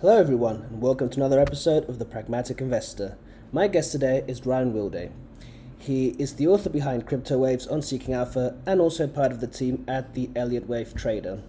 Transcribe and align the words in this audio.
Hello, 0.00 0.16
everyone, 0.16 0.62
and 0.70 0.80
welcome 0.80 1.08
to 1.08 1.18
another 1.18 1.40
episode 1.40 1.88
of 1.88 1.98
The 1.98 2.04
Pragmatic 2.04 2.60
Investor. 2.60 3.18
My 3.50 3.66
guest 3.66 3.90
today 3.90 4.22
is 4.28 4.46
Ryan 4.46 4.72
Wilday. 4.72 5.10
He 5.76 6.10
is 6.20 6.36
the 6.36 6.46
author 6.46 6.70
behind 6.70 7.04
Crypto 7.04 7.36
Waves 7.38 7.66
on 7.66 7.82
Seeking 7.82 8.14
Alpha 8.14 8.56
and 8.64 8.80
also 8.80 9.08
part 9.08 9.32
of 9.32 9.40
the 9.40 9.48
team 9.48 9.84
at 9.88 10.14
the 10.14 10.30
Elliott 10.36 10.68
Wave 10.68 10.94
Trader. 10.94 11.42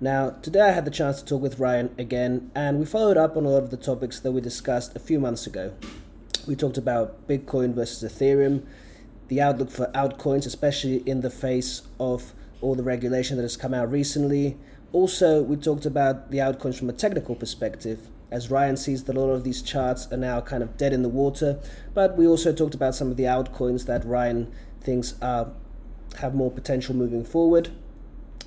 Now, 0.00 0.30
today 0.30 0.62
I 0.62 0.70
had 0.70 0.86
the 0.86 0.90
chance 0.90 1.20
to 1.20 1.26
talk 1.26 1.42
with 1.42 1.58
Ryan 1.58 1.94
again, 1.98 2.50
and 2.54 2.78
we 2.78 2.86
followed 2.86 3.18
up 3.18 3.36
on 3.36 3.44
a 3.44 3.50
lot 3.50 3.64
of 3.64 3.70
the 3.70 3.76
topics 3.76 4.18
that 4.18 4.32
we 4.32 4.40
discussed 4.40 4.96
a 4.96 4.98
few 4.98 5.20
months 5.20 5.46
ago. 5.46 5.74
We 6.46 6.56
talked 6.56 6.78
about 6.78 7.28
Bitcoin 7.28 7.74
versus 7.74 8.10
Ethereum, 8.10 8.64
the 9.28 9.42
outlook 9.42 9.70
for 9.70 9.88
altcoins, 9.94 10.46
especially 10.46 11.02
in 11.04 11.20
the 11.20 11.28
face 11.28 11.82
of 12.00 12.32
all 12.62 12.74
the 12.74 12.82
regulation 12.82 13.36
that 13.36 13.42
has 13.42 13.58
come 13.58 13.74
out 13.74 13.90
recently, 13.92 14.56
also, 14.92 15.42
we 15.42 15.56
talked 15.56 15.84
about 15.84 16.30
the 16.30 16.40
outcomes 16.40 16.78
from 16.78 16.88
a 16.88 16.92
technical 16.92 17.34
perspective, 17.34 18.08
as 18.30 18.50
Ryan 18.50 18.76
sees 18.76 19.04
that 19.04 19.16
a 19.16 19.20
lot 19.20 19.30
of 19.30 19.44
these 19.44 19.62
charts 19.62 20.10
are 20.10 20.16
now 20.16 20.40
kind 20.40 20.62
of 20.62 20.76
dead 20.76 20.92
in 20.92 21.02
the 21.02 21.08
water. 21.08 21.60
But 21.94 22.16
we 22.16 22.26
also 22.26 22.52
talked 22.52 22.74
about 22.74 22.94
some 22.94 23.10
of 23.10 23.16
the 23.16 23.24
altcoins 23.24 23.86
that 23.86 24.04
Ryan 24.04 24.50
thinks 24.80 25.14
are, 25.20 25.52
have 26.20 26.34
more 26.34 26.50
potential 26.50 26.94
moving 26.94 27.24
forward. 27.24 27.70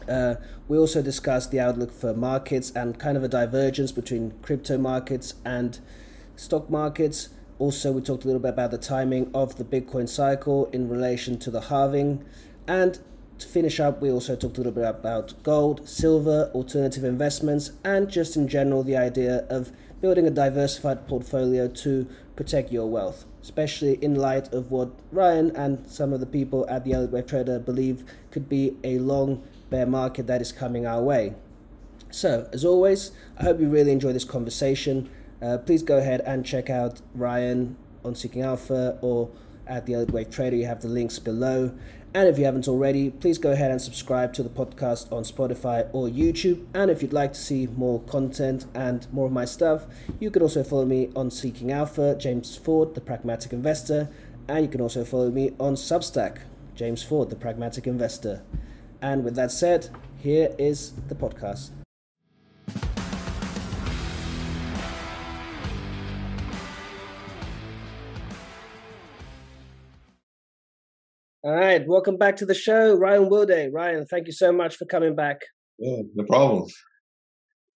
Uh, 0.08 0.36
we 0.68 0.78
also 0.78 1.02
discussed 1.02 1.52
the 1.52 1.60
outlook 1.60 1.92
for 1.92 2.14
markets 2.14 2.72
and 2.72 2.98
kind 3.00 3.18
of 3.18 3.24
a 3.24 3.28
divergence 3.28 3.92
between 3.92 4.34
crypto 4.42 4.78
markets 4.78 5.36
and 5.46 5.80
stock 6.36 6.70
markets. 6.70 7.30
Also, 7.60 7.92
we 7.92 8.02
talked 8.02 8.24
a 8.24 8.28
little 8.28 8.42
bit 8.42 8.50
about 8.50 8.72
the 8.72 8.78
timing 8.80 9.30
of 9.36 9.58
the 9.58 9.64
Bitcoin 9.64 10.10
cycle 10.10 10.66
in 10.74 10.90
relation 10.90 11.38
to 11.38 11.52
the 11.52 11.62
halving. 11.62 12.26
And 12.68 13.00
to 13.42 13.48
finish 13.48 13.80
up, 13.80 14.02
we 14.02 14.12
also 14.12 14.36
talked 14.36 14.58
a 14.58 14.60
little 14.60 14.72
bit 14.72 14.86
about 14.86 15.34
gold, 15.44 15.88
silver, 15.88 16.50
alternative 16.54 17.04
investments, 17.04 17.72
and 17.84 18.10
just 18.10 18.36
in 18.36 18.48
general 18.48 18.84
the 18.84 18.96
idea 18.96 19.46
of 19.50 19.72
building 20.00 20.26
a 20.26 20.32
diversified 20.32 21.08
portfolio 21.08 21.68
to 21.68 22.08
protect 22.36 22.72
your 22.72 22.90
wealth, 22.90 23.26
especially 23.42 24.04
in 24.04 24.16
light 24.16 24.52
of 24.54 24.72
what 24.72 24.92
Ryan 25.12 25.56
and 25.56 25.86
some 25.88 26.14
of 26.14 26.20
the 26.20 26.26
people 26.26 26.66
at 26.70 26.84
the 26.86 26.94
Elliott 26.94 27.12
Wave 27.12 27.28
Trader 27.28 27.60
believe 27.60 28.04
could 28.32 28.48
be 28.50 28.78
a 28.84 28.98
long 29.00 29.44
bear 29.70 29.86
market 29.86 30.28
that 30.28 30.42
is 30.42 30.52
coming 30.52 30.86
our 30.86 31.02
way. 31.02 31.36
So, 32.10 32.50
as 32.52 32.66
always, 32.66 33.12
I 33.38 33.44
hope 33.44 33.60
you 33.60 33.70
really 33.70 33.92
enjoy 33.92 34.12
this 34.14 34.26
conversation. 34.26 35.10
Uh, 35.42 35.58
please 35.60 35.82
go 35.82 35.98
ahead 35.98 36.22
and 36.22 36.46
check 36.46 36.70
out 36.70 37.02
Ryan 37.16 37.78
on 38.04 38.16
Seeking 38.16 38.42
Alpha 38.42 38.98
or 39.02 39.30
at 39.68 39.86
the 39.86 39.94
Elliott 39.94 40.12
Wave 40.12 40.30
Trader. 40.30 40.56
You 40.56 40.66
have 40.66 40.82
the 40.82 40.88
links 40.88 41.20
below. 41.20 41.72
And 42.14 42.28
if 42.28 42.38
you 42.38 42.44
haven't 42.44 42.68
already, 42.68 43.10
please 43.10 43.38
go 43.38 43.52
ahead 43.52 43.72
and 43.72 43.82
subscribe 43.82 44.34
to 44.34 44.44
the 44.44 44.50
podcast 44.50 45.12
on 45.14 45.24
Spotify 45.24 45.88
or 45.94 46.10
YouTube. 46.10 46.66
And 46.74 46.92
if 46.92 47.02
you'd 47.02 47.14
like 47.14 47.32
to 47.34 47.40
see 47.40 47.68
more 47.68 48.02
content 48.02 48.66
and 48.74 49.08
more 49.14 49.28
of 49.28 49.32
my 49.32 49.46
stuff, 49.46 49.86
you 50.20 50.30
can 50.30 50.42
also 50.42 50.62
follow 50.62 50.86
me 50.86 51.10
on 51.16 51.32
Seeking 51.32 51.72
Alpha, 51.72 52.16
James 52.16 52.60
Foord, 52.60 52.96
the 52.96 53.02
Pragmatic 53.02 53.54
Investor. 53.54 54.10
And 54.50 54.66
you 54.66 54.70
can 54.70 54.82
also 54.82 55.06
follow 55.06 55.32
me 55.32 55.52
on 55.58 55.76
Substack, 55.76 56.40
James 56.76 57.02
Foord, 57.02 57.30
the 57.30 57.38
Pragmatic 57.38 57.88
Investor. 57.88 58.42
And 59.02 59.24
with 59.24 59.36
that 59.36 59.52
said, 59.52 59.90
here 60.18 60.54
is 60.60 60.92
the 61.08 61.16
podcast. 61.16 61.81
All 71.44 71.56
right, 71.56 71.82
welcome 71.88 72.18
back 72.18 72.36
to 72.36 72.46
the 72.46 72.54
show, 72.54 72.96
Ryan 72.96 73.28
Wilday. 73.28 73.70
Ryan, 73.74 74.06
thank 74.06 74.28
you 74.28 74.34
so 74.34 74.52
much 74.52 74.76
for 74.76 74.86
coming 74.86 75.16
back. 75.16 75.42
Yeah, 75.80 76.04
no 76.14 76.24
problem. 76.26 76.70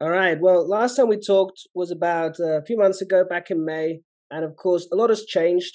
All 0.02 0.09
right. 0.09 0.38
Well, 0.38 0.67
last 0.67 0.97
time 0.97 1.08
we 1.08 1.17
talked 1.17 1.61
was 1.73 1.89
about 1.89 2.38
uh, 2.41 2.58
a 2.58 2.66
few 2.66 2.78
months 2.78 3.02
ago, 3.02 3.23
back 3.23 3.52
in 3.52 3.64
May, 3.64 4.02
and 4.30 4.44
of 4.44 4.58
course, 4.58 4.86
a 4.91 4.97
lot 4.97 5.11
has 5.11 5.23
changed 5.23 5.73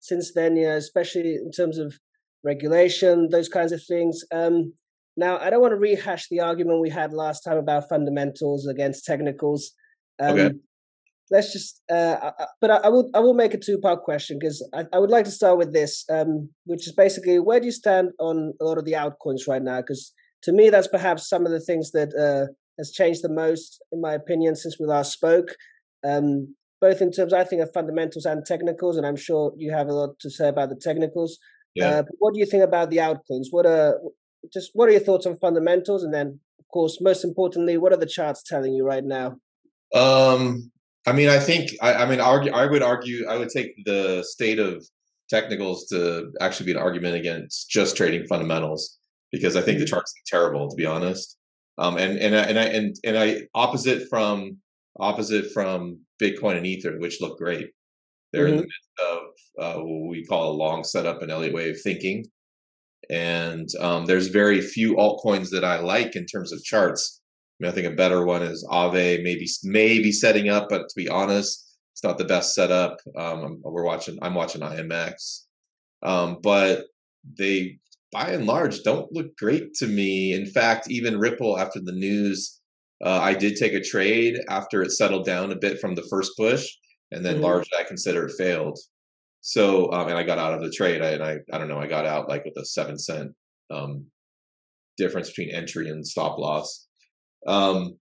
since 0.00 0.34
then. 0.34 0.56
You 0.56 0.66
know, 0.66 0.76
especially 0.76 1.36
in 1.36 1.50
terms 1.50 1.78
of 1.78 1.94
regulation, 2.44 3.30
those 3.30 3.48
kinds 3.48 3.72
of 3.72 3.82
things. 3.82 4.22
Um, 4.30 4.74
now, 5.16 5.38
I 5.38 5.48
don't 5.48 5.62
want 5.62 5.72
to 5.72 5.78
rehash 5.78 6.28
the 6.28 6.40
argument 6.40 6.82
we 6.82 6.90
had 6.90 7.14
last 7.14 7.40
time 7.44 7.56
about 7.56 7.88
fundamentals 7.88 8.66
against 8.66 9.06
technicals. 9.06 9.72
Um, 10.20 10.38
okay 10.38 10.56
let's 11.30 11.52
just 11.52 11.80
uh, 11.90 12.30
but 12.60 12.70
I, 12.70 12.76
I, 12.76 12.88
will 12.88 13.08
i 13.14 13.20
will 13.20 13.34
make 13.34 13.54
a 13.54 13.58
two 13.58 13.78
part 13.78 14.02
question 14.02 14.38
because 14.38 14.66
I, 14.74 14.84
I, 14.92 14.98
would 14.98 15.10
like 15.10 15.24
to 15.24 15.30
start 15.30 15.58
with 15.58 15.72
this 15.72 16.04
um, 16.10 16.50
which 16.64 16.86
is 16.86 16.94
basically 16.94 17.38
where 17.38 17.60
do 17.60 17.66
you 17.66 17.72
stand 17.72 18.10
on 18.18 18.52
a 18.60 18.64
lot 18.64 18.78
of 18.78 18.84
the 18.84 18.92
altcoins 18.92 19.48
right 19.48 19.62
now? 19.62 19.80
Because 19.80 20.12
to 20.42 20.52
me 20.52 20.70
that's 20.70 20.88
perhaps 20.88 21.28
some 21.28 21.46
of 21.46 21.52
the 21.52 21.60
things 21.60 21.92
that 21.92 22.10
uh, 22.14 22.52
has 22.78 22.92
changed 22.92 23.22
the 23.22 23.32
most 23.32 23.82
in 23.92 24.00
my 24.00 24.12
opinion 24.12 24.56
since 24.56 24.76
we 24.78 24.86
last 24.86 25.12
spoke 25.12 25.54
um, 26.04 26.54
both 26.80 27.00
in 27.00 27.12
terms 27.12 27.32
i 27.32 27.44
think 27.44 27.62
of 27.62 27.72
fundamentals 27.72 28.24
and 28.24 28.44
technicals 28.44 28.96
and 28.96 29.06
i'm 29.06 29.16
sure 29.16 29.52
you 29.56 29.72
have 29.72 29.88
a 29.88 29.94
lot 29.94 30.18
to 30.20 30.30
say 30.30 30.48
about 30.48 30.68
the 30.68 30.76
technicals. 30.76 31.38
Yeah. 31.74 31.88
Uh, 31.88 32.02
what 32.18 32.34
do 32.34 32.40
you 32.40 32.46
think 32.46 32.62
about 32.62 32.90
the 32.90 32.98
altcoins? 32.98 33.46
What 33.50 33.66
are 33.66 33.98
just 34.52 34.70
what 34.74 34.88
are 34.88 34.92
your 34.92 35.00
thoughts 35.00 35.26
on 35.26 35.36
fundamentals? 35.36 36.02
And 36.02 36.12
then 36.12 36.40
of 36.58 36.68
course 36.72 36.98
most 37.00 37.24
importantly 37.24 37.78
what 37.78 37.92
are 37.92 37.96
the 37.96 38.06
charts 38.06 38.42
telling 38.42 38.74
you 38.74 38.84
right 38.84 39.04
now? 39.04 39.36
Um 39.94 40.71
I 41.06 41.12
mean, 41.12 41.28
I 41.28 41.38
think 41.38 41.70
I, 41.80 41.94
I 41.94 42.06
mean, 42.06 42.20
argue, 42.20 42.52
I 42.52 42.66
would 42.66 42.82
argue, 42.82 43.26
I 43.26 43.36
would 43.36 43.48
take 43.48 43.72
the 43.84 44.24
state 44.26 44.58
of 44.58 44.86
technicals 45.28 45.86
to 45.88 46.30
actually 46.40 46.66
be 46.66 46.72
an 46.72 46.78
argument 46.78 47.16
against 47.16 47.70
just 47.70 47.96
trading 47.96 48.26
fundamentals 48.26 48.98
because 49.32 49.56
I 49.56 49.62
think 49.62 49.78
the 49.78 49.84
mm-hmm. 49.84 49.94
charts 49.94 50.12
are 50.12 50.36
terrible, 50.38 50.68
to 50.68 50.76
be 50.76 50.86
honest. 50.86 51.36
Um, 51.78 51.96
and 51.96 52.18
and 52.18 52.34
and 52.34 52.58
I 52.58 52.64
and 52.64 52.96
and 53.04 53.18
I 53.18 53.42
opposite 53.54 54.08
from 54.08 54.58
opposite 55.00 55.52
from 55.52 56.00
Bitcoin 56.22 56.56
and 56.56 56.66
Ether, 56.66 56.98
which 56.98 57.20
look 57.20 57.38
great. 57.38 57.70
They're 58.32 58.44
mm-hmm. 58.44 58.52
in 58.52 58.56
the 58.58 58.62
mm-hmm. 58.62 59.08
midst 59.08 59.38
of 59.58 59.78
uh, 59.78 59.82
what 59.82 60.10
we 60.10 60.24
call 60.24 60.52
a 60.52 60.54
long 60.54 60.84
setup 60.84 61.22
and 61.22 61.30
Elliott 61.30 61.54
wave 61.54 61.80
thinking, 61.82 62.26
and 63.10 63.68
um, 63.80 64.04
there's 64.04 64.28
very 64.28 64.60
few 64.60 64.96
altcoins 64.96 65.50
that 65.50 65.64
I 65.64 65.80
like 65.80 66.14
in 66.14 66.26
terms 66.26 66.52
of 66.52 66.62
charts 66.62 67.21
I, 67.21 67.21
mean, 67.62 67.70
I 67.70 67.74
think 67.74 67.86
a 67.86 67.96
better 67.96 68.24
one 68.24 68.42
is 68.42 68.66
Aave, 68.70 69.22
maybe 69.22 69.46
maybe 69.62 70.12
setting 70.12 70.48
up, 70.48 70.68
but 70.68 70.88
to 70.88 70.94
be 70.96 71.08
honest, 71.08 71.78
it's 71.92 72.02
not 72.02 72.18
the 72.18 72.24
best 72.24 72.54
setup. 72.54 72.98
Um, 73.16 73.60
we're 73.62 73.84
watching. 73.84 74.18
I'm 74.20 74.34
watching 74.34 74.62
IMX, 74.62 75.44
um, 76.02 76.38
but 76.42 76.86
they 77.38 77.78
by 78.10 78.30
and 78.30 78.46
large 78.46 78.82
don't 78.82 79.10
look 79.12 79.36
great 79.36 79.74
to 79.74 79.86
me. 79.86 80.32
In 80.32 80.46
fact, 80.46 80.90
even 80.90 81.18
Ripple 81.18 81.58
after 81.58 81.80
the 81.80 81.92
news, 81.92 82.60
uh, 83.04 83.20
I 83.22 83.34
did 83.34 83.56
take 83.56 83.74
a 83.74 83.80
trade 83.80 84.38
after 84.48 84.82
it 84.82 84.90
settled 84.90 85.24
down 85.24 85.52
a 85.52 85.56
bit 85.56 85.80
from 85.80 85.94
the 85.94 86.06
first 86.10 86.32
push, 86.36 86.68
and 87.12 87.24
then 87.24 87.34
mm-hmm. 87.34 87.44
largely 87.44 87.78
I 87.78 87.84
consider 87.84 88.26
it 88.26 88.34
failed. 88.36 88.78
So, 89.40 89.90
um, 89.92 90.08
and 90.08 90.18
I 90.18 90.22
got 90.22 90.38
out 90.38 90.54
of 90.54 90.62
the 90.62 90.70
trade. 90.70 91.02
I, 91.02 91.10
and 91.10 91.22
I, 91.22 91.38
I 91.52 91.58
don't 91.58 91.68
know, 91.68 91.80
I 91.80 91.86
got 91.86 92.06
out 92.06 92.28
like 92.28 92.44
with 92.44 92.56
a 92.56 92.64
seven 92.64 92.98
cent 92.98 93.32
um, 93.70 94.06
difference 94.96 95.28
between 95.28 95.50
entry 95.50 95.88
and 95.88 96.06
stop 96.06 96.38
loss 96.38 96.86
um 97.46 97.94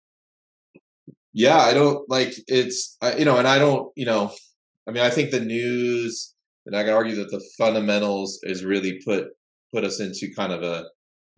yeah 1.33 1.59
i 1.59 1.73
don't 1.73 2.09
like 2.09 2.33
it's 2.47 2.97
I, 3.01 3.15
you 3.15 3.25
know 3.25 3.37
and 3.37 3.47
i 3.47 3.57
don't 3.57 3.91
you 3.95 4.05
know 4.05 4.31
i 4.87 4.91
mean 4.91 5.03
i 5.03 5.09
think 5.09 5.31
the 5.31 5.39
news 5.39 6.33
and 6.65 6.75
i 6.75 6.83
can 6.83 6.93
argue 6.93 7.15
that 7.15 7.31
the 7.31 7.43
fundamentals 7.57 8.39
is 8.43 8.63
really 8.63 9.01
put 9.05 9.27
put 9.73 9.83
us 9.83 9.99
into 9.99 10.33
kind 10.35 10.51
of 10.51 10.63
a 10.63 10.85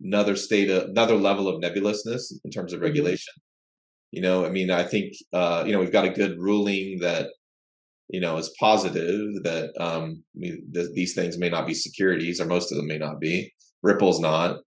another 0.02 0.36
state 0.36 0.70
of 0.70 0.90
another 0.90 1.16
level 1.16 1.48
of 1.48 1.60
nebulousness 1.60 2.32
in 2.44 2.50
terms 2.50 2.72
of 2.72 2.78
mm-hmm. 2.78 2.86
regulation. 2.86 3.32
You 4.10 4.22
know 4.22 4.46
i 4.46 4.48
mean 4.48 4.70
i 4.70 4.84
think 4.84 5.14
uh 5.32 5.64
you 5.66 5.72
know 5.72 5.80
we've 5.80 5.92
got 5.92 6.04
a 6.04 6.10
good 6.10 6.38
ruling 6.38 7.00
that 7.00 7.30
you 8.08 8.20
know 8.20 8.36
is 8.36 8.54
positive 8.60 9.42
that 9.42 9.72
um 9.80 10.22
I 10.36 10.38
mean, 10.38 10.70
th- 10.72 10.92
these 10.94 11.14
things 11.14 11.38
may 11.38 11.48
not 11.48 11.66
be 11.66 11.74
securities 11.74 12.40
or 12.40 12.46
most 12.46 12.70
of 12.70 12.76
them 12.76 12.86
may 12.86 12.98
not 12.98 13.18
be. 13.20 13.52
Ripple's 13.82 14.20
not 14.20 14.60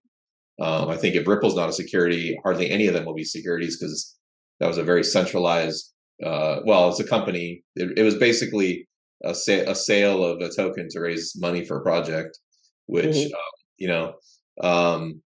um, 0.60 0.88
I 0.88 0.96
think 0.96 1.14
if 1.14 1.26
Ripple's 1.26 1.56
not 1.56 1.68
a 1.68 1.72
security, 1.72 2.38
hardly 2.42 2.70
any 2.70 2.88
of 2.88 2.94
them 2.94 3.04
will 3.04 3.14
be 3.14 3.24
securities 3.24 3.78
because 3.78 4.16
that 4.58 4.66
was 4.66 4.78
a 4.78 4.82
very 4.82 5.04
centralized. 5.04 5.92
Uh, 6.24 6.60
well, 6.64 6.88
it's 6.88 6.98
a 6.98 7.06
company. 7.06 7.62
It, 7.76 7.96
it 7.96 8.02
was 8.02 8.16
basically 8.16 8.88
a, 9.24 9.34
sa- 9.34 9.70
a, 9.70 9.74
sale 9.74 10.24
of 10.24 10.40
a 10.40 10.50
token 10.52 10.88
to 10.90 11.00
raise 11.00 11.34
money 11.38 11.64
for 11.64 11.78
a 11.78 11.82
project, 11.82 12.38
which 12.86 13.14
mm-hmm. 13.14 13.34
uh, 13.34 13.52
you 13.76 13.88
know, 13.88 14.14
um, 14.60 15.22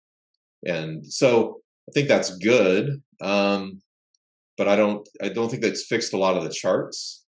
and 0.67 1.07
so 1.07 1.61
I 1.89 1.93
think 1.93 2.09
that's 2.09 2.37
good. 2.39 3.01
Um, 3.21 3.81
but 4.59 4.67
I 4.67 4.75
don't. 4.75 5.09
I 5.23 5.29
don't 5.29 5.49
think 5.49 5.63
that's 5.63 5.87
fixed 5.87 6.13
a 6.13 6.19
lot 6.19 6.37
of 6.37 6.43
the 6.43 6.51
charts. 6.51 7.25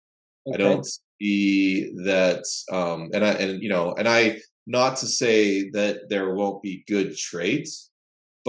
Okay. 0.46 0.54
I 0.54 0.56
don't 0.56 0.86
see 1.20 1.92
that. 2.04 2.44
Um, 2.70 3.10
and 3.12 3.24
I 3.24 3.32
and 3.32 3.60
you 3.60 3.68
know, 3.68 3.94
and 3.98 4.08
I 4.08 4.38
not 4.68 4.96
to 4.98 5.06
say 5.06 5.68
that 5.70 6.08
there 6.08 6.34
won't 6.34 6.62
be 6.62 6.84
good 6.86 7.16
trades 7.16 7.88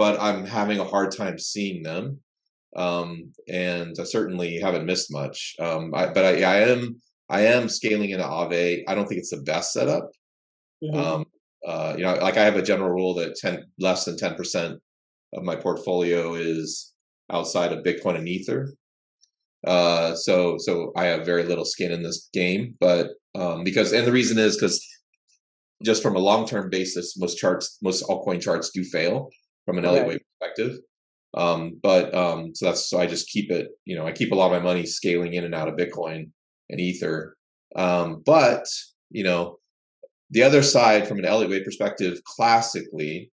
but 0.00 0.18
I'm 0.18 0.46
having 0.46 0.78
a 0.78 0.84
hard 0.84 1.14
time 1.14 1.38
seeing 1.38 1.82
them. 1.82 2.20
Um, 2.74 3.34
and 3.48 3.94
I 4.00 4.04
certainly 4.04 4.58
haven't 4.58 4.86
missed 4.86 5.12
much. 5.12 5.54
Um, 5.60 5.94
I, 5.94 6.06
but 6.06 6.24
I, 6.24 6.42
I, 6.42 6.56
am 6.70 7.02
I 7.28 7.42
am 7.42 7.68
scaling 7.68 8.08
into 8.08 8.24
Aave. 8.24 8.82
I 8.88 8.94
don't 8.94 9.06
think 9.06 9.18
it's 9.18 9.28
the 9.28 9.42
best 9.42 9.74
setup. 9.74 10.10
Mm-hmm. 10.82 10.98
Um, 10.98 11.24
uh, 11.66 11.96
you 11.98 12.04
know, 12.04 12.14
like 12.14 12.38
I 12.38 12.44
have 12.44 12.56
a 12.56 12.62
general 12.62 12.88
rule 12.88 13.12
that 13.16 13.36
ten 13.36 13.66
less 13.78 14.06
than 14.06 14.16
ten 14.16 14.36
percent 14.36 14.80
of 15.34 15.42
my 15.42 15.54
portfolio 15.54 16.32
is 16.32 16.94
outside 17.30 17.70
of 17.70 17.84
Bitcoin 17.84 18.16
and 18.16 18.26
Ether. 18.26 18.72
Uh, 19.66 20.14
so 20.14 20.56
so 20.56 20.92
I 20.96 21.04
have 21.12 21.26
very 21.26 21.42
little 21.42 21.66
skin 21.66 21.92
in 21.92 22.02
this 22.02 22.30
game, 22.32 22.74
but 22.80 23.08
um, 23.34 23.64
because 23.64 23.92
and 23.92 24.06
the 24.06 24.12
reason 24.12 24.38
is 24.38 24.56
because 24.56 24.82
just 25.82 26.02
from 26.02 26.16
a 26.16 26.26
long 26.30 26.46
term 26.46 26.70
basis, 26.70 27.18
most 27.18 27.36
charts, 27.36 27.76
most 27.82 28.02
altcoin 28.04 28.40
charts 28.40 28.70
do 28.70 28.82
fail 28.82 29.28
from 29.70 29.78
an 29.78 29.84
Elliott 29.84 30.06
wave 30.06 30.20
perspective. 30.40 30.78
Um, 31.34 31.78
but 31.82 32.12
um, 32.14 32.54
so 32.54 32.66
that's 32.66 32.90
so 32.90 32.98
I 32.98 33.06
just 33.06 33.28
keep 33.28 33.50
it. 33.50 33.68
You 33.84 33.96
know, 33.96 34.06
I 34.06 34.12
keep 34.12 34.32
a 34.32 34.34
lot 34.34 34.52
of 34.52 34.62
my 34.62 34.66
money 34.66 34.84
scaling 34.84 35.34
in 35.34 35.44
and 35.44 35.54
out 35.54 35.68
of 35.68 35.76
Bitcoin 35.76 36.30
and 36.68 36.80
Ether. 36.80 37.36
Um, 37.76 38.22
but 38.26 38.66
you 39.10 39.22
know, 39.22 39.58
the 40.30 40.42
other 40.42 40.62
side 40.62 41.06
from 41.06 41.18
an 41.18 41.24
Elliott 41.24 41.50
wave 41.50 41.64
perspective, 41.64 42.20
classically, 42.24 43.30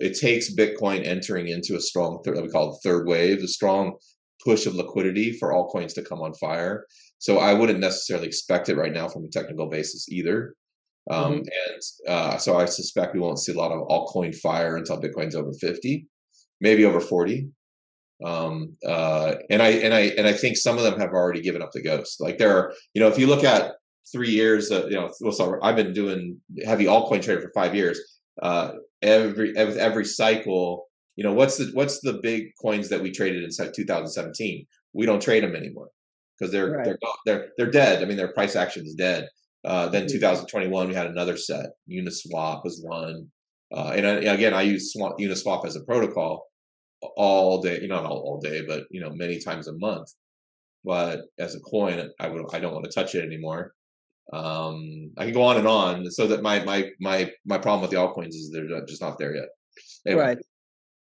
it 0.00 0.18
takes 0.18 0.54
Bitcoin 0.54 1.06
entering 1.06 1.48
into 1.48 1.76
a 1.76 1.80
strong, 1.80 2.22
third, 2.24 2.40
we 2.40 2.48
call 2.48 2.74
it 2.74 2.78
third 2.82 3.06
wave, 3.06 3.42
a 3.42 3.48
strong 3.48 3.96
push 4.44 4.66
of 4.66 4.74
liquidity 4.74 5.32
for 5.32 5.52
altcoins 5.52 5.94
to 5.94 6.02
come 6.02 6.20
on 6.20 6.34
fire. 6.34 6.86
So 7.18 7.38
I 7.38 7.54
wouldn't 7.54 7.80
necessarily 7.80 8.26
expect 8.26 8.68
it 8.68 8.76
right 8.76 8.92
now 8.92 9.08
from 9.08 9.24
a 9.24 9.28
technical 9.28 9.68
basis 9.68 10.08
either. 10.10 10.54
Um, 11.10 11.32
mm-hmm. 11.32 11.38
And 11.40 11.82
uh, 12.08 12.38
so 12.38 12.56
I 12.56 12.64
suspect 12.64 13.14
we 13.14 13.20
won't 13.20 13.38
see 13.38 13.52
a 13.52 13.56
lot 13.56 13.72
of 13.72 13.86
altcoin 13.88 14.34
fire 14.34 14.76
until 14.76 15.00
Bitcoin's 15.00 15.34
over 15.34 15.52
50, 15.52 16.06
maybe 16.60 16.84
over 16.84 17.00
40. 17.00 17.48
Um, 18.24 18.76
uh, 18.86 19.34
and 19.50 19.60
I 19.60 19.68
and 19.70 19.92
I 19.92 20.00
and 20.16 20.26
I 20.26 20.32
think 20.32 20.56
some 20.56 20.78
of 20.78 20.84
them 20.84 20.98
have 21.00 21.10
already 21.10 21.40
given 21.40 21.62
up 21.62 21.72
the 21.72 21.82
ghost. 21.82 22.20
Like 22.20 22.38
there 22.38 22.56
are, 22.56 22.72
you 22.94 23.00
know, 23.00 23.08
if 23.08 23.18
you 23.18 23.26
look 23.26 23.44
at 23.44 23.74
three 24.12 24.30
years, 24.30 24.70
uh, 24.70 24.86
you 24.86 24.94
know, 24.94 25.10
well, 25.20 25.32
so 25.32 25.58
I've 25.62 25.76
been 25.76 25.92
doing 25.92 26.40
heavy 26.64 26.84
altcoin 26.84 27.22
trading 27.22 27.42
for 27.42 27.50
five 27.54 27.74
years. 27.74 28.00
Uh, 28.40 28.72
every 29.02 29.56
every, 29.56 29.78
every 29.80 30.04
cycle, 30.04 30.86
you 31.16 31.24
know, 31.24 31.32
what's 31.32 31.58
the 31.58 31.70
what's 31.74 32.00
the 32.00 32.14
big 32.22 32.50
coins 32.62 32.88
that 32.88 33.02
we 33.02 33.10
traded 33.10 33.42
inside 33.42 33.72
2017? 33.74 34.66
We 34.92 35.06
don't 35.06 35.20
trade 35.20 35.42
them 35.42 35.56
anymore 35.56 35.88
because 36.38 36.52
they're 36.52 36.70
right. 36.70 36.84
they're 36.84 36.98
they're 37.26 37.48
they're 37.58 37.70
dead. 37.70 38.02
I 38.02 38.06
mean, 38.06 38.16
their 38.16 38.32
price 38.32 38.56
action 38.56 38.86
is 38.86 38.94
dead. 38.94 39.28
Uh, 39.64 39.88
then 39.88 40.02
mm-hmm. 40.02 40.18
2021, 40.18 40.88
we 40.88 40.94
had 40.94 41.06
another 41.06 41.36
set. 41.36 41.66
Uniswap 41.90 42.64
was 42.64 42.82
one, 42.82 43.28
uh, 43.74 43.92
and 43.96 44.06
I, 44.06 44.12
again, 44.32 44.54
I 44.54 44.62
use 44.62 44.94
Uniswap 44.96 45.64
as 45.64 45.76
a 45.76 45.84
protocol 45.84 46.46
all 47.16 47.62
day. 47.62 47.80
You 47.80 47.88
know, 47.88 48.02
not 48.02 48.10
all, 48.10 48.18
all 48.18 48.40
day, 48.40 48.62
but 48.66 48.84
you 48.90 49.00
know, 49.00 49.10
many 49.10 49.40
times 49.40 49.68
a 49.68 49.72
month. 49.78 50.08
But 50.84 51.20
as 51.38 51.54
a 51.54 51.60
coin, 51.60 52.10
I 52.20 52.28
would 52.28 52.44
I 52.52 52.60
don't 52.60 52.74
want 52.74 52.84
to 52.84 52.90
touch 52.90 53.14
it 53.14 53.24
anymore. 53.24 53.72
Um, 54.32 55.12
I 55.18 55.24
can 55.24 55.34
go 55.34 55.42
on 55.42 55.56
and 55.56 55.66
on. 55.66 56.10
So 56.10 56.26
that 56.26 56.42
my 56.42 56.62
my 56.64 56.90
my 57.00 57.30
my 57.46 57.58
problem 57.58 57.80
with 57.80 57.90
the 57.90 57.96
altcoins 57.96 58.28
is 58.28 58.50
they're 58.52 58.84
just 58.86 59.02
not 59.02 59.18
there 59.18 59.34
yet. 59.34 59.48
Anyway. 60.06 60.22
Right. 60.22 60.38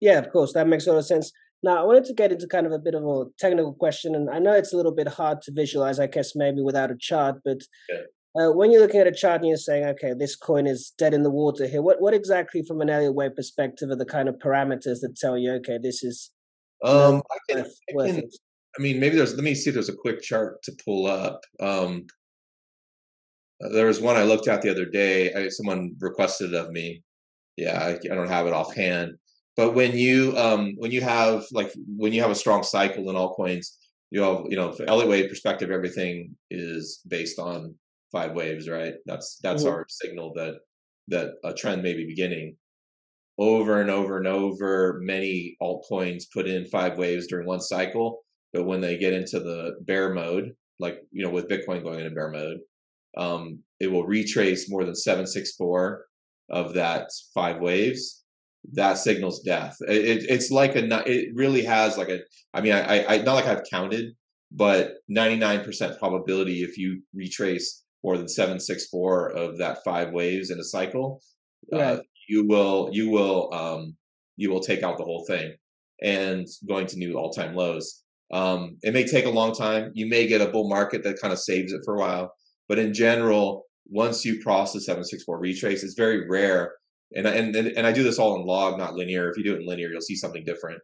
Yeah, 0.01 0.19
of 0.19 0.31
course, 0.31 0.53
that 0.53 0.69
makes 0.69 0.87
a 0.87 0.93
lot 0.93 0.99
of 0.99 1.07
sense. 1.07 1.33
Now, 1.63 1.81
I 1.81 1.85
wanted 1.85 2.05
to 2.05 2.15
get 2.15 2.33
into 2.33 2.47
kind 2.47 2.67
of 2.67 2.73
a 2.73 2.79
bit 2.79 2.95
of 2.95 3.03
a 3.03 3.25
technical 3.39 3.73
question, 3.73 4.15
and 4.15 4.29
I 4.31 4.39
know 4.39 4.53
it's 4.53 4.75
a 4.75 4.77
little 4.77 4.95
bit 4.95 5.09
hard 5.09 5.41
to 5.43 5.53
visualize, 5.53 5.99
I 5.99 6.07
guess, 6.07 6.37
maybe 6.37 6.61
without 6.63 6.91
a 6.91 6.97
chart, 6.99 7.37
but 7.45 7.59
yeah. 7.89 8.03
Uh, 8.39 8.51
when 8.51 8.71
you're 8.71 8.81
looking 8.81 9.01
at 9.01 9.07
a 9.07 9.13
chart 9.13 9.41
and 9.41 9.49
you're 9.49 9.57
saying, 9.57 9.85
okay, 9.85 10.13
this 10.13 10.37
coin 10.37 10.67
is 10.67 10.93
dead 10.99 11.15
in 11.15 11.23
the 11.23 11.31
water 11.31 11.67
here, 11.67 11.83
what, 11.83 12.01
what 12.01 12.15
exactly, 12.15 12.63
from 12.63 12.81
an 12.81 12.91
Elliott 12.91 13.15
Wave 13.15 13.35
perspective, 13.35 13.91
are 13.91 13.97
the 13.97 14.05
kind 14.05 14.29
of 14.29 14.37
parameters 14.37 15.01
that 15.01 15.17
tell 15.17 15.39
you, 15.39 15.53
okay, 15.53 15.79
this 15.83 16.05
is. 16.05 16.31
Um, 16.85 17.23
I, 17.31 17.53
can, 17.53 17.65
I, 17.99 18.07
can, 18.11 18.31
I 18.79 18.83
mean, 18.83 19.01
maybe 19.01 19.17
there's, 19.17 19.35
let 19.35 19.45
me 19.45 19.55
see 19.55 19.71
if 19.71 19.75
there's 19.75 19.89
a 19.89 19.97
quick 19.97 20.21
chart 20.21 20.63
to 20.65 20.77
pull 20.85 21.07
up. 21.07 21.41
Um, 21.61 22.07
uh, 23.65 23.71
there 23.71 23.87
was 23.87 24.01
one 24.01 24.17
I 24.17 24.25
looked 24.25 24.49
at 24.49 24.61
the 24.61 24.71
other 24.71 24.85
day. 24.85 25.33
I, 25.33 25.49
someone 25.49 25.97
requested 25.99 26.55
of 26.55 26.71
me. 26.71 27.03
Yeah, 27.57 27.79
I, 27.79 27.93
I, 27.93 28.15
don't 28.15 28.29
have 28.29 28.47
it 28.47 28.53
offhand. 28.53 29.15
But 29.57 29.73
when 29.73 29.97
you 29.97 30.37
um, 30.37 30.75
when 30.77 30.91
you 30.91 31.01
have 31.01 31.47
like 31.53 31.73
when 31.97 32.13
you 32.13 32.21
have 32.21 32.31
a 32.31 32.35
strong 32.35 32.63
cycle 32.63 33.09
in 33.09 33.17
altcoins, 33.17 33.69
you 34.11 34.21
have 34.21 34.43
you 34.51 34.57
know 34.57 34.77
Elliott 34.87 35.09
wave 35.09 35.31
perspective, 35.31 35.71
everything 35.71 36.37
is 36.51 37.01
based 37.09 37.39
on 37.39 37.75
five 38.13 38.33
waves, 38.33 38.69
right? 38.69 38.95
That's 39.07 39.39
that's 39.43 39.65
mm-hmm. 39.65 39.73
our 39.73 39.87
signal 39.89 40.33
that 40.35 40.57
that 41.09 41.35
a 41.45 41.53
trend 41.53 41.83
may 41.83 41.95
be 41.95 42.07
beginning. 42.07 42.57
Over 43.39 43.83
and 43.83 43.91
over 43.91 44.17
and 44.17 44.27
over, 44.27 44.99
many 45.03 45.57
altcoins 45.61 46.25
put 46.33 46.47
in 46.47 46.65
five 46.67 46.97
waves 46.97 47.27
during 47.27 47.47
one 47.47 47.61
cycle, 47.61 48.23
but 48.55 48.65
when 48.65 48.81
they 48.81 48.97
get 48.97 49.13
into 49.13 49.41
the 49.41 49.77
bear 49.83 50.15
mode, 50.15 50.55
like 50.79 51.03
you 51.13 51.25
know 51.25 51.31
with 51.31 51.49
Bitcoin 51.49 51.83
going 51.83 52.01
into 52.01 52.15
bear 52.15 52.31
mode, 52.31 52.61
um, 53.17 53.59
it 53.81 53.89
will 53.89 54.07
retrace 54.07 54.71
more 54.71 54.85
than 54.85 54.95
764 54.95 56.07
of 56.51 56.75
that 56.75 57.11
five 57.35 57.61
waves 57.61 58.23
that 58.73 58.99
signals 58.99 59.43
death 59.43 59.77
it, 59.87 60.27
it's 60.29 60.51
like 60.51 60.75
a 60.77 61.03
it 61.09 61.29
really 61.35 61.63
has 61.63 61.97
like 61.97 62.09
a 62.09 62.21
i 62.55 62.61
mean 62.61 62.73
I, 62.73 63.05
I 63.07 63.19
not 63.19 63.35
like 63.35 63.47
i've 63.47 63.65
counted 63.71 64.13
but 64.53 64.95
99% 65.11 65.99
probability 65.99 66.63
if 66.63 66.79
you 66.79 67.03
retrace 67.13 67.83
more 68.07 68.17
than 68.17 68.29
764 68.29 69.31
of 69.31 69.59
that 69.59 69.85
five 69.85 70.13
waves 70.13 70.51
in 70.51 70.59
a 70.59 70.65
cycle 70.65 71.21
uh, 71.73 71.77
right. 71.77 71.83
uh, 71.99 72.01
you 72.29 72.47
will 72.47 72.89
you 72.93 73.11
will 73.11 73.53
um 73.53 73.97
you 74.37 74.51
will 74.51 74.61
take 74.61 74.83
out 74.83 74.97
the 74.97 75.05
whole 75.05 75.25
thing 75.27 75.55
and 76.03 76.47
going 76.69 76.87
to 76.87 76.99
new 76.99 77.19
all-time 77.19 77.55
lows 77.55 78.03
um 78.33 78.77
it 78.83 78.95
may 78.95 79.05
take 79.05 79.27
a 79.27 79.31
long 79.41 79.53
time 79.55 79.91
you 79.95 80.07
may 80.09 80.27
get 80.27 80.41
a 80.41 80.53
bull 80.53 80.69
market 80.69 81.03
that 81.03 81.21
kind 81.21 81.33
of 81.33 81.39
saves 81.39 81.73
it 81.73 81.83
for 81.85 81.97
a 81.97 81.99
while 81.99 82.33
but 82.69 82.79
in 82.79 82.93
general, 82.93 83.67
once 83.89 84.25
you 84.25 84.43
cross 84.43 84.73
the 84.73 84.81
764 84.81 85.39
retrace, 85.39 85.85
it's 85.85 85.95
very 85.95 86.29
rare. 86.29 86.75
And, 87.15 87.27
and, 87.27 87.55
and 87.55 87.87
I 87.87 87.93
do 87.93 88.03
this 88.03 88.19
all 88.19 88.37
in 88.37 88.47
log, 88.47 88.79
not 88.79 88.95
linear. 88.95 89.31
If 89.31 89.37
you 89.37 89.45
do 89.45 89.55
it 89.55 89.61
in 89.61 89.67
linear, 89.67 89.89
you'll 89.89 90.01
see 90.01 90.17
something 90.17 90.45
different. 90.45 90.81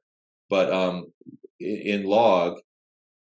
But 0.49 0.73
um, 0.73 1.07
in 1.59 2.05
log, 2.05 2.59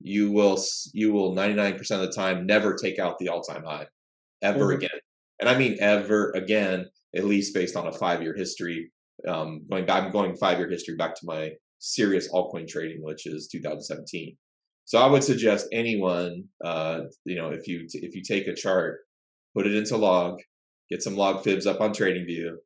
you 0.00 0.32
will 0.32 0.62
you 0.92 1.12
will 1.12 1.34
99% 1.34 1.78
of 1.78 2.00
the 2.00 2.12
time 2.12 2.46
never 2.46 2.74
take 2.74 2.98
out 2.98 3.18
the 3.18 3.28
all-time 3.28 3.64
high 3.64 3.86
ever 4.42 4.66
mm-hmm. 4.66 4.78
again. 4.78 5.00
And 5.40 5.48
I 5.48 5.56
mean 5.56 5.76
ever 5.80 6.30
again, 6.32 6.86
at 7.14 7.24
least 7.24 7.54
based 7.54 7.76
on 7.76 7.86
a 7.86 7.92
five-year 7.92 8.34
history. 8.34 8.90
Um, 9.28 9.62
going 9.70 9.84
back, 9.84 10.04
I'm 10.04 10.12
going 10.12 10.36
five-year 10.36 10.68
history 10.68 10.96
back 10.96 11.14
to 11.16 11.26
my 11.26 11.50
serious 11.78 12.30
altcoin 12.32 12.66
trading, 12.66 13.02
which 13.02 13.26
is 13.26 13.48
2017. 13.48 14.36
So 14.86 14.98
I 14.98 15.06
would 15.06 15.22
suggest 15.22 15.68
anyone, 15.72 16.44
uh, 16.64 17.02
you 17.24 17.36
know, 17.36 17.50
if 17.50 17.68
you 17.68 17.86
if 17.92 18.14
you 18.14 18.22
take 18.22 18.46
a 18.46 18.54
chart, 18.54 19.00
put 19.54 19.66
it 19.66 19.74
into 19.74 19.96
log, 19.96 20.40
get 20.90 21.02
some 21.02 21.16
log 21.16 21.44
fibs 21.44 21.66
up 21.66 21.80
on 21.80 21.92
TradingView, 21.92 22.56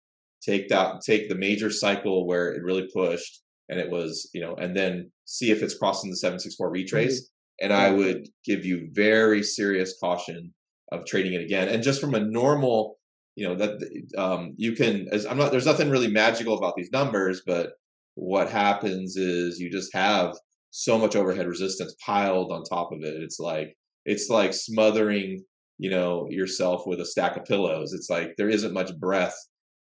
take 0.42 0.69
that 0.69 1.02
take 1.04 1.28
the 1.28 1.34
major 1.34 1.70
cycle 1.70 2.26
where 2.26 2.52
it 2.52 2.62
really 2.62 2.88
pushed 2.94 3.44
and 3.69 3.78
it 3.78 3.90
was, 3.90 4.28
you 4.34 4.40
know, 4.40 4.55
and 4.56 4.76
then 4.76 5.11
see 5.25 5.50
if 5.50 5.62
it's 5.62 5.78
crossing 5.78 6.11
the 6.11 6.16
764 6.16 6.70
retrace. 6.70 7.20
Mm-hmm. 7.20 7.64
And 7.64 7.72
I 7.72 7.90
would 7.90 8.28
give 8.44 8.64
you 8.64 8.88
very 8.93 9.43
serious 9.43 9.94
caution 10.00 10.52
of 10.90 11.06
trading 11.06 11.35
it 11.35 11.42
again. 11.42 11.68
And 11.68 11.83
just 11.83 12.00
from 12.00 12.14
a 12.14 12.21
normal, 12.21 12.99
you 13.37 13.47
know, 13.47 13.54
that 13.54 14.04
um, 14.18 14.54
you 14.56 14.73
can, 14.73 15.06
as 15.12 15.25
I'm 15.25 15.38
not, 15.38 15.50
there's 15.50 15.66
nothing 15.66 15.88
really 15.88 16.09
magical 16.09 16.59
about 16.59 16.75
these 16.76 16.90
numbers, 16.92 17.42
but 17.47 17.71
what 18.16 18.50
happens 18.50 19.16
is 19.16 19.59
you 19.59 19.71
just 19.71 19.94
have 19.94 20.35
so 20.71 20.99
much 20.99 21.14
overhead 21.14 21.47
resistance 21.47 21.94
piled 22.04 22.50
on 22.50 22.64
top 22.64 22.92
of 22.92 23.02
it. 23.02 23.23
It's 23.23 23.38
like 23.38 23.76
it's 24.04 24.28
like 24.28 24.52
smothering, 24.52 25.44
you 25.78 25.90
know, 25.90 26.26
yourself 26.30 26.83
with 26.87 27.00
a 27.00 27.06
stack 27.06 27.37
of 27.37 27.44
pillows. 27.44 27.92
It's 27.92 28.11
like 28.11 28.35
there 28.37 28.49
isn't 28.49 28.75
much 28.75 28.97
breath. 28.99 29.37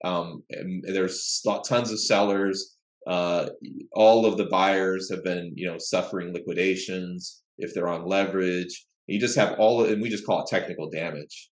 Um, 0.03 0.43
there's 0.83 1.41
tons 1.65 1.91
of 1.91 1.99
sellers. 1.99 2.77
Uh, 3.09 3.49
all 3.93 4.25
of 4.27 4.37
the 4.37 4.45
buyers 4.45 5.09
have 5.09 5.23
been, 5.23 5.51
you 5.55 5.65
know, 5.65 5.77
suffering 5.79 6.31
liquidations 6.31 7.41
if 7.57 7.73
they're 7.73 7.87
on 7.87 8.05
leverage. 8.05 8.85
You 9.07 9.19
just 9.19 9.35
have 9.35 9.57
all, 9.57 9.83
of, 9.83 9.89
and 9.89 9.99
we 9.99 10.09
just 10.09 10.27
call 10.27 10.43
it 10.43 10.47
technical 10.47 10.91
damage. 10.91 11.49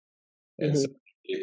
And 0.59 0.73
mm-hmm. 0.73 0.81
so, 0.81 0.91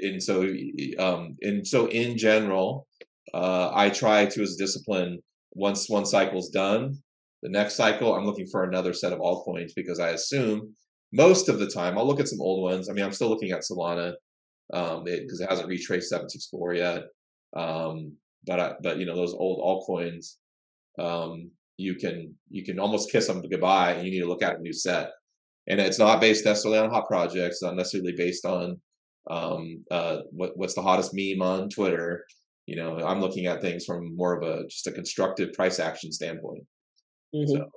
and 0.03 0.23
so, 0.23 1.05
um, 1.05 1.37
and 1.43 1.67
so 1.67 1.87
in 1.87 2.17
general, 2.17 2.87
uh, 3.35 3.73
I 3.75 3.91
try 3.91 4.27
to, 4.27 4.43
as 4.43 4.55
a 4.55 4.59
discipline, 4.59 5.19
once 5.53 5.91
one 5.91 6.07
cycle's 6.07 6.49
done, 6.49 6.97
the 7.43 7.51
next 7.51 7.75
cycle, 7.75 8.15
I'm 8.15 8.25
looking 8.25 8.47
for 8.47 8.63
another 8.63 8.93
set 8.93 9.13
of 9.13 9.19
altcoins 9.19 9.73
because 9.75 9.99
I 9.99 10.11
assume 10.11 10.75
most 11.13 11.49
of 11.49 11.59
the 11.59 11.69
time 11.69 11.99
I'll 11.99 12.07
look 12.07 12.21
at 12.21 12.29
some 12.29 12.41
old 12.41 12.63
ones. 12.63 12.89
I 12.89 12.93
mean, 12.93 13.05
I'm 13.05 13.13
still 13.13 13.29
looking 13.29 13.51
at 13.51 13.63
Solana 13.63 14.15
um, 14.73 15.05
because 15.05 15.41
it, 15.41 15.45
it, 15.45 15.51
hasn't 15.51 15.69
retraced 15.69 16.09
764 16.09 16.75
yet. 16.75 17.03
Um, 17.57 18.17
but 18.47 18.61
I, 18.61 18.73
but 18.83 18.99
you 18.99 19.07
know 19.07 19.17
those 19.17 19.35
old 19.35 19.61
altcoins, 19.61 20.37
um, 20.99 21.51
you 21.77 21.95
can 21.95 22.35
you 22.49 22.65
can 22.65 22.79
almost 22.79 23.11
kiss 23.11 23.27
them 23.27 23.43
goodbye, 23.43 23.93
and 23.93 24.07
you 24.07 24.13
need 24.13 24.21
to 24.21 24.29
look 24.29 24.43
at 24.43 24.57
a 24.57 24.63
new 24.63 24.73
set. 24.73 25.11
And 25.67 25.81
it's 25.81 25.99
not 25.99 26.21
based 26.21 26.45
necessarily 26.45 26.79
on 26.79 26.91
hot 26.91 27.07
projects, 27.09 27.63
not 27.63 27.77
necessarily 27.77 28.13
based 28.17 28.45
on 28.45 28.81
um, 29.31 29.83
uh, 29.91 30.19
what, 30.31 30.57
what's 30.57 30.75
the 30.75 30.83
hottest 30.83 31.13
meme 31.15 31.41
on 31.41 31.71
Twitter. 31.71 32.25
You 32.67 32.77
know, 32.77 32.99
I'm 32.99 33.21
looking 33.21 33.47
at 33.47 33.63
things 33.63 33.85
from 33.85 34.15
more 34.17 34.37
of 34.37 34.43
a 34.43 34.67
just 34.69 34.87
a 34.87 34.93
constructive 34.93 35.53
price 35.55 35.81
action 35.81 36.13
standpoint. 36.13 36.65
Mm-hmm. 37.35 37.57
So 37.57 37.71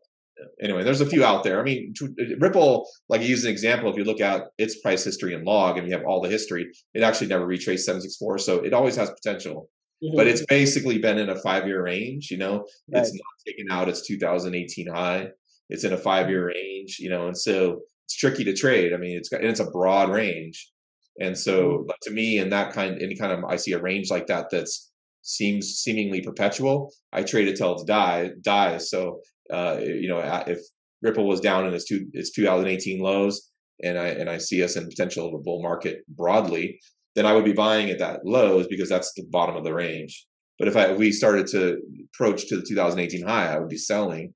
anyway, 0.61 0.83
there's 0.83 1.01
a 1.01 1.05
few 1.05 1.23
out 1.23 1.43
there. 1.43 1.59
I 1.59 1.63
mean, 1.63 1.93
Ripple, 2.39 2.87
like 3.09 3.21
you 3.21 3.27
use 3.27 3.43
an 3.43 3.51
example, 3.51 3.89
if 3.89 3.97
you 3.97 4.03
look 4.03 4.21
at 4.21 4.43
its 4.57 4.79
price 4.81 5.03
history 5.03 5.33
and 5.33 5.45
log 5.45 5.77
and 5.77 5.87
you 5.87 5.93
have 5.93 6.05
all 6.05 6.21
the 6.21 6.29
history, 6.29 6.67
it 6.93 7.03
actually 7.03 7.27
never 7.27 7.45
retraced 7.45 7.85
764. 7.85 8.37
So 8.39 8.59
it 8.59 8.73
always 8.73 8.95
has 8.95 9.09
potential. 9.09 9.69
Mm-hmm. 10.03 10.15
But 10.15 10.27
it's 10.27 10.45
basically 10.45 10.99
been 10.99 11.17
in 11.17 11.29
a 11.29 11.39
five 11.39 11.67
year 11.67 11.83
range, 11.83 12.29
you 12.29 12.37
know, 12.37 12.67
right. 12.91 13.01
it's 13.01 13.13
not 13.13 13.45
taken 13.45 13.67
out 13.71 13.89
its 13.89 14.05
2018 14.05 14.87
high. 14.87 15.29
it's 15.69 15.83
in 15.83 15.93
a 15.93 15.97
five 15.97 16.29
year 16.29 16.47
range, 16.47 16.97
you 16.99 17.09
know, 17.09 17.27
and 17.27 17.37
so 17.37 17.81
it's 18.05 18.15
tricky 18.15 18.43
to 18.43 18.55
trade. 18.55 18.93
I 18.93 18.97
mean, 18.97 19.17
it's 19.17 19.29
got, 19.29 19.41
and 19.41 19.49
it's 19.49 19.59
a 19.59 19.71
broad 19.71 20.09
range. 20.09 20.71
And 21.19 21.37
so 21.37 21.69
mm-hmm. 21.69 21.89
to 22.03 22.11
me, 22.11 22.37
in 22.37 22.49
that 22.49 22.73
kind, 22.73 23.01
any 23.01 23.15
kind 23.15 23.31
of, 23.31 23.43
I 23.45 23.55
see 23.55 23.73
a 23.73 23.81
range 23.81 24.11
like 24.11 24.27
that 24.27 24.49
that's 24.51 24.91
seems 25.23 25.79
seemingly 25.79 26.21
perpetual. 26.21 26.91
I 27.11 27.23
trade 27.23 27.47
it 27.47 27.57
till 27.57 27.75
it 27.75 27.85
die 27.85 28.31
dies. 28.41 28.89
So 28.89 29.19
uh, 29.51 29.77
you 29.81 30.07
know, 30.07 30.19
if 30.47 30.59
Ripple 31.01 31.27
was 31.27 31.41
down 31.41 31.67
in 31.67 31.73
its 31.73 31.85
two 31.85 32.07
its 32.13 32.31
2018 32.31 32.99
lows, 32.99 33.51
and 33.83 33.97
I 33.97 34.07
and 34.07 34.29
I 34.29 34.37
see 34.37 34.63
us 34.63 34.75
in 34.75 34.87
potential 34.87 35.27
of 35.27 35.33
a 35.33 35.39
bull 35.39 35.61
market 35.61 36.03
broadly, 36.07 36.79
then 37.17 37.25
I 37.25 37.33
would 37.33 37.45
be 37.45 37.53
buying 37.53 37.89
at 37.89 37.97
that 37.97 38.23
low 38.25 38.59
is 38.59 38.67
because 38.67 38.87
that's 38.87 39.11
the 39.13 39.25
bottom 39.31 39.55
of 39.55 39.63
the 39.63 39.73
range. 39.73 40.27
But 40.59 40.67
if 40.67 40.77
I 40.77 40.93
we 40.93 41.11
started 41.11 41.47
to 41.47 41.81
approach 42.13 42.47
to 42.47 42.57
the 42.57 42.61
2018 42.61 43.25
high, 43.25 43.51
I 43.51 43.57
would 43.57 43.69
be 43.69 43.77
selling. 43.77 44.35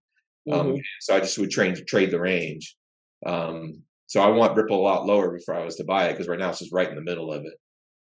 Um, 0.52 0.60
mm-hmm. 0.60 0.70
Um, 0.72 0.82
so 1.00 1.16
I 1.16 1.20
just 1.20 1.38
would 1.38 1.52
trade 1.52 1.80
trade 1.88 2.10
the 2.10 2.20
range. 2.20 2.76
Um, 3.24 3.84
so 4.08 4.20
I 4.20 4.30
want 4.30 4.58
Ripple 4.58 4.80
a 4.80 4.82
lot 4.82 5.06
lower 5.06 5.32
before 5.32 5.56
I 5.56 5.64
was 5.64 5.76
to 5.76 5.84
buy 5.84 6.08
it 6.08 6.14
because 6.14 6.28
right 6.28 6.40
now 6.40 6.50
it's 6.50 6.58
just 6.58 6.74
right 6.74 6.90
in 6.90 6.96
the 6.96 7.04
middle 7.04 7.32
of 7.32 7.46
it, 7.46 7.54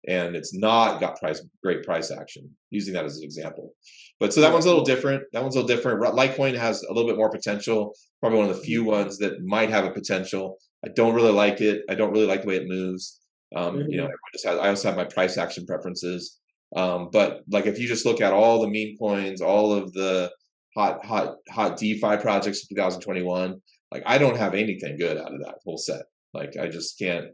and 0.08 0.34
it's 0.34 0.54
not 0.54 1.00
got 1.00 1.20
price 1.20 1.44
great 1.62 1.84
price 1.84 2.10
action. 2.10 2.48
Using 2.70 2.94
that 2.94 3.04
as 3.04 3.18
an 3.18 3.24
example, 3.24 3.74
but 4.20 4.32
so 4.32 4.40
that 4.40 4.54
one's 4.54 4.64
a 4.64 4.68
little 4.68 4.84
different. 4.84 5.22
That 5.34 5.42
one's 5.42 5.54
a 5.54 5.60
little 5.60 5.76
different. 5.76 6.00
Litecoin 6.00 6.56
has 6.56 6.82
a 6.82 6.92
little 6.94 7.10
bit 7.10 7.18
more 7.18 7.30
potential. 7.30 7.94
Probably 8.20 8.38
one 8.38 8.48
of 8.48 8.56
the 8.56 8.62
few 8.62 8.84
ones 8.84 9.18
that 9.18 9.44
might 9.44 9.68
have 9.68 9.84
a 9.84 9.90
potential. 9.90 10.56
I 10.82 10.88
don't 10.96 11.14
really 11.14 11.30
like 11.30 11.60
it. 11.60 11.82
I 11.90 11.94
don't 11.94 12.10
really 12.10 12.26
like 12.26 12.40
the 12.40 12.48
way 12.48 12.56
it 12.56 12.68
moves. 12.68 13.21
Um, 13.54 13.76
mm-hmm. 13.76 13.90
You 13.90 13.96
know, 13.98 14.04
mm-hmm. 14.04 14.32
just 14.32 14.46
has, 14.46 14.58
I 14.58 14.68
also 14.68 14.88
have 14.88 14.96
my 14.96 15.04
price 15.04 15.38
action 15.38 15.66
preferences. 15.66 16.38
Um, 16.74 17.10
but 17.12 17.42
like 17.50 17.66
if 17.66 17.78
you 17.78 17.86
just 17.86 18.06
look 18.06 18.20
at 18.20 18.32
all 18.32 18.60
the 18.60 18.68
meme 18.68 18.96
coins, 18.98 19.42
all 19.42 19.72
of 19.72 19.92
the 19.92 20.30
hot, 20.74 21.04
hot, 21.04 21.36
hot 21.50 21.76
DeFi 21.76 22.16
projects 22.16 22.66
in 22.68 22.76
2021, 22.76 23.60
like 23.90 24.02
I 24.06 24.18
don't 24.18 24.38
have 24.38 24.54
anything 24.54 24.96
good 24.98 25.18
out 25.18 25.34
of 25.34 25.40
that 25.40 25.56
whole 25.64 25.76
set. 25.76 26.02
Like 26.32 26.56
I 26.60 26.68
just 26.68 26.98
can't. 26.98 27.26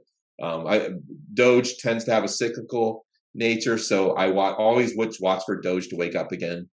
Um, 0.43 0.67
I 0.67 0.91
Doge 1.35 1.79
tends 1.79 2.05
to 2.05 2.13
have 2.13 2.25
a 2.25 2.29
cyclical 2.29 3.05
nature, 3.35 3.79
so 3.79 4.13
I 4.13 4.29
wa- 4.29 4.55
always 4.55 4.97
watch 4.97 5.17
watch 5.21 5.43
for 5.47 5.61
Doge 5.61 5.89
to 5.89 5.97
wake 5.97 6.17
up 6.17 6.33
again. 6.33 6.69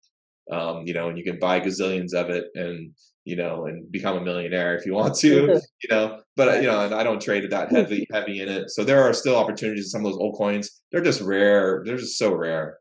Um, 0.50 0.82
you 0.87 0.94
know, 0.94 1.08
and 1.08 1.18
you 1.18 1.25
can 1.25 1.38
buy 1.38 1.61
gazillions 1.61 2.14
of 2.14 2.30
it, 2.30 2.46
and 2.54 2.92
you 3.24 3.36
know, 3.36 3.66
and 3.66 3.90
become 3.90 4.16
a 4.16 4.20
millionaire 4.20 4.76
if 4.76 4.84
you 4.84 4.94
want 4.94 5.14
to, 5.16 5.60
you 5.82 5.88
know. 5.90 6.20
But 6.36 6.62
you 6.62 6.68
know, 6.68 6.84
and 6.84 6.94
I 6.94 7.02
don't 7.02 7.20
trade 7.20 7.48
that 7.50 7.70
heavy 7.70 8.06
heavy 8.12 8.40
in 8.40 8.48
it. 8.48 8.70
So 8.70 8.84
there 8.84 9.02
are 9.02 9.12
still 9.12 9.36
opportunities 9.36 9.86
in 9.86 9.90
some 9.90 10.04
of 10.04 10.12
those 10.12 10.20
old 10.20 10.36
coins. 10.36 10.82
They're 10.90 11.02
just 11.02 11.20
rare. 11.20 11.82
They're 11.84 11.96
just 11.96 12.18
so 12.18 12.34
rare. 12.34 12.78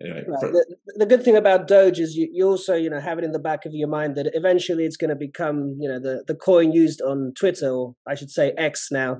Anyway, 0.00 0.24
right. 0.28 0.40
for, 0.40 0.52
the, 0.52 0.76
the, 0.94 1.06
good 1.06 1.24
thing 1.24 1.36
about 1.36 1.66
Doge 1.66 1.98
is 1.98 2.14
you, 2.14 2.28
you 2.32 2.46
also 2.46 2.76
you 2.76 2.88
know 2.88 3.00
have 3.00 3.18
it 3.18 3.24
in 3.24 3.32
the 3.32 3.40
back 3.40 3.66
of 3.66 3.74
your 3.74 3.88
mind 3.88 4.14
that 4.14 4.30
eventually 4.32 4.84
it's 4.84 4.96
going 4.96 5.10
to 5.10 5.16
become 5.16 5.76
you 5.80 5.88
know 5.88 5.98
the 5.98 6.22
the 6.28 6.36
coin 6.36 6.72
used 6.72 7.02
on 7.02 7.32
Twitter 7.36 7.70
or 7.70 7.94
I 8.06 8.14
should 8.14 8.30
say 8.30 8.52
X 8.56 8.88
now. 8.92 9.18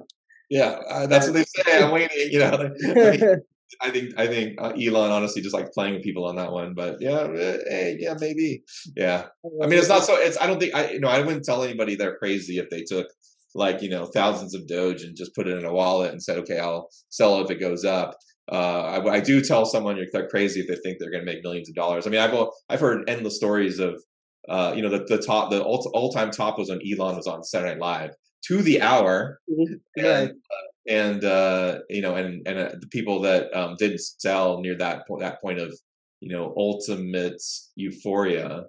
Yeah, 0.49 0.78
uh, 0.88 1.07
that's 1.09 1.26
what 1.26 1.35
they 1.35 1.45
say. 1.45 1.83
I'm 1.83 1.90
waiting. 1.90 2.28
You 2.30 2.38
know, 2.38 2.71
I 3.81 3.91
think 3.91 4.19
I 4.19 4.27
think 4.27 4.61
uh, 4.61 4.71
Elon 4.71 5.11
honestly 5.11 5.43
just 5.43 5.55
like 5.55 5.73
playing 5.73 5.95
with 5.95 6.03
people 6.03 6.25
on 6.25 6.37
that 6.37 6.53
one, 6.53 6.75
but 6.75 6.97
yeah, 7.01 7.29
eh, 7.37 7.59
eh, 7.69 7.95
yeah, 7.99 8.15
maybe, 8.19 8.63
yeah. 8.97 9.27
I 9.63 9.67
mean, 9.67 9.79
it's 9.79 9.89
not 9.89 10.05
so. 10.05 10.17
It's 10.17 10.41
I 10.41 10.47
don't 10.47 10.59
think 10.59 10.75
I 10.75 10.91
you 10.91 11.01
know 11.01 11.09
I 11.09 11.21
wouldn't 11.21 11.45
tell 11.45 11.63
anybody 11.63 11.95
they're 11.95 12.17
crazy 12.17 12.59
if 12.59 12.71
they 12.71 12.83
took 12.83 13.07
like 13.55 13.83
you 13.83 13.91
know 13.91 14.07
thousands 14.07 14.55
of 14.55 14.67
Doge 14.67 15.03
and 15.03 15.17
just 15.17 15.35
put 15.35 15.49
it 15.49 15.59
in 15.59 15.65
a 15.65 15.73
wallet 15.73 16.13
and 16.13 16.23
said, 16.23 16.39
okay, 16.39 16.59
I'll 16.59 16.89
sell 17.11 17.39
it 17.39 17.45
if 17.45 17.51
it 17.51 17.61
goes 17.61 17.85
up. 17.85 18.17
Uh, 18.51 19.01
I, 19.05 19.17
I, 19.17 19.21
do 19.21 19.43
tell 19.43 19.67
someone 19.67 19.99
you're 19.99 20.07
they're 20.11 20.29
crazy 20.29 20.61
if 20.61 20.69
they 20.69 20.77
think 20.77 20.99
they're 20.99 21.11
going 21.11 21.25
to 21.25 21.31
make 21.31 21.43
millions 21.43 21.69
of 21.69 21.75
dollars. 21.75 22.07
I 22.07 22.11
mean, 22.11 22.21
I've 22.21 22.35
I've 22.71 22.81
heard 22.81 23.09
endless 23.09 23.37
stories 23.37 23.79
of 23.79 24.03
uh, 24.49 24.73
you 24.75 24.83
know 24.83 24.89
the 24.89 25.05
the 25.05 25.19
top 25.19 25.51
the 25.51 25.63
all, 25.63 25.87
all 25.93 26.11
time 26.13 26.31
top 26.31 26.59
was 26.59 26.71
when 26.71 26.81
Elon 26.81 27.17
was 27.17 27.27
on 27.27 27.45
Saturday 27.45 27.73
Night 27.73 27.81
Live 27.81 28.11
to 28.47 28.63
the 28.63 28.81
hour, 28.81 29.41
mm-hmm. 29.51 30.05
and, 30.05 30.31
uh, 30.31 30.68
and 30.88 31.23
uh, 31.23 31.80
you 31.90 32.00
know, 32.00 32.16
and 32.16 32.47
and 32.47 32.59
uh, 32.59 32.71
the 32.80 32.88
people 32.88 33.21
that 33.23 33.54
um, 33.54 33.76
didn't 33.78 34.00
sell 34.00 34.61
near 34.61 34.76
that 34.78 35.07
point, 35.07 35.21
that 35.21 35.40
point 35.40 35.59
of 35.59 35.78
you 36.21 36.35
know 36.35 36.54
ultimate 36.57 37.42
euphoria. 37.76 38.64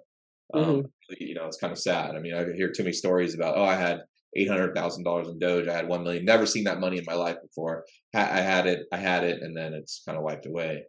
Um, 0.52 0.64
mm-hmm. 0.64 1.14
You 1.18 1.34
know, 1.34 1.46
it's 1.46 1.56
kind 1.56 1.72
of 1.72 1.78
sad. 1.78 2.14
I 2.14 2.20
mean, 2.20 2.34
I 2.34 2.44
hear 2.54 2.70
too 2.70 2.82
many 2.82 2.92
stories 2.92 3.34
about 3.34 3.56
oh, 3.56 3.64
I 3.64 3.76
had 3.76 4.00
eight 4.36 4.48
hundred 4.48 4.74
thousand 4.74 5.04
dollars 5.04 5.28
in 5.28 5.38
Doge. 5.38 5.66
I 5.68 5.74
had 5.74 5.88
one 5.88 6.04
million. 6.04 6.24
Never 6.24 6.46
seen 6.46 6.64
that 6.64 6.80
money 6.80 6.98
in 6.98 7.04
my 7.06 7.14
life 7.14 7.36
before. 7.42 7.84
I 8.14 8.40
had 8.40 8.66
it. 8.66 8.80
I 8.92 8.98
had 8.98 9.24
it, 9.24 9.42
and 9.42 9.56
then 9.56 9.72
it's 9.72 10.02
kind 10.06 10.18
of 10.18 10.24
wiped 10.24 10.46
away. 10.46 10.84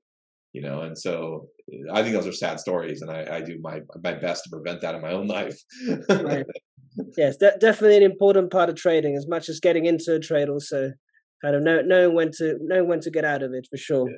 You 0.54 0.62
know, 0.62 0.82
and 0.82 0.98
so 0.98 1.48
I 1.94 2.04
think 2.04 2.14
those 2.14 2.28
are 2.28 2.34
sad 2.34 2.60
stories, 2.60 3.02
and 3.02 3.10
I, 3.10 3.38
I 3.38 3.42
do 3.42 3.58
my 3.62 3.80
my 4.04 4.14
best 4.14 4.44
to 4.44 4.50
prevent 4.50 4.82
that 4.82 4.96
in 4.96 5.02
my 5.02 5.12
own 5.12 5.28
life. 5.40 5.58
right. 6.10 6.46
Yes, 7.18 7.38
de- 7.38 7.58
definitely 7.58 7.96
an 7.96 8.04
important 8.04 8.52
part 8.52 8.68
of 8.68 8.76
trading, 8.76 9.16
as 9.16 9.26
much 9.26 9.48
as 9.48 9.62
getting 9.62 9.86
into 9.86 10.14
a 10.14 10.20
trade. 10.20 10.50
Also, 10.50 10.92
kind 11.42 11.56
of 11.56 11.64
know, 11.64 11.82
knowing 11.82 12.16
when 12.16 12.32
to 12.38 12.58
knowing 12.62 12.88
when 12.88 13.00
to 13.02 13.12
get 13.12 13.26
out 13.26 13.44
of 13.44 13.54
it 13.54 13.68
for 13.70 13.78
sure. 13.78 14.10
Yeah. 14.10 14.18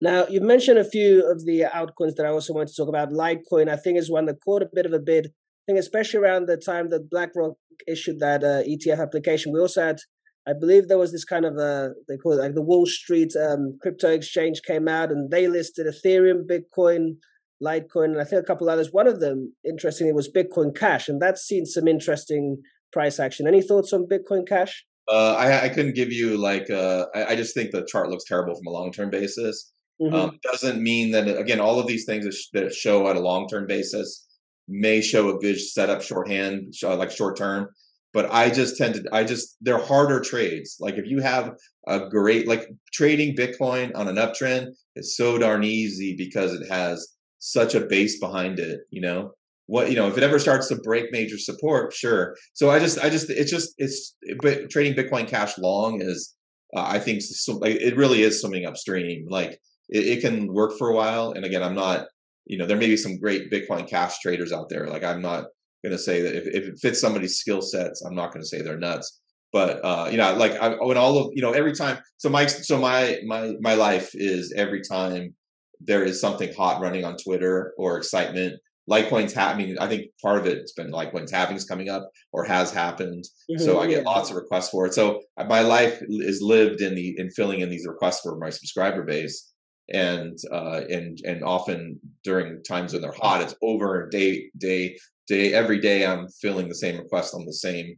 Now 0.00 0.26
you've 0.28 0.42
mentioned 0.42 0.78
a 0.78 0.84
few 0.84 1.30
of 1.30 1.44
the 1.44 1.62
altcoins 1.62 2.16
that 2.16 2.26
I 2.26 2.30
also 2.30 2.52
want 2.52 2.68
to 2.68 2.74
talk 2.74 2.88
about. 2.88 3.10
Litecoin, 3.10 3.68
I 3.68 3.76
think, 3.76 3.98
is 3.98 4.10
one 4.10 4.26
that 4.26 4.42
caught 4.44 4.62
a 4.62 4.68
bit 4.72 4.86
of 4.86 4.92
a 4.92 4.98
bid. 4.98 5.26
I 5.26 5.62
think, 5.66 5.78
especially 5.78 6.20
around 6.20 6.46
the 6.46 6.56
time 6.56 6.90
that 6.90 7.10
BlackRock 7.10 7.54
issued 7.88 8.20
that 8.20 8.44
uh, 8.44 8.62
ETF 8.62 9.00
application, 9.00 9.52
we 9.52 9.60
also 9.60 9.84
had, 9.84 9.98
I 10.46 10.52
believe, 10.52 10.86
there 10.86 10.98
was 10.98 11.12
this 11.12 11.24
kind 11.24 11.44
of 11.44 11.56
a 11.56 11.92
they 12.08 12.16
call 12.16 12.32
it 12.32 12.42
like 12.42 12.54
the 12.54 12.62
Wall 12.62 12.86
Street 12.86 13.32
um, 13.36 13.78
crypto 13.80 14.10
exchange 14.10 14.62
came 14.62 14.86
out 14.86 15.10
and 15.10 15.30
they 15.30 15.48
listed 15.48 15.86
Ethereum, 15.86 16.42
Bitcoin, 16.46 17.16
Litecoin, 17.62 18.12
and 18.12 18.20
I 18.20 18.24
think 18.24 18.42
a 18.42 18.46
couple 18.46 18.68
others. 18.68 18.92
One 18.92 19.06
of 19.06 19.20
them, 19.20 19.54
interestingly, 19.64 20.12
was 20.12 20.30
Bitcoin 20.30 20.76
Cash, 20.76 21.08
and 21.08 21.20
that's 21.20 21.42
seen 21.42 21.64
some 21.64 21.88
interesting 21.88 22.62
price 22.92 23.18
action. 23.18 23.48
Any 23.48 23.62
thoughts 23.62 23.92
on 23.92 24.06
Bitcoin 24.06 24.46
Cash? 24.46 24.84
Uh, 25.08 25.34
I, 25.34 25.64
I 25.64 25.68
couldn't 25.68 25.94
give 25.94 26.12
you 26.12 26.36
like 26.36 26.68
uh, 26.68 27.06
I, 27.14 27.26
I, 27.26 27.36
just 27.36 27.54
think 27.54 27.70
the 27.70 27.84
chart 27.84 28.10
looks 28.10 28.24
terrible 28.24 28.56
from 28.56 28.66
a 28.66 28.70
long 28.70 28.90
term 28.90 29.08
basis. 29.08 29.72
Mm-hmm. 30.00 30.14
Um, 30.14 30.38
doesn't 30.42 30.82
mean 30.82 31.12
that 31.12 31.28
again 31.38 31.60
all 31.60 31.78
of 31.78 31.86
these 31.86 32.04
things 32.04 32.48
that, 32.52 32.74
show 32.74 33.08
at 33.08 33.16
a 33.16 33.20
long 33.20 33.48
term 33.48 33.66
basis 33.66 34.26
may 34.68 35.00
show 35.00 35.30
a 35.30 35.38
good 35.38 35.58
setup 35.58 36.02
shorthand 36.02 36.74
like 36.82 37.10
short 37.10 37.36
term 37.36 37.68
but 38.12 38.30
i 38.32 38.50
just 38.50 38.76
tend 38.76 38.94
to 38.94 39.04
i 39.12 39.22
just 39.22 39.56
they're 39.60 39.78
harder 39.78 40.20
trades 40.20 40.76
like 40.80 40.96
if 40.96 41.06
you 41.06 41.20
have 41.20 41.54
a 41.86 42.08
great 42.08 42.48
like 42.48 42.68
trading 42.92 43.34
bitcoin 43.36 43.94
on 43.94 44.08
an 44.08 44.16
uptrend 44.16 44.68
is 44.96 45.16
so 45.16 45.38
darn 45.38 45.62
easy 45.62 46.16
because 46.16 46.52
it 46.52 46.68
has 46.68 47.16
such 47.38 47.74
a 47.74 47.86
base 47.86 48.18
behind 48.18 48.58
it 48.58 48.80
you 48.90 49.00
know 49.00 49.32
what 49.66 49.90
you 49.90 49.96
know 49.96 50.08
if 50.08 50.16
it 50.16 50.22
ever 50.22 50.38
starts 50.38 50.68
to 50.68 50.76
break 50.76 51.12
major 51.12 51.38
support 51.38 51.92
sure. 51.92 52.36
So 52.54 52.70
i 52.70 52.78
just 52.78 52.98
i 53.00 53.10
just 53.10 53.30
it's 53.30 53.50
just 53.50 53.74
it's 53.78 54.16
but 54.40 54.70
trading 54.70 54.94
bitcoin 54.94 55.28
cash 55.28 55.58
long 55.58 56.00
is 56.00 56.34
uh, 56.74 56.84
i 56.86 56.98
think 56.98 57.22
so, 57.22 57.60
it 57.62 57.96
really 57.96 58.22
is 58.22 58.40
swimming 58.40 58.66
upstream. 58.66 59.26
Like 59.28 59.60
it, 59.88 60.06
it, 60.06 60.20
can 60.20 60.52
work 60.52 60.76
for 60.78 60.88
a 60.88 60.94
while 60.94 61.32
and 61.32 61.44
again 61.44 61.62
i'm 61.62 61.74
not 61.74 62.06
you 62.46 62.58
know 62.58 62.66
there 62.66 62.76
may 62.76 62.86
be 62.86 62.96
some 62.96 63.18
great 63.18 63.50
bitcoin 63.50 63.88
cash 63.88 64.18
traders 64.20 64.52
out 64.52 64.68
there. 64.68 64.86
Like 64.88 65.04
i'm 65.04 65.22
not 65.22 65.46
going 65.84 65.92
to 65.92 65.98
say 65.98 66.22
that 66.22 66.34
if, 66.34 66.46
if 66.46 66.68
it 66.68 66.78
fits 66.80 67.00
somebody's 67.00 67.38
skill 67.38 67.60
sets 67.60 68.02
i'm 68.02 68.14
not 68.14 68.32
going 68.32 68.42
to 68.42 68.48
say 68.48 68.62
they're 68.62 68.78
nuts. 68.78 69.20
But 69.52 69.84
uh 69.84 70.08
you 70.10 70.16
know 70.16 70.34
like 70.34 70.52
i 70.52 70.74
when 70.74 70.96
all 70.96 71.18
of 71.18 71.30
you 71.34 71.42
know 71.42 71.52
every 71.52 71.74
time 71.74 71.98
so 72.18 72.28
my 72.28 72.46
so 72.46 72.78
my 72.78 73.18
my 73.26 73.54
my 73.60 73.74
life 73.74 74.10
is 74.14 74.52
every 74.56 74.82
time 74.82 75.34
there 75.80 76.04
is 76.04 76.20
something 76.20 76.52
hot 76.54 76.80
running 76.80 77.04
on 77.04 77.16
twitter 77.16 77.74
or 77.78 77.96
excitement 77.96 78.58
Litecoin's 78.90 79.32
happening. 79.32 79.76
I 79.78 79.88
think 79.88 80.06
part 80.22 80.38
of 80.38 80.46
it's 80.46 80.72
been 80.72 80.92
Litecoin's 80.92 81.32
halving's 81.32 81.64
coming 81.64 81.88
up 81.88 82.08
or 82.32 82.44
has 82.44 82.72
happened. 82.72 83.24
Mm-hmm, 83.50 83.64
so 83.64 83.80
I 83.80 83.88
get 83.88 84.04
lots 84.04 84.30
of 84.30 84.36
requests 84.36 84.70
for 84.70 84.86
it. 84.86 84.94
So 84.94 85.22
uh, 85.36 85.44
my 85.44 85.60
life 85.60 86.00
is 86.08 86.40
lived 86.40 86.80
in 86.80 86.94
the 86.94 87.14
in 87.18 87.30
filling 87.30 87.60
in 87.60 87.70
these 87.70 87.86
requests 87.86 88.20
for 88.20 88.36
my 88.38 88.50
subscriber 88.50 89.04
base. 89.04 89.52
And 89.92 90.36
uh 90.52 90.80
and 90.88 91.18
and 91.24 91.44
often 91.44 92.00
during 92.24 92.62
times 92.64 92.92
when 92.92 93.02
they're 93.02 93.12
hot, 93.12 93.42
it's 93.42 93.54
over 93.62 94.08
day 94.10 94.50
day 94.58 94.96
day 95.28 95.52
every 95.52 95.80
day 95.80 96.06
I'm 96.06 96.28
filling 96.40 96.68
the 96.68 96.74
same 96.74 96.98
request 96.98 97.34
on 97.34 97.44
the 97.44 97.52
same 97.52 97.96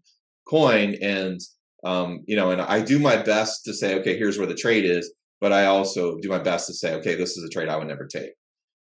coin. 0.49 0.97
And 1.03 1.41
um, 1.85 2.25
you 2.27 2.37
know, 2.37 2.51
and 2.51 2.61
I 2.61 2.81
do 2.81 2.99
my 2.99 3.17
best 3.17 3.65
to 3.67 3.73
say, 3.73 3.99
okay, 4.01 4.19
here's 4.19 4.37
where 4.37 4.49
the 4.49 4.55
trade 4.55 4.85
is, 4.85 5.15
but 5.41 5.53
I 5.53 5.67
also 5.67 6.19
do 6.19 6.29
my 6.29 6.41
best 6.41 6.67
to 6.67 6.75
say, 6.75 6.95
okay, 6.95 7.15
this 7.15 7.37
is 7.37 7.45
a 7.45 7.49
trade 7.49 7.69
I 7.69 7.77
would 7.77 7.87
never 7.87 8.07
take 8.07 8.33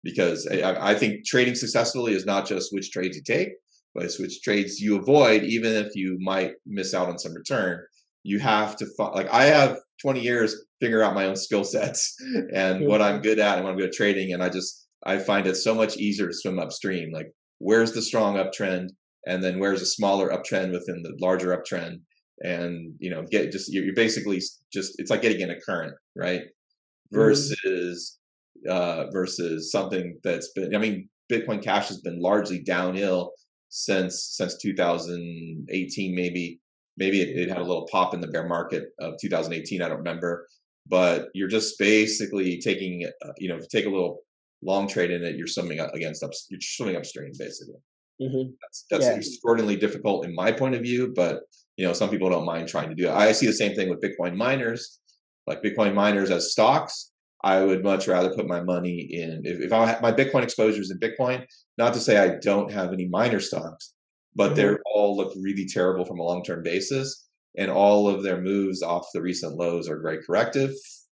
because 0.03 0.47
I, 0.47 0.91
I, 0.91 0.95
think 0.95 1.25
trading 1.25 1.55
successfully 1.55 2.13
is 2.13 2.25
not 2.25 2.45
just 2.45 2.73
which 2.73 2.91
trades 2.91 3.15
you 3.15 3.23
take, 3.23 3.49
but 3.95 4.03
it's 4.03 4.19
which 4.19 4.41
trades 4.41 4.79
you 4.79 4.97
avoid, 4.97 5.43
even 5.43 5.73
if 5.73 5.95
you 5.95 6.17
might 6.19 6.53
miss 6.65 6.93
out 6.93 7.09
on 7.09 7.17
some 7.17 7.33
return. 7.33 7.81
You 8.23 8.39
have 8.39 8.77
to 8.77 8.87
like 8.99 9.29
I 9.31 9.45
have 9.45 9.77
20 10.01 10.21
years 10.21 10.65
figure 10.79 11.03
out 11.03 11.15
my 11.15 11.25
own 11.25 11.35
skill 11.35 11.63
sets 11.63 12.15
and 12.53 12.79
mm-hmm. 12.79 12.87
what 12.87 13.01
I'm 13.01 13.21
good 13.21 13.39
at 13.39 13.55
and 13.55 13.63
what 13.63 13.71
I'm 13.71 13.77
good 13.77 13.89
at 13.89 13.93
trading, 13.93 14.33
and 14.33 14.43
I 14.43 14.49
just 14.49 14.87
I 15.05 15.17
find 15.17 15.47
it 15.47 15.55
so 15.55 15.75
much 15.75 15.97
easier 15.97 16.27
to 16.27 16.33
swim 16.33 16.59
upstream. 16.59 17.11
Like 17.11 17.31
where's 17.59 17.91
the 17.91 18.01
strong 18.01 18.35
uptrend, 18.35 18.89
and 19.25 19.43
then 19.43 19.59
where's 19.59 19.81
a 19.81 19.85
smaller 19.85 20.29
uptrend 20.29 20.71
within 20.71 21.03
the 21.03 21.15
larger 21.19 21.55
uptrend, 21.55 21.99
and 22.41 22.93
you 22.99 23.09
know 23.09 23.23
get 23.29 23.51
just 23.51 23.73
you're 23.73 23.93
basically 23.93 24.39
just 24.71 24.95
it's 24.99 25.11
like 25.11 25.21
getting 25.21 25.41
in 25.41 25.51
a 25.51 25.59
current, 25.59 25.93
right? 26.15 26.41
Mm-hmm. 26.41 27.17
Versus 27.17 28.19
uh, 28.67 29.09
versus 29.11 29.71
something 29.71 30.17
that's 30.23 30.49
been. 30.53 30.75
I 30.75 30.79
mean, 30.79 31.09
Bitcoin 31.31 31.61
Cash 31.61 31.87
has 31.87 32.01
been 32.01 32.19
largely 32.19 32.59
downhill 32.59 33.33
since 33.75 34.35
since 34.37 34.55
2018 34.57 36.13
maybe 36.13 36.59
maybe 36.95 37.21
it, 37.21 37.35
it, 37.35 37.49
had 37.49 37.57
a 37.57 37.63
little 37.63 37.87
pop 37.91 38.13
in 38.13 38.21
the 38.21 38.27
bear 38.27 38.47
market 38.47 38.89
of 38.99 39.15
2018 39.19 39.81
i 39.81 39.87
don't 39.87 39.97
remember 39.97 40.47
but 40.85 41.29
you're 41.33 41.47
just 41.47 41.79
basically 41.79 42.59
taking 42.61 43.09
uh, 43.25 43.31
you 43.39 43.49
know 43.49 43.59
take 43.71 43.87
a 43.87 43.89
little 43.89 44.19
long 44.61 44.87
trade 44.87 45.09
in 45.09 45.23
it 45.23 45.37
you're 45.37 45.47
swimming 45.47 45.79
against 45.79 46.21
up 46.21 46.29
you're 46.51 46.61
swimming 46.61 46.95
upstream 46.95 47.31
basically 47.39 47.79
mm-hmm. 48.21 48.51
that's 48.61 48.85
that's 48.91 49.05
yeah. 49.05 49.15
extraordinarily 49.15 49.75
difficult 49.75 50.23
in 50.23 50.35
my 50.35 50.51
point 50.51 50.75
of 50.75 50.81
view 50.81 51.11
but 51.15 51.39
you 51.75 51.83
know 51.83 51.93
some 51.93 52.11
people 52.11 52.29
don't 52.29 52.45
mind 52.45 52.67
trying 52.67 52.89
to 52.89 52.95
do 52.95 53.07
it 53.07 53.11
i 53.11 53.31
see 53.31 53.47
the 53.47 53.53
same 53.53 53.73
thing 53.73 53.89
with 53.89 54.03
bitcoin 54.03 54.35
miners 54.35 54.99
like 55.47 55.63
bitcoin 55.63 55.95
miners 55.95 56.29
as 56.29 56.51
stocks 56.51 57.11
i 57.43 57.61
would 57.63 57.83
much 57.83 58.07
rather 58.07 58.33
put 58.33 58.47
my 58.47 58.61
money 58.61 59.07
in 59.11 59.41
if, 59.43 59.59
if 59.59 59.73
i 59.73 59.97
my 60.01 60.11
bitcoin 60.11 60.43
exposure 60.43 60.81
is 60.81 60.91
in 60.91 60.99
bitcoin 60.99 61.45
not 61.77 61.93
to 61.93 61.99
say 61.99 62.17
i 62.17 62.37
don't 62.41 62.71
have 62.71 62.93
any 62.93 63.07
miner 63.07 63.39
stocks 63.39 63.93
but 64.35 64.47
mm-hmm. 64.47 64.55
they're 64.55 64.79
all 64.93 65.15
look 65.15 65.33
really 65.41 65.65
terrible 65.65 66.05
from 66.05 66.19
a 66.19 66.23
long-term 66.23 66.63
basis 66.63 67.27
and 67.57 67.69
all 67.69 68.07
of 68.07 68.23
their 68.23 68.41
moves 68.41 68.81
off 68.81 69.07
the 69.13 69.21
recent 69.21 69.55
lows 69.55 69.87
are 69.87 70.01
very 70.01 70.23
corrective. 70.23 70.71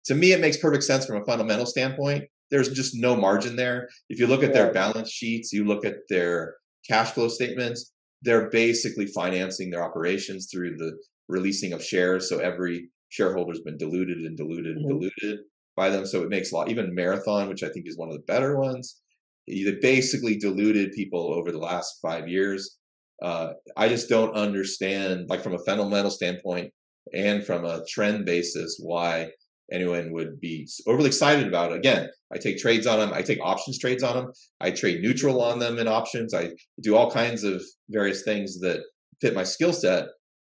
To 0.06 0.16
me 0.16 0.32
it 0.32 0.42
makes 0.42 0.58
perfect 0.58 0.84
sense 0.84 1.06
from 1.06 1.22
a 1.22 1.26
fundamental 1.26 1.66
standpoint. 1.66 2.26
There's 2.50 2.70
just 2.70 2.96
no 2.96 3.16
margin 3.16 3.56
there. 3.56 3.90
If 4.10 4.20
you 4.20 4.28
look 4.28 4.44
at 4.44 4.54
their 4.54 4.72
balance 4.72 5.12
sheets 5.12 5.52
you 5.52 5.66
look 5.66 5.86
at 5.86 5.96
their 6.10 6.56
cash 6.88 7.12
flow 7.12 7.28
statements 7.28 7.92
they're 8.24 8.50
basically 8.50 9.06
financing 9.06 9.70
their 9.70 9.84
operations 9.84 10.48
through 10.52 10.76
the 10.76 10.98
releasing 11.28 11.74
of 11.74 11.84
shares. 11.84 12.28
So 12.28 12.40
every 12.40 12.90
shareholder's 13.10 13.62
been 13.62 13.78
diluted 13.78 14.18
and 14.20 14.36
diluted 14.36 14.76
and 14.78 14.86
mm-hmm. 14.86 15.00
diluted 15.00 15.46
by 15.78 15.90
them 15.90 16.06
so 16.06 16.22
it 16.22 16.30
makes 16.30 16.52
a 16.52 16.56
lot 16.56 16.70
even 16.70 16.94
marathon 16.94 17.48
which 17.48 17.64
i 17.64 17.70
think 17.70 17.88
is 17.88 17.98
one 17.98 18.10
of 18.10 18.16
the 18.16 18.24
better 18.34 18.60
ones 18.60 19.02
they 19.48 19.72
basically 19.82 20.38
diluted 20.38 20.92
people 20.92 21.34
over 21.34 21.54
the 21.54 21.58
last 21.58 22.00
five 22.02 22.28
years 22.28 22.78
uh, 23.22 23.54
I 23.76 23.90
just 23.90 24.10
don't 24.10 24.36
understand, 24.36 25.30
like 25.30 25.42
from 25.42 25.56
a 25.56 25.60
fundamental 25.60 26.12
standpoint 26.12 26.72
and 27.14 27.44
from 27.44 27.66
a 27.66 27.84
trend 27.86 28.26
basis, 28.26 28.78
why 28.80 29.32
anyone 29.72 30.12
would 30.12 30.40
be 30.40 30.68
overly 30.86 31.08
excited 31.08 31.48
about 31.48 31.72
it. 31.72 31.78
Again, 31.78 32.10
I 32.32 32.38
take 32.38 32.58
trades 32.58 32.88
on 32.88 33.00
them. 33.00 33.14
I 33.14 33.22
take 33.22 33.40
options 33.42 33.80
trades 33.80 34.04
on 34.04 34.16
them. 34.16 34.32
I 34.62 34.72
trade 34.72 35.02
neutral 35.02 35.42
on 35.42 35.60
them 35.60 35.80
in 35.80 35.88
options. 35.88 36.34
I 36.34 36.52
do 36.82 36.96
all 36.96 37.10
kinds 37.10 37.44
of 37.44 37.62
various 37.90 38.24
things 38.24 38.60
that 38.60 38.82
fit 39.20 39.34
my 39.34 39.44
skill 39.44 39.74
set. 39.74 40.06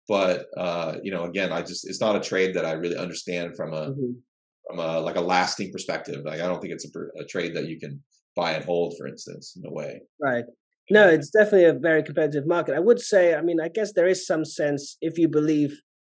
But 0.08 0.46
uh, 0.56 0.96
you 1.02 1.10
know, 1.10 1.24
again, 1.24 1.52
I 1.52 1.62
just 1.62 1.88
it's 1.88 2.00
not 2.00 2.16
a 2.16 2.20
trade 2.20 2.54
that 2.54 2.64
I 2.64 2.72
really 2.72 2.96
understand 2.96 3.56
from 3.56 3.72
a 3.72 3.90
mm-hmm. 3.90 4.12
From 4.72 4.84
a 4.84 5.00
like 5.00 5.16
a 5.16 5.20
lasting 5.20 5.70
perspective. 5.70 6.24
Like 6.24 6.40
I 6.40 6.46
don't 6.46 6.60
think 6.60 6.72
it's 6.72 6.86
a, 6.86 7.20
a 7.20 7.24
trade 7.24 7.54
that 7.54 7.68
you 7.68 7.78
can 7.78 8.02
buy 8.34 8.52
and 8.52 8.64
hold, 8.64 8.94
for 8.98 9.06
instance, 9.06 9.54
in 9.56 9.68
a 9.68 9.72
way. 9.72 10.00
Right. 10.20 10.44
No, 10.90 11.08
it's 11.08 11.30
definitely 11.30 11.64
a 11.64 11.74
very 11.74 12.02
competitive 12.02 12.46
market. 12.46 12.74
I 12.74 12.80
would 12.80 13.00
say, 13.00 13.34
I 13.34 13.40
mean, 13.40 13.60
I 13.60 13.68
guess 13.68 13.92
there 13.92 14.08
is 14.08 14.26
some 14.26 14.44
sense 14.44 14.96
if 15.00 15.16
you 15.16 15.28
believe, 15.28 15.70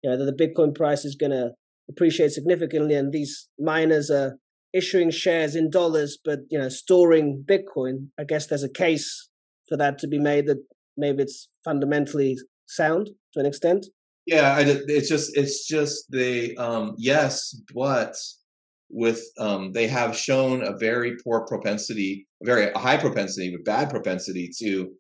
you 0.03 0.11
know, 0.11 0.17
that 0.17 0.25
the 0.25 0.47
Bitcoin 0.47 0.75
price 0.75 1.05
is 1.05 1.17
going 1.17 1.33
to 1.33 1.51
appreciate 1.89 2.33
significantly, 2.33 2.95
and 2.95 3.13
these 3.13 3.49
miners 3.59 4.11
are 4.11 4.37
issuing 4.73 5.11
shares 5.11 5.55
in 5.55 5.71
dollars, 5.71 6.19
but 6.25 6.41
you 6.51 6.59
know, 6.59 6.69
storing 6.69 7.45
Bitcoin. 7.47 8.09
I 8.19 8.25
guess 8.25 8.47
there's 8.47 8.63
a 8.63 8.73
case 8.73 9.29
for 9.69 9.77
that 9.77 9.99
to 9.99 10.09
be 10.09 10.19
made 10.19 10.47
that 10.47 10.65
maybe 10.97 11.23
it's 11.23 11.49
fundamentally 11.65 12.37
sound 12.67 13.11
to 13.35 13.41
an 13.41 13.47
extent. 13.47 13.87
Yeah, 14.27 14.55
I, 14.55 14.63
it's 14.89 15.09
just 15.09 15.37
it's 15.37 15.69
just 15.69 16.11
the 16.11 16.57
um, 16.57 16.95
yes, 16.97 17.55
but 17.75 18.17
with 18.95 19.21
um, 19.39 19.73
they 19.73 19.89
have 19.89 20.17
shown 20.17 20.63
a 20.63 20.77
very 20.79 21.17
poor 21.23 21.45
propensity, 21.47 22.27
a 22.43 22.47
very 22.47 22.73
high 22.73 22.97
propensity, 22.97 23.51
but 23.51 23.65
bad 23.65 23.91
propensity 23.91 24.51
to 24.61 24.93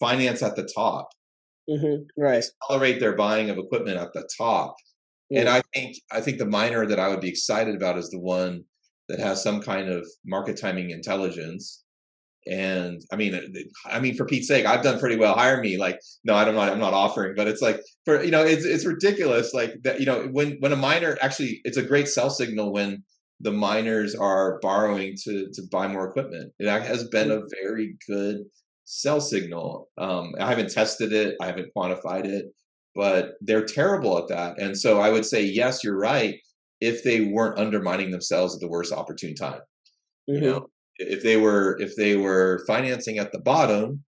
finance 0.00 0.42
at 0.42 0.56
the 0.56 0.68
top. 0.74 1.08
Mm-hmm, 1.68 2.02
right. 2.20 2.44
Accelerate 2.62 2.98
their 2.98 3.14
buying 3.14 3.48
of 3.48 3.56
equipment 3.56 3.98
at 3.98 4.12
the 4.12 4.28
top. 4.36 4.74
And 5.32 5.48
I 5.48 5.62
think 5.72 5.96
I 6.10 6.20
think 6.20 6.38
the 6.38 6.46
miner 6.46 6.84
that 6.86 6.98
I 6.98 7.06
would 7.08 7.20
be 7.20 7.28
excited 7.28 7.76
about 7.76 7.96
is 7.96 8.10
the 8.10 8.18
one 8.18 8.64
that 9.08 9.20
has 9.20 9.40
some 9.40 9.60
kind 9.60 9.88
of 9.88 10.04
market 10.26 10.60
timing 10.60 10.90
intelligence. 10.90 11.84
And 12.50 13.00
I 13.12 13.16
mean, 13.16 13.38
I 13.86 14.00
mean, 14.00 14.16
for 14.16 14.24
Pete's 14.24 14.48
sake, 14.48 14.66
I've 14.66 14.82
done 14.82 14.98
pretty 14.98 15.16
well. 15.16 15.34
Hire 15.34 15.60
me. 15.60 15.76
Like, 15.76 16.00
no, 16.24 16.34
I'm 16.34 16.52
not. 16.52 16.70
I'm 16.70 16.80
not 16.80 16.94
offering. 16.94 17.34
But 17.36 17.46
it's 17.46 17.62
like 17.62 17.80
for 18.04 18.24
you 18.24 18.32
know, 18.32 18.42
it's 18.42 18.64
it's 18.64 18.84
ridiculous. 18.84 19.54
Like 19.54 19.74
that. 19.84 20.00
You 20.00 20.06
know, 20.06 20.26
when 20.32 20.56
when 20.58 20.72
a 20.72 20.76
miner 20.76 21.16
actually, 21.20 21.60
it's 21.62 21.76
a 21.76 21.82
great 21.82 22.08
sell 22.08 22.30
signal 22.30 22.72
when 22.72 23.04
the 23.40 23.52
miners 23.52 24.14
are 24.14 24.58
borrowing 24.60 25.16
to 25.24 25.48
to 25.52 25.62
buy 25.70 25.88
more 25.88 26.08
equipment. 26.08 26.52
It 26.58 26.68
has 26.68 27.08
been 27.08 27.30
a 27.30 27.42
very 27.62 27.96
good 28.06 28.38
sell 28.84 29.20
signal. 29.20 29.88
Um, 29.98 30.32
I 30.40 30.48
haven't 30.48 30.72
tested 30.72 31.12
it, 31.12 31.36
I 31.40 31.46
haven't 31.46 31.70
quantified 31.76 32.24
it, 32.24 32.46
but 32.94 33.34
they're 33.40 33.64
terrible 33.64 34.18
at 34.18 34.28
that. 34.28 34.60
And 34.60 34.76
so 34.76 35.00
I 35.00 35.10
would 35.10 35.24
say, 35.24 35.42
yes, 35.42 35.84
you're 35.84 35.98
right. 35.98 36.36
If 36.80 37.04
they 37.04 37.20
weren't 37.20 37.58
undermining 37.58 38.10
themselves 38.10 38.54
at 38.54 38.60
the 38.60 38.68
worst 38.68 38.92
opportune 38.92 39.34
time, 39.34 39.60
mm-hmm. 40.28 40.34
you 40.34 40.40
know, 40.40 40.66
if 40.96 41.22
they 41.22 41.36
were 41.36 41.78
if 41.80 41.96
they 41.96 42.16
were 42.16 42.64
financing 42.66 43.18
at 43.18 43.32
the 43.32 43.40
bottom 43.40 44.04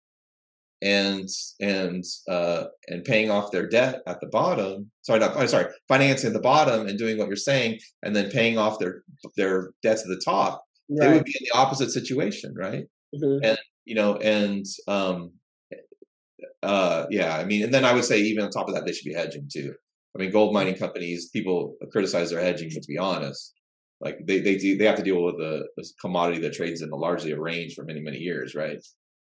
and 0.82 1.28
and 1.60 2.04
uh, 2.28 2.64
and 2.88 3.04
paying 3.04 3.30
off 3.30 3.50
their 3.50 3.68
debt 3.68 4.02
at 4.06 4.20
the 4.20 4.26
bottom. 4.28 4.90
Sorry, 5.02 5.20
not 5.20 5.50
sorry, 5.50 5.72
financing 5.88 6.28
at 6.28 6.32
the 6.32 6.40
bottom 6.40 6.86
and 6.86 6.98
doing 6.98 7.18
what 7.18 7.28
you're 7.28 7.36
saying, 7.36 7.78
and 8.02 8.14
then 8.14 8.30
paying 8.30 8.58
off 8.58 8.78
their 8.78 9.02
their 9.36 9.70
debts 9.82 10.02
at 10.02 10.08
the 10.08 10.22
top. 10.24 10.64
Right. 10.90 11.06
They 11.06 11.14
would 11.14 11.24
be 11.24 11.34
in 11.38 11.46
the 11.50 11.58
opposite 11.58 11.90
situation, 11.90 12.54
right? 12.56 12.86
Mm-hmm. 13.14 13.44
And 13.44 13.58
you 13.84 13.94
know, 13.94 14.16
and 14.16 14.64
um, 14.86 15.32
uh, 16.62 17.06
yeah, 17.10 17.36
I 17.36 17.44
mean, 17.44 17.64
and 17.64 17.74
then 17.74 17.84
I 17.84 17.92
would 17.92 18.04
say 18.04 18.20
even 18.20 18.44
on 18.44 18.50
top 18.50 18.68
of 18.68 18.74
that, 18.74 18.84
they 18.84 18.92
should 18.92 19.08
be 19.08 19.14
hedging 19.14 19.48
too. 19.52 19.74
I 20.14 20.18
mean, 20.18 20.30
gold 20.30 20.54
mining 20.54 20.76
companies, 20.76 21.28
people 21.28 21.76
criticize 21.92 22.30
their 22.30 22.40
hedging, 22.40 22.70
but 22.72 22.82
to 22.82 22.88
be 22.88 22.98
honest, 22.98 23.54
like 24.00 24.18
they 24.26 24.40
they 24.40 24.56
do, 24.56 24.76
they 24.76 24.84
have 24.84 24.96
to 24.96 25.02
deal 25.02 25.22
with 25.22 25.36
a, 25.36 25.66
a 25.78 25.82
commodity 26.00 26.40
that 26.42 26.54
trades 26.54 26.82
in 26.82 26.90
a 26.90 26.96
largely 26.96 27.32
a 27.32 27.40
range 27.40 27.74
for 27.74 27.84
many 27.84 28.00
many 28.00 28.18
years, 28.18 28.54
right? 28.54 28.80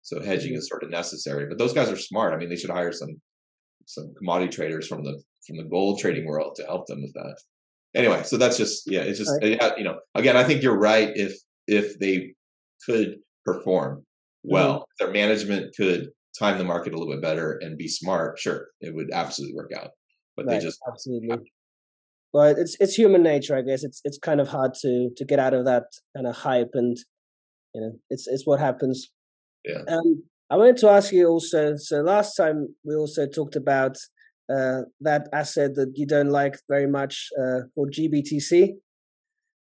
So 0.03 0.21
hedging 0.21 0.53
is 0.53 0.67
sort 0.67 0.83
of 0.83 0.89
necessary. 0.89 1.47
But 1.47 1.57
those 1.57 1.73
guys 1.73 1.89
are 1.89 1.97
smart. 1.97 2.33
I 2.33 2.37
mean, 2.37 2.49
they 2.49 2.55
should 2.55 2.69
hire 2.69 2.91
some 2.91 3.21
some 3.85 4.13
commodity 4.17 4.51
traders 4.51 4.87
from 4.87 5.03
the 5.03 5.21
from 5.45 5.57
the 5.57 5.63
gold 5.63 5.99
trading 5.99 6.25
world 6.25 6.55
to 6.55 6.63
help 6.63 6.87
them 6.87 7.01
with 7.01 7.13
that. 7.13 7.35
Anyway, 7.95 8.23
so 8.23 8.37
that's 8.37 8.57
just 8.57 8.89
yeah, 8.89 9.01
it's 9.01 9.19
just 9.19 9.31
right. 9.41 9.77
you 9.77 9.83
know, 9.83 9.99
again, 10.15 10.37
I 10.37 10.43
think 10.43 10.63
you're 10.63 10.77
right 10.77 11.11
if 11.15 11.35
if 11.67 11.99
they 11.99 12.33
could 12.85 13.17
perform 13.45 14.05
well, 14.43 14.79
mm-hmm. 14.79 15.05
their 15.05 15.13
management 15.13 15.75
could 15.75 16.09
time 16.37 16.57
the 16.57 16.63
market 16.63 16.93
a 16.93 16.97
little 16.97 17.13
bit 17.13 17.21
better 17.21 17.59
and 17.61 17.77
be 17.77 17.87
smart, 17.87 18.39
sure, 18.39 18.69
it 18.79 18.95
would 18.95 19.11
absolutely 19.11 19.55
work 19.55 19.71
out. 19.75 19.89
But 20.35 20.45
right. 20.45 20.59
they 20.59 20.65
just 20.65 20.79
absolutely. 20.87 21.51
Well, 22.33 22.45
it's 22.45 22.77
it's 22.79 22.95
human 22.95 23.23
nature, 23.23 23.57
I 23.57 23.61
guess. 23.61 23.83
It's 23.83 24.01
it's 24.05 24.17
kind 24.17 24.39
of 24.39 24.47
hard 24.47 24.73
to 24.81 25.09
to 25.15 25.25
get 25.25 25.39
out 25.39 25.53
of 25.53 25.65
that 25.65 25.83
kind 26.15 26.27
of 26.27 26.35
hype, 26.35 26.71
and 26.73 26.97
you 27.75 27.81
know, 27.81 27.91
it's 28.09 28.27
it's 28.27 28.47
what 28.47 28.59
happens 28.59 29.11
yeah. 29.65 29.83
Um, 29.87 30.23
I 30.49 30.57
wanted 30.57 30.77
to 30.77 30.89
ask 30.89 31.13
you 31.13 31.27
also. 31.27 31.75
So 31.77 32.01
last 32.01 32.35
time 32.35 32.75
we 32.83 32.95
also 32.95 33.25
talked 33.27 33.55
about 33.55 33.97
uh, 34.53 34.81
that 34.99 35.27
asset 35.33 35.75
that 35.75 35.93
you 35.95 36.05
don't 36.05 36.29
like 36.29 36.57
very 36.69 36.87
much 36.87 37.29
uh, 37.39 37.61
called 37.73 37.93
GBTC. 37.93 38.73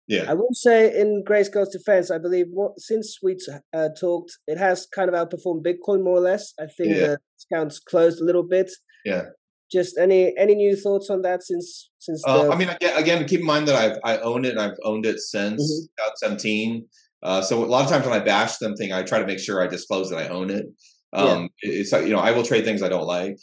Yeah. 0.08 0.26
I 0.28 0.34
will 0.34 0.54
say, 0.54 1.00
in 1.00 1.24
Grace 1.24 1.50
Grayscale's 1.50 1.70
defense, 1.70 2.10
I 2.10 2.18
believe 2.18 2.48
what, 2.52 2.80
since 2.80 3.20
we 3.22 3.38
uh, 3.74 3.90
talked, 4.00 4.32
it 4.48 4.58
has 4.58 4.88
kind 4.88 5.08
of 5.08 5.14
outperformed 5.14 5.64
Bitcoin 5.64 6.04
more 6.04 6.18
or 6.18 6.22
less. 6.22 6.54
I 6.60 6.66
think 6.66 6.96
yeah. 6.96 7.00
the 7.00 7.20
discounts 7.38 7.80
closed 7.80 8.20
a 8.20 8.26
little 8.26 8.42
bit. 8.42 8.72
Yeah. 9.06 9.26
Just 9.72 10.00
any 10.00 10.34
any 10.36 10.56
new 10.56 10.76
thoughts 10.76 11.12
on 11.12 11.22
that 11.22 11.44
since 11.44 11.92
since? 12.00 12.24
Uh, 12.26 12.46
the... 12.46 12.52
I 12.52 12.56
mean, 12.56 12.70
again, 12.70 12.98
again, 12.98 13.26
keep 13.28 13.42
in 13.42 13.46
mind 13.46 13.68
that 13.68 13.76
I've 13.76 14.00
I 14.04 14.18
own 14.18 14.46
it 14.46 14.54
and 14.54 14.60
I've 14.60 14.80
owned 14.84 15.06
it 15.06 15.20
since 15.20 15.62
mm-hmm. 15.62 16.24
2017. 16.24 16.88
Uh, 17.22 17.42
so 17.42 17.64
a 17.64 17.66
lot 17.66 17.84
of 17.84 17.92
times 17.92 18.06
when 18.06 18.20
I 18.20 18.24
bash 18.24 18.58
something, 18.58 18.94
I 18.94 19.04
try 19.04 19.20
to 19.20 19.28
make 19.28 19.40
sure 19.40 19.62
I 19.62 19.68
disclose 19.68 20.10
that 20.10 20.20
I 20.20 20.28
own 20.30 20.50
it. 20.50 20.66
Um, 21.12 21.50
yeah. 21.64 21.72
It's 21.72 21.92
you 21.92 22.10
know 22.10 22.20
I 22.20 22.32
will 22.32 22.44
trade 22.44 22.66
things 22.66 22.84
I 22.84 22.90
don't 22.90 23.06
like. 23.06 23.38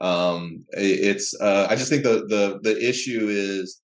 Um, 0.00 0.64
it's 0.70 1.38
uh, 1.40 1.66
I 1.68 1.76
just 1.76 1.90
think 1.90 2.02
the 2.02 2.26
the 2.26 2.58
the 2.62 2.88
issue 2.88 3.28
is 3.28 3.80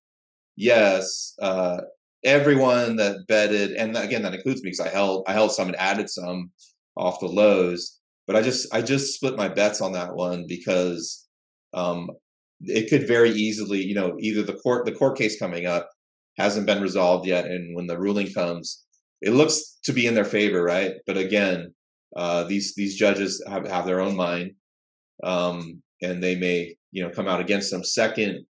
yes, 0.55 1.35
uh, 1.41 1.81
everyone 2.23 2.95
that 2.97 3.27
betted, 3.27 3.71
and 3.73 3.95
again 3.95 4.23
that 4.23 4.33
includes 4.33 4.63
me 4.63 4.71
because 4.71 4.85
I 4.85 4.89
held 4.89 5.23
I 5.27 5.33
held 5.33 5.51
some 5.51 5.67
and 5.67 5.77
added 5.77 6.09
some 6.09 6.51
off 6.95 7.19
the 7.19 7.27
lows, 7.27 7.99
but 8.25 8.35
I 8.35 8.41
just 8.41 8.73
I 8.73 8.81
just 8.81 9.13
split 9.13 9.37
my 9.37 9.47
bets 9.47 9.81
on 9.81 9.93
that 9.93 10.15
one 10.15 10.45
because 10.47 11.27
um, 11.73 12.09
it 12.61 12.89
could 12.89 13.07
very 13.07 13.29
easily 13.29 13.83
you 13.83 13.95
know 13.95 14.17
either 14.19 14.41
the 14.41 14.53
court 14.55 14.85
the 14.85 14.91
court 14.91 15.17
case 15.17 15.39
coming 15.39 15.67
up 15.67 15.89
hasn't 16.39 16.65
been 16.65 16.81
resolved 16.81 17.27
yet, 17.27 17.45
and 17.45 17.75
when 17.75 17.85
the 17.85 17.99
ruling 17.99 18.33
comes 18.33 18.86
it 19.21 19.31
looks 19.31 19.79
to 19.83 19.93
be 19.93 20.05
in 20.05 20.13
their 20.13 20.25
favor, 20.25 20.63
right? 20.63 20.95
But 21.05 21.17
again, 21.17 21.73
uh, 22.15 22.43
these 22.43 22.75
these 22.75 22.95
judges 22.95 23.43
have, 23.47 23.67
have 23.67 23.85
their 23.85 23.99
own 23.99 24.15
mind, 24.15 24.51
um, 25.23 25.81
and 26.01 26.23
they 26.23 26.35
may 26.35 26.75
you 26.91 27.03
know 27.03 27.09
come 27.09 27.27
out 27.27 27.39
against 27.39 27.71
them. 27.71 27.83
Second, 27.83 28.45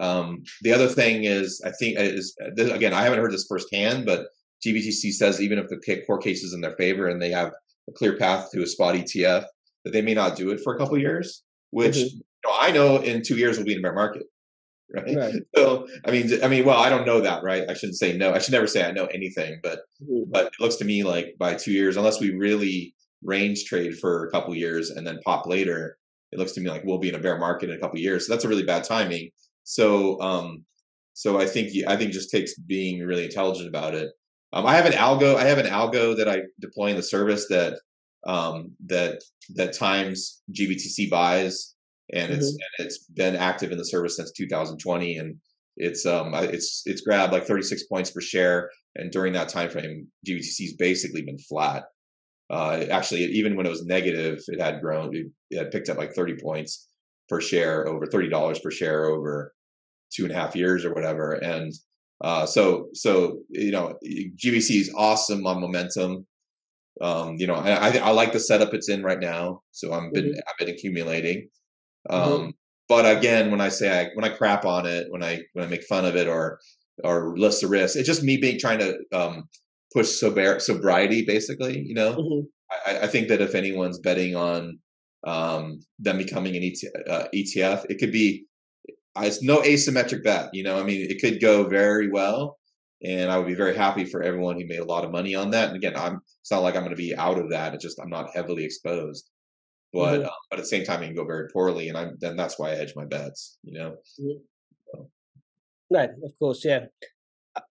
um, 0.00 0.42
the 0.62 0.72
other 0.72 0.88
thing 0.88 1.24
is 1.24 1.60
I 1.64 1.70
think 1.70 1.98
is 1.98 2.36
again 2.58 2.92
I 2.92 3.02
haven't 3.02 3.20
heard 3.20 3.32
this 3.32 3.46
firsthand, 3.46 4.06
but 4.06 4.26
GBTC 4.64 5.12
says 5.12 5.40
even 5.40 5.58
if 5.58 5.68
the 5.68 6.02
court 6.06 6.22
case 6.22 6.42
is 6.42 6.54
in 6.54 6.60
their 6.60 6.76
favor 6.76 7.08
and 7.08 7.20
they 7.20 7.30
have 7.30 7.52
a 7.88 7.92
clear 7.92 8.16
path 8.16 8.50
to 8.52 8.62
a 8.62 8.66
spot 8.66 8.94
ETF, 8.94 9.44
that 9.84 9.92
they 9.92 10.02
may 10.02 10.14
not 10.14 10.36
do 10.36 10.50
it 10.50 10.60
for 10.60 10.74
a 10.74 10.78
couple 10.78 10.96
years, 10.98 11.42
which 11.70 11.96
mm-hmm. 11.96 12.16
you 12.16 12.22
know, 12.46 12.56
I 12.58 12.70
know 12.70 12.96
in 12.98 13.22
two 13.22 13.36
years 13.36 13.56
we'll 13.56 13.66
be 13.66 13.72
in 13.72 13.80
a 13.80 13.82
bear 13.82 13.94
market. 13.94 14.22
Right? 14.92 15.16
right? 15.16 15.34
So 15.56 15.88
I 16.04 16.10
mean, 16.10 16.42
I 16.42 16.48
mean, 16.48 16.64
well, 16.64 16.78
I 16.78 16.90
don't 16.90 17.06
know 17.06 17.20
that, 17.20 17.42
right? 17.42 17.64
I 17.68 17.74
shouldn't 17.74 17.98
say 17.98 18.16
no. 18.16 18.32
I 18.32 18.38
should 18.38 18.52
never 18.52 18.66
say 18.66 18.84
I 18.84 18.92
know 18.92 19.06
anything, 19.06 19.60
but 19.62 19.80
mm-hmm. 20.02 20.30
but 20.30 20.46
it 20.46 20.60
looks 20.60 20.76
to 20.76 20.84
me 20.84 21.02
like 21.02 21.34
by 21.38 21.54
two 21.54 21.72
years, 21.72 21.96
unless 21.96 22.20
we 22.20 22.30
really 22.30 22.94
range 23.22 23.64
trade 23.64 23.98
for 23.98 24.26
a 24.26 24.30
couple 24.30 24.54
years 24.54 24.90
and 24.90 25.06
then 25.06 25.20
pop 25.24 25.46
later, 25.46 25.96
it 26.32 26.38
looks 26.38 26.52
to 26.52 26.60
me 26.60 26.70
like 26.70 26.84
we'll 26.84 26.98
be 26.98 27.08
in 27.08 27.14
a 27.14 27.20
bear 27.20 27.38
market 27.38 27.70
in 27.70 27.76
a 27.76 27.78
couple 27.78 27.98
years. 27.98 28.26
So 28.26 28.32
that's 28.32 28.44
a 28.44 28.48
really 28.48 28.64
bad 28.64 28.84
timing. 28.84 29.30
So 29.64 30.20
um, 30.20 30.64
so 31.14 31.38
I 31.38 31.46
think 31.46 31.70
I 31.86 31.96
think 31.96 32.12
just 32.12 32.30
takes 32.30 32.54
being 32.58 33.00
really 33.04 33.24
intelligent 33.24 33.68
about 33.68 33.94
it. 33.94 34.10
Um, 34.52 34.66
I 34.66 34.74
have 34.74 34.86
an 34.86 34.92
algo. 34.92 35.36
I 35.36 35.44
have 35.44 35.58
an 35.58 35.66
algo 35.66 36.16
that 36.16 36.28
I 36.28 36.42
deploy 36.60 36.88
in 36.88 36.96
the 36.96 37.02
service 37.02 37.48
that 37.48 37.78
um, 38.26 38.72
that 38.86 39.22
that 39.54 39.72
times 39.72 40.42
GBTC 40.52 41.10
buys, 41.10 41.74
and 42.12 42.30
mm-hmm. 42.30 42.38
it's 42.38 42.48
and 42.50 42.86
it's 42.86 42.98
been 42.98 43.36
active 43.36 43.72
in 43.72 43.78
the 43.78 43.84
service 43.84 44.16
since 44.16 44.32
2020, 44.32 45.18
and 45.18 45.36
it's 45.76 46.04
um 46.06 46.34
it's 46.34 46.82
it's 46.86 47.00
grabbed 47.02 47.32
like 47.32 47.46
36 47.46 47.84
points 47.84 48.10
per 48.10 48.20
share, 48.20 48.70
and 48.96 49.10
during 49.10 49.32
that 49.34 49.48
time 49.48 49.70
frame, 49.70 50.08
GBTC's 50.26 50.74
basically 50.74 51.22
been 51.22 51.38
flat. 51.38 51.84
Uh, 52.50 52.84
actually, 52.90 53.24
even 53.24 53.56
when 53.56 53.64
it 53.64 53.70
was 53.70 53.86
negative, 53.86 54.38
it 54.48 54.60
had 54.60 54.82
grown. 54.82 55.16
It, 55.16 55.56
had 55.56 55.70
picked 55.70 55.88
up 55.88 55.96
like 55.96 56.14
30 56.14 56.36
points 56.42 56.88
per 57.28 57.40
share 57.40 57.88
over 57.88 58.06
$30 58.06 58.62
per 58.62 58.70
share 58.70 59.06
over 59.06 59.54
two 60.14 60.24
and 60.24 60.32
a 60.32 60.34
half 60.34 60.54
years 60.54 60.84
or 60.84 60.92
whatever. 60.92 61.32
And 61.32 61.72
uh, 62.20 62.44
so, 62.44 62.88
so 62.92 63.38
you 63.48 63.72
know, 63.72 63.96
GBC 64.04 64.80
is 64.80 64.92
awesome 64.96 65.46
on 65.46 65.60
momentum. 65.60 66.26
Um, 67.00 67.36
you 67.38 67.46
know, 67.46 67.54
I, 67.54 67.88
I, 67.88 67.96
I 67.96 68.10
like 68.10 68.32
the 68.32 68.40
setup 68.40 68.74
it's 68.74 68.90
in 68.90 69.02
right 69.02 69.18
now. 69.18 69.62
So 69.70 69.92
I'm 69.94 70.12
been 70.12 70.26
mm-hmm. 70.26 70.38
I've 70.46 70.58
been 70.58 70.74
accumulating. 70.74 71.48
Mm-hmm. 72.10 72.32
Um, 72.32 72.40
mm-hmm. 72.40 72.50
But 72.88 73.16
again, 73.16 73.50
when 73.50 73.60
I 73.60 73.68
say 73.68 74.00
I 74.00 74.10
when 74.14 74.24
I 74.24 74.34
crap 74.34 74.64
on 74.64 74.86
it, 74.86 75.06
when 75.10 75.22
I 75.22 75.42
when 75.52 75.64
I 75.64 75.68
make 75.68 75.84
fun 75.84 76.04
of 76.04 76.16
it 76.16 76.28
or 76.28 76.60
or 77.04 77.36
list 77.38 77.62
the 77.62 77.68
risks, 77.68 77.96
it's 77.96 78.06
just 78.06 78.22
me 78.22 78.36
being 78.36 78.58
trying 78.58 78.80
to 78.80 78.98
um, 79.12 79.48
push 79.92 80.08
sober- 80.08 80.60
sobriety, 80.60 81.24
basically. 81.24 81.78
You 81.78 81.94
know, 81.94 82.14
mm-hmm. 82.14 82.90
I, 82.90 83.04
I, 83.04 83.06
think 83.06 83.28
that 83.28 83.40
if 83.40 83.54
anyone's 83.54 83.98
betting 83.98 84.36
on 84.36 84.78
um, 85.26 85.80
them 85.98 86.18
becoming 86.18 86.56
an 86.56 86.62
ETF, 86.62 87.08
uh, 87.08 87.28
ETF, 87.34 87.86
it 87.88 87.98
could 87.98 88.12
be 88.12 88.46
it's 89.18 89.42
no 89.42 89.60
asymmetric 89.62 90.24
bet. 90.24 90.50
You 90.52 90.64
know, 90.64 90.78
I 90.78 90.82
mean, 90.82 91.10
it 91.10 91.20
could 91.20 91.40
go 91.40 91.68
very 91.68 92.10
well, 92.10 92.58
and 93.02 93.30
I 93.30 93.38
would 93.38 93.46
be 93.46 93.54
very 93.54 93.76
happy 93.76 94.04
for 94.04 94.22
everyone 94.22 94.60
who 94.60 94.66
made 94.66 94.80
a 94.80 94.84
lot 94.84 95.04
of 95.04 95.12
money 95.12 95.34
on 95.34 95.50
that. 95.52 95.68
And 95.68 95.76
again, 95.76 95.96
I'm 95.96 96.20
it's 96.40 96.50
not 96.50 96.62
like 96.62 96.74
I'm 96.74 96.82
going 96.82 96.90
to 96.90 96.96
be 96.96 97.16
out 97.16 97.38
of 97.38 97.50
that. 97.50 97.74
It's 97.74 97.84
just 97.84 98.00
I'm 98.00 98.10
not 98.10 98.34
heavily 98.34 98.64
exposed. 98.64 99.30
But 99.92 100.20
mm-hmm. 100.20 100.26
uh, 100.26 100.30
but 100.50 100.58
at 100.58 100.62
the 100.62 100.68
same 100.68 100.84
time, 100.84 101.02
it 101.02 101.06
can 101.06 101.16
go 101.16 101.24
very 101.24 101.48
poorly, 101.52 101.88
and 101.88 101.98
I'm 101.98 102.16
then 102.20 102.36
that's 102.36 102.58
why 102.58 102.72
I 102.72 102.76
hedge 102.76 102.94
my 102.96 103.04
bets. 103.04 103.58
You 103.62 103.78
know. 103.78 103.90
Mm-hmm. 104.20 104.38
So. 104.94 105.10
Right, 105.90 106.10
of 106.24 106.32
course, 106.38 106.64
yeah. 106.64 106.86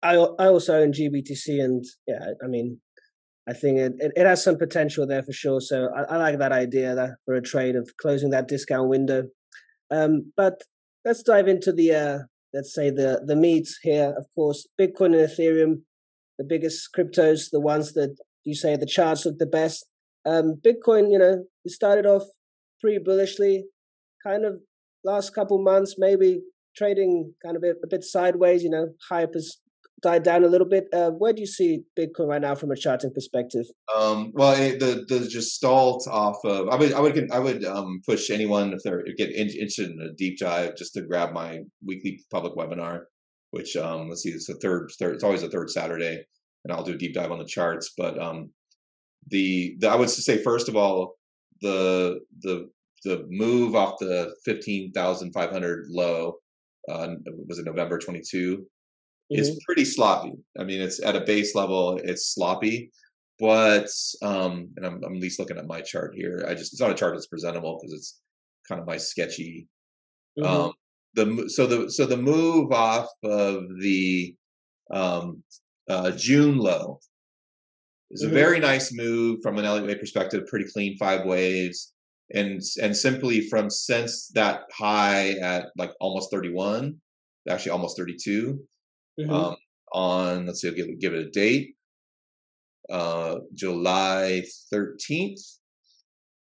I 0.01 0.15
I 0.15 0.47
also 0.47 0.81
own 0.81 0.93
GBTC, 0.93 1.63
and 1.63 1.85
yeah, 2.07 2.31
I 2.43 2.47
mean, 2.47 2.79
I 3.47 3.53
think 3.53 3.77
it, 3.77 3.93
it, 3.99 4.11
it, 4.15 4.25
has 4.25 4.43
some 4.43 4.57
potential 4.57 5.07
there 5.07 5.23
for 5.23 5.31
sure. 5.31 5.61
So 5.61 5.89
I, 5.95 6.15
I, 6.15 6.17
like 6.17 6.39
that 6.39 6.51
idea 6.51 6.95
that 6.95 7.11
for 7.25 7.35
a 7.35 7.41
trade 7.41 7.75
of 7.75 7.89
closing 8.01 8.31
that 8.31 8.47
discount 8.47 8.89
window. 8.89 9.23
Um, 9.89 10.33
but 10.35 10.63
let's 11.05 11.23
dive 11.23 11.47
into 11.47 11.71
the 11.71 11.93
uh, 11.93 12.17
let's 12.53 12.73
say 12.73 12.89
the 12.89 13.21
the 13.25 13.35
meat 13.35 13.67
here. 13.83 14.13
Of 14.17 14.25
course, 14.35 14.67
Bitcoin 14.79 15.17
and 15.17 15.29
Ethereum, 15.29 15.81
the 16.37 16.43
biggest 16.43 16.89
cryptos, 16.97 17.49
the 17.51 17.61
ones 17.61 17.93
that 17.93 18.17
you 18.43 18.55
say 18.55 18.75
the 18.75 18.85
charts 18.85 19.25
look 19.25 19.37
the 19.37 19.45
best. 19.45 19.85
Um, 20.25 20.55
Bitcoin, 20.65 21.09
you 21.09 21.17
know, 21.17 21.45
it 21.67 21.71
started 21.71 22.05
off 22.05 22.23
pretty 22.81 22.99
bullishly, 23.03 23.65
kind 24.25 24.45
of 24.45 24.59
last 25.03 25.33
couple 25.33 25.63
months 25.63 25.95
maybe 25.97 26.41
trading 26.75 27.33
kind 27.43 27.57
of 27.57 27.63
a, 27.63 27.71
a 27.83 27.87
bit 27.89 28.03
sideways. 28.03 28.63
You 28.63 28.69
know, 28.69 28.87
hype 29.09 29.33
has 29.33 29.57
died 30.01 30.23
down 30.23 30.43
a 30.43 30.47
little 30.47 30.67
bit. 30.67 30.85
Uh, 30.93 31.11
where 31.11 31.33
do 31.33 31.41
you 31.41 31.47
see 31.47 31.83
Bitcoin 31.97 32.27
right 32.27 32.41
now 32.41 32.55
from 32.55 32.71
a 32.71 32.75
charting 32.75 33.11
perspective? 33.13 33.65
Um, 33.95 34.31
well, 34.33 34.53
it, 34.53 34.79
the 34.79 35.05
the 35.07 35.41
stalled 35.41 36.03
off 36.09 36.37
of. 36.45 36.69
I 36.69 36.75
would 36.75 36.93
I 36.93 36.99
would 36.99 37.31
I 37.31 37.39
would 37.39 37.65
um, 37.65 38.01
push 38.05 38.29
anyone 38.29 38.73
if 38.73 38.81
they're 38.83 39.03
get 39.17 39.31
interested 39.31 39.89
in 39.91 39.99
a 40.01 40.13
deep 40.13 40.37
dive 40.39 40.75
just 40.75 40.93
to 40.93 41.01
grab 41.01 41.33
my 41.33 41.61
weekly 41.85 42.23
public 42.31 42.53
webinar, 42.55 43.01
which 43.51 43.75
um, 43.75 44.09
let's 44.09 44.23
see, 44.23 44.29
it's 44.29 44.47
the 44.47 44.55
third, 44.55 44.91
third. 44.99 45.15
It's 45.15 45.23
always 45.23 45.41
the 45.41 45.49
third 45.49 45.69
Saturday, 45.69 46.23
and 46.63 46.71
I'll 46.71 46.83
do 46.83 46.93
a 46.93 46.97
deep 46.97 47.13
dive 47.13 47.31
on 47.31 47.39
the 47.39 47.45
charts. 47.45 47.93
But 47.97 48.21
um, 48.21 48.51
the, 49.29 49.75
the 49.79 49.89
I 49.89 49.95
would 49.95 50.09
say 50.09 50.41
first 50.43 50.69
of 50.69 50.75
all 50.75 51.16
the 51.61 52.19
the 52.41 52.69
the 53.03 53.25
move 53.29 53.75
off 53.75 53.99
the 53.99 54.35
fifteen 54.43 54.91
thousand 54.91 55.31
five 55.31 55.51
hundred 55.51 55.85
low 55.89 56.35
uh, 56.89 57.07
was 57.47 57.59
it 57.59 57.65
November 57.65 57.97
twenty 57.97 58.21
two 58.21 58.57
mm-hmm. 58.57 59.39
is 59.39 59.61
pretty 59.65 59.85
sloppy. 59.85 60.33
I 60.59 60.63
mean, 60.63 60.81
it's 60.81 61.03
at 61.03 61.15
a 61.15 61.21
base 61.21 61.55
level, 61.55 61.99
it's 62.03 62.33
sloppy, 62.33 62.91
but 63.39 63.89
um, 64.21 64.69
and 64.77 64.85
I'm, 64.85 65.03
I'm 65.03 65.15
at 65.15 65.21
least 65.21 65.39
looking 65.39 65.57
at 65.57 65.67
my 65.67 65.81
chart 65.81 66.13
here. 66.15 66.45
I 66.47 66.53
just 66.53 66.73
it's 66.73 66.81
not 66.81 66.91
a 66.91 66.95
chart 66.95 67.13
that's 67.13 67.27
presentable 67.27 67.79
because 67.79 67.93
it's 67.93 68.19
kind 68.67 68.81
of 68.81 68.87
my 68.87 68.97
sketchy. 68.97 69.67
Mm-hmm. 70.39 70.47
Um, 70.47 70.73
the 71.13 71.49
so 71.49 71.65
the 71.65 71.89
so 71.89 72.05
the 72.05 72.17
move 72.17 72.71
off 72.71 73.07
of 73.23 73.63
the 73.79 74.35
um, 74.91 75.43
uh, 75.89 76.11
June 76.11 76.57
low 76.57 76.99
is 78.11 78.23
mm-hmm. 78.23 78.31
a 78.31 78.39
very 78.39 78.59
nice 78.59 78.93
move 78.93 79.39
from 79.41 79.57
an 79.57 79.65
Elliott 79.65 79.87
wave 79.87 79.99
perspective. 79.99 80.47
Pretty 80.47 80.65
clean 80.71 80.97
five 80.97 81.25
waves, 81.25 81.93
and 82.33 82.61
and 82.81 82.95
simply 82.95 83.41
from 83.49 83.69
since 83.69 84.29
that 84.29 84.63
high 84.71 85.31
at 85.41 85.67
like 85.77 85.91
almost 85.99 86.31
31, 86.31 86.95
actually 87.49 87.71
almost 87.71 87.97
32, 87.97 88.59
mm-hmm. 89.19 89.31
um, 89.31 89.55
on 89.93 90.45
let's 90.45 90.61
see, 90.61 90.69
I'll 90.69 90.73
give, 90.75 90.99
give 90.99 91.13
it 91.13 91.27
a 91.27 91.29
date, 91.29 91.75
uh, 92.89 93.37
July 93.53 94.43
13th. 94.73 95.57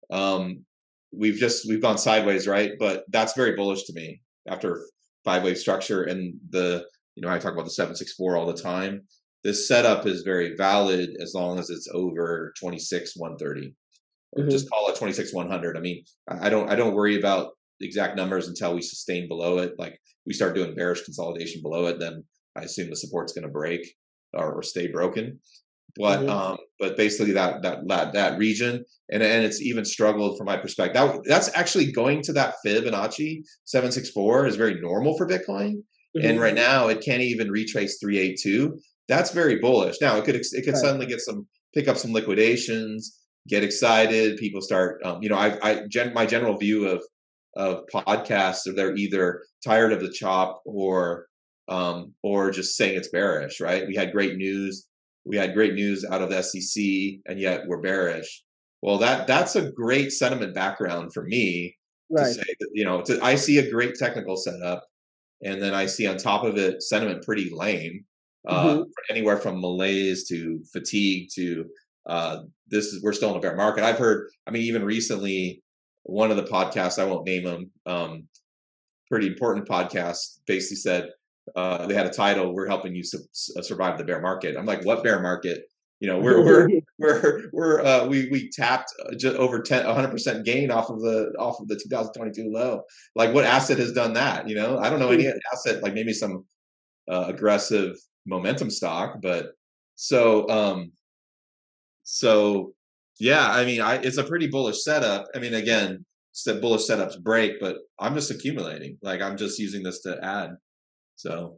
Um, 0.10 0.66
we've 1.12 1.38
just 1.38 1.68
we've 1.68 1.82
gone 1.82 1.98
sideways, 1.98 2.48
right? 2.48 2.72
But 2.80 3.04
that's 3.10 3.34
very 3.34 3.56
bullish 3.56 3.84
to 3.84 3.94
me 3.94 4.22
after 4.48 4.86
five 5.24 5.44
wave 5.44 5.58
structure 5.58 6.04
and 6.04 6.36
the 6.50 6.86
you 7.16 7.22
know 7.22 7.30
I 7.30 7.40
talk 7.40 7.54
about 7.54 7.66
the 7.66 7.72
seven 7.72 7.96
six 7.96 8.14
four 8.14 8.36
all 8.36 8.46
the 8.46 8.62
time. 8.62 9.04
This 9.44 9.68
setup 9.68 10.06
is 10.06 10.22
very 10.22 10.56
valid 10.56 11.12
as 11.22 11.34
long 11.34 11.60
as 11.60 11.70
it's 11.70 11.90
over 11.94 12.54
26 12.60 13.14
130. 13.18 13.76
Mm-hmm. 14.38 14.50
Just 14.50 14.70
call 14.70 14.90
it 14.90 14.96
26 14.96 15.34
100. 15.34 15.78
I 15.78 15.80
mean, 15.80 16.04
I 16.28 16.50
don't 16.50 16.70
I 16.70 16.76
don't 16.76 16.96
worry 16.96 17.18
about 17.18 17.52
exact 17.82 18.16
numbers 18.16 18.48
until 18.48 18.74
we 18.74 18.82
sustain 18.82 19.28
below 19.28 19.60
it. 19.60 19.74
Like 19.78 20.00
we 20.26 20.34
start 20.34 20.56
doing 20.56 20.76
bearish 20.76 21.04
consolidation 21.04 21.62
below 21.62 21.88
it, 21.88 22.00
then 22.00 22.24
I 22.56 22.62
assume 22.62 22.90
the 22.90 22.96
support's 22.96 23.34
going 23.34 23.44
to 23.44 23.52
break 23.52 23.82
or, 24.34 24.54
or, 24.54 24.64
stay 24.64 24.88
broken. 24.88 25.40
But 25.96 26.22
mm-hmm. 26.22 26.30
um, 26.30 26.58
but 26.80 26.98
basically 26.98 27.34
that 27.34 27.62
that 27.62 27.88
that 27.88 28.14
that 28.14 28.40
region 28.40 28.84
and 29.12 29.22
and 29.22 29.46
it's 29.46 29.62
even 29.62 29.86
struggled 29.86 30.38
from 30.38 30.46
my 30.46 30.58
perspective. 30.58 30.96
That, 30.96 31.22
that's 31.26 31.56
actually 31.56 31.92
going 31.92 32.24
to 32.24 32.34
that 32.34 32.56
Fibonacci 32.66 33.44
seven 33.66 33.92
six 33.92 34.10
four 34.10 34.48
is 34.48 34.56
very 34.56 34.82
normal 34.82 35.16
for 35.18 35.28
Bitcoin, 35.28 35.76
mm-hmm. 36.18 36.26
and 36.26 36.40
right 36.40 36.56
now 36.56 36.88
it 36.88 37.04
can't 37.06 37.22
even 37.22 37.52
retrace 37.52 38.00
three 38.00 38.18
eight 38.18 38.40
two. 38.42 38.80
That's 39.08 39.32
very 39.32 39.60
bullish. 39.60 39.98
Now 40.02 40.18
it 40.18 40.26
could 40.26 40.36
it 40.36 40.64
could 40.64 40.74
right. 40.74 40.82
suddenly 40.82 41.06
get 41.06 41.22
some 41.22 41.48
pick 41.74 41.88
up 41.88 41.98
some 41.98 42.14
liquidations, 42.14 43.20
get 43.48 43.64
excited. 43.64 44.38
People 44.38 44.62
start, 44.62 45.02
um, 45.04 45.22
you 45.22 45.30
know, 45.30 45.38
I, 45.38 45.58
I 45.62 45.88
gen, 45.88 46.14
my 46.14 46.26
general 46.26 46.58
view 46.58 46.88
of 46.88 47.04
of 47.56 47.84
podcasts 47.94 48.68
are 48.68 48.74
they're 48.74 48.96
either 48.96 49.44
tired 49.64 49.94
of 49.94 50.02
the 50.02 50.12
chop 50.12 50.62
or 50.66 51.28
um, 51.70 52.14
or 52.24 52.52
just 52.52 52.76
saying 52.76 52.98
it's 52.98 53.10
bearish, 53.10 53.60
right? 53.60 53.88
We 53.88 53.96
had 53.96 54.12
great 54.12 54.36
news. 54.36 54.88
We 55.26 55.38
had 55.38 55.54
great 55.54 55.74
news 55.74 56.04
out 56.04 56.22
of 56.22 56.30
the 56.30 56.42
SEC, 56.42 56.84
and 57.26 57.40
yet 57.40 57.62
we're 57.68 57.82
bearish. 57.82 58.44
Well, 58.82 58.98
that 58.98 59.28
that's 59.28 59.56
a 59.56 59.72
great 59.72 60.12
sentiment 60.12 60.54
background 60.54 61.14
for 61.14 61.24
me 61.24 61.78
right. 62.10 62.28
to 62.28 62.34
say 62.34 62.56
that 62.60 62.70
you 62.74 62.84
know 62.84 63.02
to, 63.04 63.24
I 63.24 63.36
see 63.36 63.60
a 63.60 63.72
great 63.72 63.96
technical 63.96 64.36
setup, 64.36 64.86
and 65.42 65.62
then 65.62 65.74
I 65.74 65.86
see 65.86 66.08
on 66.08 66.18
top 66.18 66.44
of 66.44 66.58
it 66.58 66.84
sentiment 66.84 67.24
pretty 67.24 67.50
lame, 67.54 68.04
uh, 68.48 68.66
mm-hmm. 68.66 68.82
anywhere 69.10 69.38
from 69.38 69.62
malaise 69.62 70.28
to 70.28 70.62
fatigue 70.72 71.30
to 71.36 71.66
uh, 72.06 72.40
this 72.68 72.88
is 72.88 73.02
we're 73.02 73.14
still 73.14 73.32
in 73.32 73.38
a 73.38 73.40
bear 73.40 73.56
market. 73.56 73.84
I've 73.84 73.98
heard, 73.98 74.30
I 74.46 74.52
mean, 74.52 74.64
even 74.64 74.84
recently, 74.84 75.64
one 76.04 76.32
of 76.32 76.38
the 76.38 76.44
podcasts 76.44 77.00
I 77.00 77.06
won't 77.06 77.26
name 77.26 77.46
them, 77.46 77.72
um, 77.86 78.28
pretty 79.10 79.28
important 79.28 79.68
podcast, 79.68 80.40
basically 80.46 80.78
said 80.78 81.10
uh, 81.56 81.88
they 81.88 81.94
had 81.94 82.06
a 82.06 82.12
title 82.12 82.54
we're 82.54 82.68
helping 82.68 82.96
you 82.96 83.04
su- 83.04 83.20
uh, 83.58 83.62
survive 83.62 83.98
the 83.98 84.04
bear 84.04 84.22
market. 84.22 84.56
I'm 84.58 84.66
like 84.66 84.86
what 84.86 85.04
bear 85.04 85.22
market? 85.22 85.64
You 86.00 86.10
know 86.10 86.20
we're 86.20 86.44
we're 86.44 86.70
we're 87.00 87.50
we're 87.54 87.82
uh, 87.82 88.06
we 88.08 88.30
we 88.30 88.50
tapped 88.50 88.92
uh, 89.06 89.16
just 89.16 89.38
over 89.38 89.62
10 89.62 89.86
100% 89.86 90.44
gain 90.44 90.72
off 90.72 90.90
of 90.90 91.00
the 91.02 91.34
off 91.40 91.60
of 91.62 91.68
the 91.68 91.76
2022 91.76 92.50
low. 92.52 92.82
Like 93.16 93.34
what 93.34 93.46
asset 93.46 93.78
has 93.78 93.94
done 93.94 94.14
that 94.14 94.50
you 94.50 94.56
know? 94.56 94.80
I 94.80 94.90
don't 94.90 95.00
know 95.00 95.12
any 95.12 95.32
asset 95.54 95.82
like 95.82 95.94
maybe 95.94 96.14
some 96.14 96.46
uh, 97.10 97.26
aggressive 97.28 97.96
momentum 98.26 98.70
stock 98.70 99.18
but 99.22 99.48
so 99.96 100.48
um 100.50 100.92
so 102.04 102.74
Yeah, 103.20 103.48
I 103.48 103.64
mean, 103.64 103.80
I, 103.80 103.96
it's 104.02 104.18
a 104.18 104.24
pretty 104.24 104.48
bullish 104.48 104.84
setup. 104.84 105.28
I 105.36 105.40
mean, 105.40 105.54
again, 105.54 106.04
set 106.32 106.60
bullish 106.62 106.88
setups 106.90 107.22
break, 107.22 107.60
but 107.62 107.76
I'm 108.00 108.16
just 108.16 108.32
accumulating. 108.32 108.98
Like 109.04 109.22
I'm 109.22 109.38
just 109.38 109.60
using 109.60 109.84
this 109.84 110.02
to 110.02 110.18
add. 110.22 110.50
So, 111.16 111.56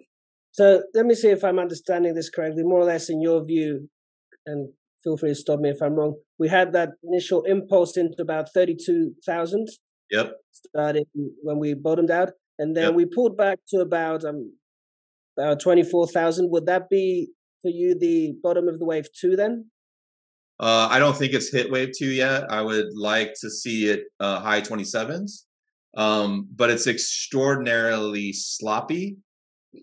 so 0.51 0.83
let 0.93 1.05
me 1.05 1.15
see 1.15 1.29
if 1.29 1.43
I'm 1.43 1.59
understanding 1.59 2.13
this 2.13 2.29
correctly. 2.29 2.63
More 2.63 2.81
or 2.81 2.85
less, 2.85 3.09
in 3.09 3.21
your 3.21 3.43
view, 3.45 3.89
and 4.45 4.73
feel 5.01 5.17
free 5.17 5.29
to 5.29 5.35
stop 5.35 5.59
me 5.59 5.69
if 5.69 5.81
I'm 5.81 5.95
wrong. 5.95 6.15
We 6.37 6.49
had 6.49 6.73
that 6.73 6.89
initial 7.03 7.43
impulse 7.45 7.95
into 7.95 8.21
about 8.21 8.51
thirty-two 8.53 9.13
thousand. 9.25 9.67
Yep. 10.11 10.33
Starting 10.51 11.05
when 11.41 11.57
we 11.57 11.73
bottomed 11.73 12.11
out, 12.11 12.31
and 12.59 12.75
then 12.75 12.87
yep. 12.87 12.95
we 12.95 13.05
pulled 13.05 13.37
back 13.37 13.59
to 13.69 13.79
about 13.79 14.25
um 14.25 14.51
twenty-four 15.37 16.07
thousand. 16.07 16.49
Would 16.51 16.65
that 16.65 16.89
be 16.89 17.29
for 17.61 17.69
you 17.69 17.97
the 17.97 18.35
bottom 18.43 18.67
of 18.67 18.79
the 18.79 18.85
wave 18.85 19.07
two 19.13 19.35
then? 19.35 19.69
Uh, 20.59 20.87
I 20.89 20.99
don't 20.99 21.17
think 21.17 21.33
it's 21.33 21.51
hit 21.51 21.71
wave 21.71 21.91
two 21.97 22.09
yet. 22.09 22.45
I 22.49 22.61
would 22.61 22.95
like 22.95 23.33
to 23.41 23.49
see 23.49 23.87
it 23.89 24.05
uh, 24.21 24.39
high 24.39 24.61
27s, 24.61 25.41
um, 25.97 26.47
but 26.55 26.69
it's 26.69 26.87
extraordinarily 26.87 28.31
sloppy 28.31 29.17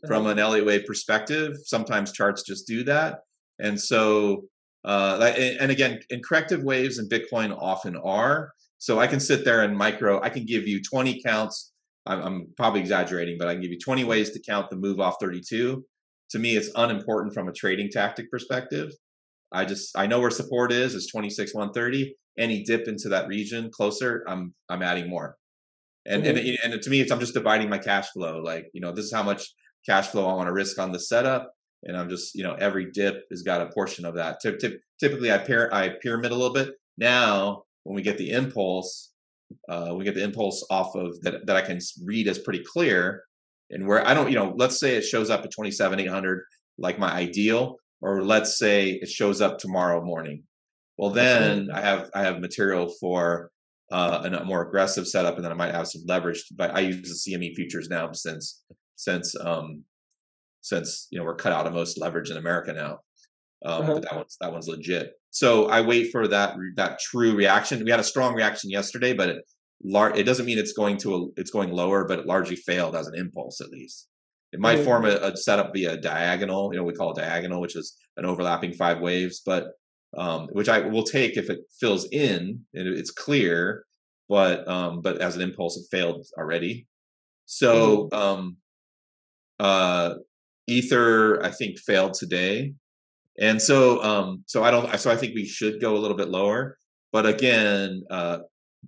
from 0.07 0.27
an 0.27 0.39
Elliott 0.39 0.65
wave 0.65 0.87
perspective. 0.87 1.57
Sometimes 1.65 2.13
charts 2.13 2.43
just 2.43 2.67
do 2.67 2.85
that, 2.85 3.19
and 3.59 3.79
so 3.79 4.45
uh, 4.85 5.33
and 5.39 5.71
again, 5.71 6.01
and 6.11 6.25
corrective 6.25 6.63
waves 6.63 6.99
in 6.99 7.09
Bitcoin 7.09 7.57
often 7.61 7.97
are. 7.97 8.53
So 8.79 8.99
I 8.99 9.07
can 9.07 9.21
sit 9.21 9.45
there 9.45 9.63
and 9.63 9.77
micro. 9.77 10.21
I 10.23 10.29
can 10.29 10.45
give 10.45 10.67
you 10.67 10.83
20 10.83 11.23
counts. 11.23 11.72
I'm, 12.07 12.21
I'm 12.21 12.47
probably 12.57 12.81
exaggerating, 12.81 13.37
but 13.39 13.49
I 13.49 13.55
can 13.55 13.63
give 13.63 13.71
you 13.71 13.79
20 13.79 14.05
ways 14.05 14.31
to 14.31 14.43
count 14.43 14.71
the 14.71 14.77
move 14.77 15.01
off 15.01 15.17
32. 15.21 15.85
To 16.31 16.39
me, 16.39 16.57
it's 16.57 16.71
unimportant 16.75 17.35
from 17.35 17.49
a 17.49 17.53
trading 17.53 17.91
tactic 17.91 18.31
perspective. 18.31 18.93
I 19.53 19.65
just 19.65 19.97
I 19.97 20.07
know 20.07 20.21
where 20.21 20.31
support 20.31 20.73
is 20.73 20.95
is 20.95 21.09
26 21.09 21.55
130. 21.55 22.15
Any 22.39 22.65
dip 22.65 22.89
into 22.89 23.11
that 23.11 23.29
region 23.29 23.71
closer, 23.71 24.25
I'm 24.27 24.55
I'm 24.71 24.83
adding 24.83 25.11
more. 25.11 25.37
And 26.07 26.27
and 26.27 26.39
and 26.39 26.83
to 26.83 26.91
me, 26.91 27.01
it's 27.01 27.13
I'm 27.13 27.21
just 27.21 27.35
dividing 27.35 27.69
my 27.69 27.79
cash 27.79 28.09
flow. 28.11 28.41
Like 28.43 28.67
you 28.73 28.81
know, 28.81 28.93
this 28.93 29.05
is 29.05 29.13
how 29.13 29.23
much 29.23 29.47
cash 29.87 30.09
flow 30.09 30.27
I 30.27 30.35
want 30.35 30.47
to 30.47 30.53
risk 30.53 30.79
on 30.79 30.91
the 30.91 30.99
setup, 30.99 31.53
and 31.85 31.97
I'm 31.97 32.09
just 32.09 32.35
you 32.35 32.43
know 32.43 32.55
every 32.55 32.91
dip 32.91 33.25
has 33.31 33.43
got 33.43 33.61
a 33.61 33.71
portion 33.73 34.07
of 34.07 34.15
that. 34.15 34.41
Typically, 34.41 35.31
I 35.31 35.39
pair 35.39 35.73
I 35.73 35.91
pyramid 36.01 36.33
a 36.33 36.35
little 36.35 36.55
bit. 36.55 36.71
Now, 36.97 37.65
when 37.85 37.95
we 37.95 38.03
get 38.03 38.17
the 38.17 38.31
impulse, 38.31 39.12
uh, 39.69 39.95
we 39.97 40.05
get 40.05 40.15
the 40.15 40.25
impulse 40.25 40.65
off 40.71 40.95
of 40.95 41.21
that 41.23 41.47
that 41.47 41.57
I 41.57 41.63
can 41.63 41.79
read 42.05 42.29
as 42.29 42.39
pretty 42.39 42.63
clear, 42.65 43.25
and 43.71 43.87
where 43.87 44.07
I 44.07 44.15
don't 44.15 44.31
you 44.31 44.37
know, 44.37 44.55
let's 44.57 44.79
say 44.79 44.97
it 44.97 45.03
shows 45.03 45.31
up 45.31 45.45
at 45.45 45.51
27 45.51 46.01
800, 46.01 46.43
like 46.79 46.99
my 46.99 47.13
ideal 47.13 47.79
or 48.03 48.23
let's 48.23 48.59
say 48.59 48.91
it 48.91 49.09
shows 49.09 49.41
up 49.41 49.59
tomorrow 49.59 50.05
morning. 50.05 50.43
Well 50.99 51.11
then 51.11 51.71
i 51.73 51.81
have 51.81 52.11
i 52.15 52.23
have 52.23 52.41
material 52.41 52.93
for 53.01 53.51
uh, 53.91 54.29
a 54.41 54.45
more 54.45 54.67
aggressive 54.67 55.07
setup 55.07 55.37
and 55.37 55.45
then 55.45 55.53
i 55.53 55.55
might 55.55 55.75
have 55.75 55.89
some 55.89 56.03
leverage 56.07 56.45
but 56.57 56.75
i 56.77 56.81
use 56.81 57.25
the 57.25 57.33
cme 57.37 57.55
futures 57.55 57.89
now 57.89 58.13
since 58.13 58.63
since 58.97 59.35
um 59.41 59.85
since 60.61 61.09
you 61.11 61.19
know 61.19 61.25
we're 61.25 61.35
cut 61.35 61.53
out 61.53 61.67
of 61.67 61.73
most 61.73 61.99
leverage 61.99 62.31
in 62.31 62.37
america 62.37 62.73
now. 62.73 62.99
Um, 63.65 63.83
uh-huh. 63.83 63.95
but 63.95 64.03
that 64.03 64.17
one's 64.17 64.37
that 64.41 64.53
one's 64.53 64.69
legit 64.69 65.13
so 65.33 65.67
i 65.67 65.81
wait 65.81 66.13
for 66.13 66.29
that 66.29 66.55
that 66.77 67.01
true 67.01 67.35
reaction 67.35 67.85
we 67.85 67.91
had 67.91 67.99
a 67.99 68.05
strong 68.05 68.35
reaction 68.35 68.71
yesterday 68.71 69.13
but 69.13 69.29
it 69.29 69.45
it 70.15 70.23
doesn't 70.23 70.47
mean 70.47 70.59
it's 70.59 70.73
going 70.73 70.97
to 70.97 71.15
a, 71.17 71.27
it's 71.37 71.51
going 71.51 71.73
lower 71.73 72.07
but 72.07 72.21
it 72.21 72.27
largely 72.27 72.55
failed 72.55 72.95
as 72.95 73.09
an 73.09 73.17
impulse 73.17 73.61
at 73.61 73.71
least 73.71 74.07
it 74.53 74.61
might 74.61 74.77
mm-hmm. 74.77 74.85
form 74.85 75.05
a, 75.07 75.15
a, 75.17 75.37
setup 75.37 75.73
via 75.73 75.97
diagonal, 75.97 76.71
you 76.73 76.79
know, 76.79 76.85
we 76.85 76.93
call 76.93 77.13
it 77.13 77.17
diagonal, 77.17 77.61
which 77.61 77.75
is 77.75 77.97
an 78.19 78.27
overlapping 78.27 78.75
five 78.75 79.01
waves, 79.01 79.41
but 79.45 79.73
um, 80.17 80.49
which 80.53 80.69
I 80.69 80.81
will 80.81 81.05
take 81.05 81.37
if 81.37 81.49
it 81.49 81.61
fills 81.81 82.07
in 82.13 82.61
and 82.75 82.87
it's 82.87 83.11
clear, 83.11 83.85
but 84.29 84.67
um, 84.69 85.01
but 85.01 85.19
as 85.23 85.37
an 85.37 85.43
impulse, 85.43 85.79
it 85.79 85.87
failed 85.91 86.27
already. 86.37 86.87
So 87.47 88.09
mm-hmm. 88.13 88.15
um, 88.15 88.57
uh, 89.59 90.15
Ether, 90.67 91.43
I 91.43 91.51
think, 91.51 91.79
failed 91.79 92.15
today, 92.15 92.75
and 93.41 93.61
so 93.61 94.03
um, 94.03 94.45
so 94.47 94.63
I 94.63 94.71
don't. 94.71 94.99
So 94.99 95.11
I 95.11 95.17
think 95.17 95.35
we 95.35 95.45
should 95.45 95.81
go 95.81 95.97
a 95.97 95.99
little 95.99 96.17
bit 96.17 96.29
lower. 96.29 96.77
But 97.13 97.27
again, 97.27 98.03
uh, 98.11 98.39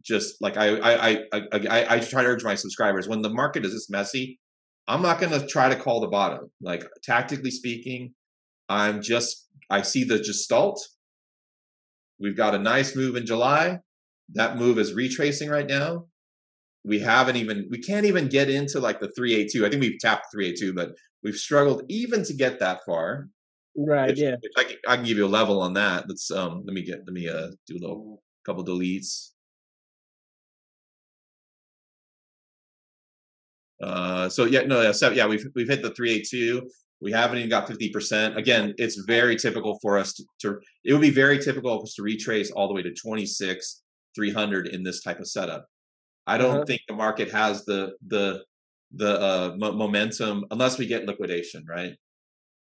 just 0.02 0.40
like 0.40 0.56
I 0.56 0.76
I, 0.76 1.10
I 1.32 1.40
I 1.42 1.86
I 1.96 1.98
try 2.00 2.22
to 2.22 2.28
urge 2.28 2.44
my 2.44 2.54
subscribers 2.54 3.08
when 3.08 3.22
the 3.22 3.30
market 3.30 3.64
is 3.64 3.72
this 3.72 3.90
messy, 3.90 4.38
I'm 4.86 5.02
not 5.02 5.18
going 5.18 5.32
to 5.38 5.46
try 5.46 5.68
to 5.68 5.76
call 5.76 6.00
the 6.00 6.08
bottom. 6.08 6.50
Like 6.60 6.84
tactically 7.02 7.50
speaking, 7.50 8.14
I'm 8.68 9.00
just 9.02 9.48
I 9.70 9.82
see 9.82 10.04
the 10.04 10.18
gestalt. 10.18 10.80
We've 12.20 12.36
got 12.36 12.54
a 12.54 12.58
nice 12.58 12.94
move 12.94 13.16
in 13.16 13.26
July. 13.26 13.78
That 14.34 14.56
move 14.56 14.78
is 14.78 14.94
retracing 14.94 15.48
right 15.48 15.66
now. 15.66 16.06
We 16.84 16.98
haven't 16.98 17.36
even 17.36 17.66
we 17.70 17.78
can't 17.78 18.06
even 18.06 18.28
get 18.28 18.50
into 18.50 18.78
like 18.78 19.00
the 19.00 19.10
382. 19.16 19.64
I 19.64 19.70
think 19.70 19.80
we've 19.80 19.98
tapped 19.98 20.26
382, 20.32 20.74
but 20.74 20.94
we've 21.22 21.34
struggled 21.34 21.82
even 21.88 22.24
to 22.24 22.34
get 22.34 22.60
that 22.60 22.80
far. 22.84 23.28
Right. 23.76 24.10
Which, 24.10 24.20
yeah. 24.20 24.36
Which 24.40 24.52
I, 24.56 24.64
can, 24.64 24.76
I 24.86 24.96
can 24.96 25.04
give 25.04 25.16
you 25.16 25.26
a 25.26 25.28
level 25.28 25.60
on 25.60 25.74
that. 25.74 26.08
Let's 26.08 26.30
um 26.30 26.62
let 26.64 26.74
me 26.74 26.82
get 26.82 27.00
let 27.06 27.12
me 27.12 27.28
uh 27.28 27.48
do 27.66 27.76
a 27.76 27.80
little 27.80 28.22
couple 28.44 28.64
deletes. 28.64 29.30
Uh, 33.82 34.28
so 34.28 34.44
yeah, 34.44 34.62
no, 34.62 34.80
yeah, 34.80 34.92
so, 34.92 35.10
yeah, 35.10 35.26
we've 35.26 35.46
we've 35.54 35.68
hit 35.68 35.82
the 35.82 35.90
382. 35.90 36.68
We 37.00 37.12
haven't 37.12 37.36
even 37.36 37.50
got 37.50 37.68
50%. 37.68 38.36
Again, 38.36 38.72
it's 38.78 38.96
very 38.96 39.36
typical 39.36 39.78
for 39.82 39.98
us 39.98 40.14
to, 40.14 40.24
to 40.40 40.60
it 40.84 40.92
would 40.92 41.02
be 41.02 41.10
very 41.10 41.38
typical 41.38 41.78
for 41.78 41.82
us 41.82 41.94
to 41.94 42.02
retrace 42.02 42.50
all 42.50 42.66
the 42.66 42.72
way 42.72 42.82
to 42.82 42.94
26 42.94 43.82
300 44.14 44.68
in 44.68 44.82
this 44.82 45.02
type 45.02 45.18
of 45.18 45.28
setup. 45.28 45.66
I 46.26 46.38
don't 46.38 46.56
uh-huh. 46.56 46.64
think 46.66 46.82
the 46.88 46.94
market 46.94 47.30
has 47.32 47.64
the 47.64 47.92
the 48.06 48.44
the 48.96 49.20
uh, 49.20 49.56
momentum 49.58 50.44
unless 50.50 50.78
we 50.78 50.86
get 50.86 51.04
liquidation, 51.04 51.64
right? 51.68 51.94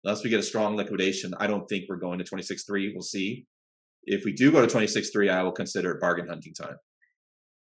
Unless 0.07 0.23
we 0.23 0.29
get 0.29 0.39
a 0.39 0.43
strong 0.43 0.77
liquidation, 0.77 1.33
I 1.37 1.47
don't 1.47 1.67
think 1.67 1.83
we're 1.89 1.97
going 1.97 2.17
to 2.19 2.23
26.3. 2.23 2.93
We'll 2.93 3.01
see. 3.01 3.45
If 4.03 4.23
we 4.23 4.31
do 4.31 4.53
go 4.53 4.65
to 4.65 4.73
26.3, 4.73 5.29
I 5.29 5.43
will 5.43 5.51
consider 5.51 5.91
it 5.91 5.99
bargain 5.99 6.29
hunting 6.29 6.53
time. 6.53 6.77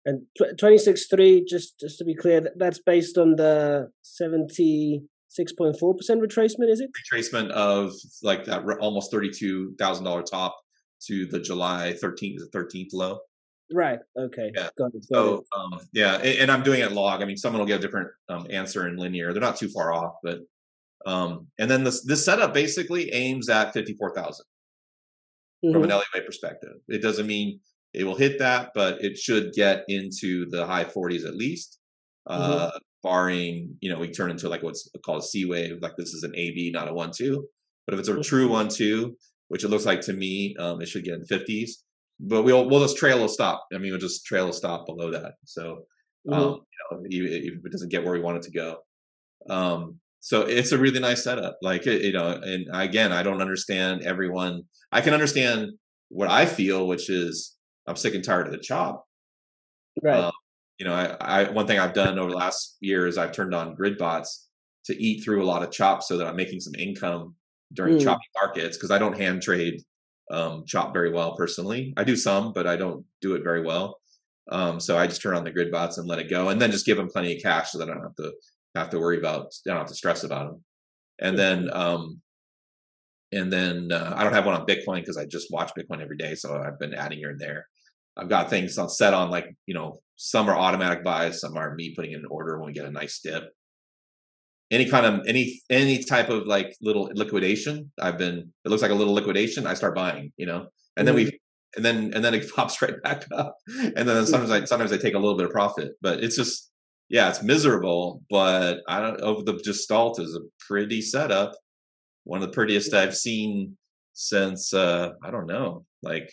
And 0.05 0.23
twenty 0.59 0.77
six 0.79 1.07
three, 1.07 1.45
just 1.47 1.79
just 1.79 1.97
to 1.99 2.03
be 2.03 2.13
clear, 2.13 2.41
that's 2.57 2.79
based 2.79 3.17
on 3.17 3.37
the 3.37 3.89
seventy 4.01 5.01
six 5.29 5.53
point 5.53 5.77
four 5.79 5.95
percent 5.95 6.21
retracement, 6.21 6.69
is 6.69 6.81
it? 6.81 6.89
Retracement 7.09 7.51
of 7.51 7.93
like 8.21 8.43
that 8.43 8.65
almost 8.81 9.11
thirty 9.11 9.31
two 9.31 9.73
thousand 9.79 10.03
dollar 10.03 10.21
top 10.21 10.59
to 11.07 11.25
the 11.27 11.39
July 11.39 11.93
thirteenth, 11.93 12.41
the 12.41 12.47
thirteenth 12.47 12.91
low. 12.91 13.19
Right. 13.71 13.99
Okay. 14.19 14.51
Yeah. 14.53 14.67
Got 14.77 14.93
it. 14.93 15.05
Got 15.09 15.15
so 15.15 15.45
um, 15.55 15.79
yeah, 15.93 16.15
and, 16.15 16.39
and, 16.39 16.51
I'm 16.51 16.63
doing 16.63 16.81
it 16.81 16.91
log. 16.91 17.21
I 17.21 17.25
mean, 17.25 17.37
someone 17.37 17.61
will 17.61 17.67
get 17.67 17.79
a 17.79 17.81
different 17.81 18.09
um, 18.27 18.45
answer 18.49 18.89
in 18.89 18.97
linear. 18.97 19.31
They're 19.31 19.41
not 19.41 19.55
too 19.55 19.69
far 19.69 19.93
off, 19.93 20.15
but 20.21 20.39
um, 21.05 21.47
and 21.59 21.69
then 21.69 21.83
this 21.83 22.03
this 22.03 22.25
setup 22.25 22.53
basically 22.53 23.11
aims 23.11 23.49
at 23.49 23.73
fifty 23.73 23.93
four 23.93 24.13
thousand 24.15 24.45
mm-hmm. 25.63 25.73
from 25.73 25.83
an 25.83 25.89
mm-hmm. 25.89 26.17
LEA 26.17 26.25
perspective. 26.25 26.75
It 26.87 27.01
doesn't 27.01 27.27
mean 27.27 27.59
it 27.93 28.03
will 28.03 28.15
hit 28.15 28.39
that, 28.39 28.71
but 28.73 29.03
it 29.03 29.17
should 29.17 29.53
get 29.53 29.83
into 29.87 30.49
the 30.49 30.65
high 30.65 30.85
40s 30.85 31.25
at 31.25 31.35
least. 31.35 31.79
Mm-hmm. 32.27 32.41
Uh, 32.41 32.71
barring, 33.03 33.75
you 33.81 33.91
know, 33.91 33.99
we 33.99 34.09
turn 34.09 34.31
into 34.31 34.49
like 34.49 34.63
what's 34.63 34.89
called 35.05 35.21
a 35.21 35.25
C 35.25 35.45
wave, 35.45 35.79
like 35.81 35.95
this 35.97 36.13
is 36.13 36.23
an 36.23 36.33
AB, 36.35 36.71
not 36.73 36.87
a 36.87 36.93
one 36.93 37.11
two. 37.15 37.45
But 37.85 37.93
if 37.93 37.99
it's 37.99 38.09
a 38.09 38.13
mm-hmm. 38.13 38.21
true 38.21 38.47
one 38.47 38.69
two, 38.69 39.17
which 39.49 39.63
it 39.63 39.69
looks 39.69 39.85
like 39.85 40.01
to 40.01 40.13
me, 40.13 40.55
um, 40.57 40.81
it 40.81 40.87
should 40.87 41.03
get 41.03 41.15
in 41.15 41.25
50s. 41.25 41.71
But 42.19 42.43
we'll 42.43 42.69
we'll 42.69 42.81
just 42.81 42.97
trail 42.97 43.23
a 43.25 43.29
stop. 43.29 43.65
I 43.73 43.77
mean, 43.77 43.91
we'll 43.91 43.99
just 43.99 44.25
trail 44.25 44.47
a 44.47 44.53
stop 44.53 44.85
below 44.85 45.11
that. 45.11 45.33
So 45.43 45.83
mm-hmm. 46.27 46.33
um, 46.33 46.61
you 47.09 47.23
know, 47.23 47.45
if 47.49 47.65
it 47.65 47.71
doesn't 47.71 47.91
get 47.91 48.03
where 48.03 48.13
we 48.13 48.21
want 48.21 48.37
it 48.37 48.43
to 48.43 48.51
go. 48.51 48.77
Um, 49.49 49.99
so 50.23 50.43
it's 50.43 50.71
a 50.71 50.77
really 50.77 51.01
nice 51.01 51.21
setup. 51.21 51.57
Like 51.61 51.85
you 51.85 52.13
know, 52.13 52.29
and 52.29 52.65
again, 52.71 53.11
I 53.11 53.23
don't 53.23 53.41
understand 53.41 54.03
everyone. 54.03 54.63
I 54.89 55.01
can 55.01 55.13
understand 55.13 55.71
what 56.07 56.29
I 56.29 56.45
feel, 56.45 56.87
which 56.87 57.09
is 57.09 57.57
I'm 57.87 57.97
sick 57.97 58.15
and 58.15 58.23
tired 58.23 58.45
of 58.45 58.53
the 58.53 58.57
chop. 58.57 59.05
Right. 60.01 60.17
Um, 60.17 60.31
you 60.79 60.85
know, 60.85 60.93
I, 60.93 61.17
I 61.19 61.51
one 61.51 61.67
thing 61.67 61.77
I've 61.77 61.91
done 61.93 62.17
over 62.17 62.31
the 62.31 62.37
last 62.37 62.77
year 62.79 63.05
is 63.05 63.17
I've 63.17 63.33
turned 63.33 63.53
on 63.53 63.75
grid 63.75 63.97
bots 63.97 64.47
to 64.85 64.95
eat 64.95 65.25
through 65.25 65.43
a 65.43 65.45
lot 65.45 65.61
of 65.61 65.71
chops 65.71 66.07
so 66.07 66.17
that 66.17 66.25
I'm 66.25 66.37
making 66.37 66.61
some 66.61 66.75
income 66.75 67.35
during 67.73 67.97
mm. 67.97 68.03
choppy 68.03 68.25
markets 68.41 68.77
because 68.77 68.91
I 68.91 68.99
don't 68.99 69.19
hand 69.19 69.41
trade 69.41 69.81
um, 70.31 70.63
chop 70.65 70.93
very 70.93 71.11
well 71.11 71.35
personally. 71.35 71.93
I 71.97 72.05
do 72.05 72.15
some, 72.15 72.53
but 72.53 72.65
I 72.65 72.77
don't 72.77 73.03
do 73.19 73.35
it 73.35 73.43
very 73.43 73.61
well. 73.61 73.99
Um, 74.49 74.79
so 74.79 74.97
I 74.97 75.05
just 75.05 75.21
turn 75.21 75.35
on 75.35 75.43
the 75.43 75.51
grid 75.51 75.69
bots 75.69 75.97
and 75.97 76.07
let 76.07 76.19
it 76.19 76.29
go, 76.29 76.47
and 76.47 76.61
then 76.61 76.71
just 76.71 76.85
give 76.85 76.95
them 76.95 77.09
plenty 77.09 77.35
of 77.35 77.43
cash 77.43 77.73
so 77.73 77.77
that 77.79 77.89
I 77.89 77.93
don't 77.93 78.03
have 78.03 78.15
to 78.15 78.31
have 78.75 78.89
to 78.91 78.99
worry 78.99 79.17
about. 79.17 79.53
I 79.65 79.69
don't 79.69 79.77
have 79.77 79.87
to 79.87 79.95
stress 79.95 80.23
about 80.23 80.47
them. 80.47 80.63
And 81.19 81.37
then 81.37 81.69
um, 81.71 82.21
and 83.31 83.51
then 83.51 83.91
uh, 83.91 84.13
I 84.15 84.23
don't 84.23 84.33
have 84.33 84.45
one 84.45 84.55
on 84.55 84.65
Bitcoin 84.65 85.01
because 85.01 85.17
I 85.17 85.25
just 85.25 85.51
watch 85.51 85.71
Bitcoin 85.77 86.01
every 86.01 86.17
day, 86.17 86.35
so 86.35 86.55
I've 86.55 86.79
been 86.79 86.93
adding 86.93 87.17
here 87.17 87.31
and 87.31 87.39
there. 87.39 87.67
I've 88.15 88.29
got 88.29 88.49
things 88.49 88.77
on 88.77 88.89
set 88.89 89.13
on 89.13 89.29
like 89.29 89.55
you 89.65 89.73
know 89.73 89.99
some 90.15 90.49
are 90.49 90.55
automatic 90.55 91.03
buys, 91.03 91.41
some 91.41 91.57
are 91.57 91.75
me 91.75 91.95
putting 91.95 92.11
in 92.11 92.19
an 92.19 92.27
order 92.29 92.57
when 92.57 92.67
we 92.67 92.73
get 92.73 92.85
a 92.85 92.91
nice 92.91 93.19
dip. 93.19 93.49
Any 94.71 94.87
kind 94.87 95.05
of 95.05 95.27
any 95.27 95.61
any 95.69 96.03
type 96.03 96.29
of 96.29 96.47
like 96.47 96.75
little 96.81 97.09
liquidation, 97.13 97.91
I've 97.99 98.17
been. 98.17 98.53
It 98.65 98.69
looks 98.69 98.81
like 98.81 98.91
a 98.91 98.95
little 98.95 99.13
liquidation. 99.13 99.67
I 99.67 99.73
start 99.73 99.95
buying, 99.95 100.31
you 100.37 100.45
know, 100.45 100.67
and 100.97 101.05
mm-hmm. 101.07 101.15
then 101.15 101.15
we 101.15 101.39
and 101.75 101.85
then 101.85 102.13
and 102.13 102.23
then 102.23 102.33
it 102.33 102.51
pops 102.55 102.81
right 102.81 103.01
back 103.03 103.25
up. 103.31 103.55
And 103.67 104.07
then 104.07 104.25
sometimes 104.25 104.51
I 104.51 104.63
sometimes 104.65 104.91
I 104.91 104.97
take 104.97 105.15
a 105.15 105.19
little 105.19 105.37
bit 105.37 105.45
of 105.45 105.51
profit, 105.51 105.93
but 106.01 106.23
it's 106.23 106.35
just 106.35 106.71
yeah, 107.13 107.29
it's 107.29 107.43
miserable. 107.43 108.23
But 108.29 108.79
I 108.87 108.99
don't 108.99 109.21
over 109.21 109.43
the 109.43 109.53
Gestalt 109.53 110.19
is 110.19 110.35
a 110.35 110.41
pretty 110.67 110.99
setup, 111.01 111.53
one 112.23 112.41
of 112.41 112.47
the 112.49 112.53
prettiest 112.53 112.93
I've 112.93 113.15
seen 113.15 113.77
since 114.13 114.73
uh 114.73 115.11
I 115.23 115.29
don't 115.29 115.45
know, 115.45 115.85
like 116.01 116.29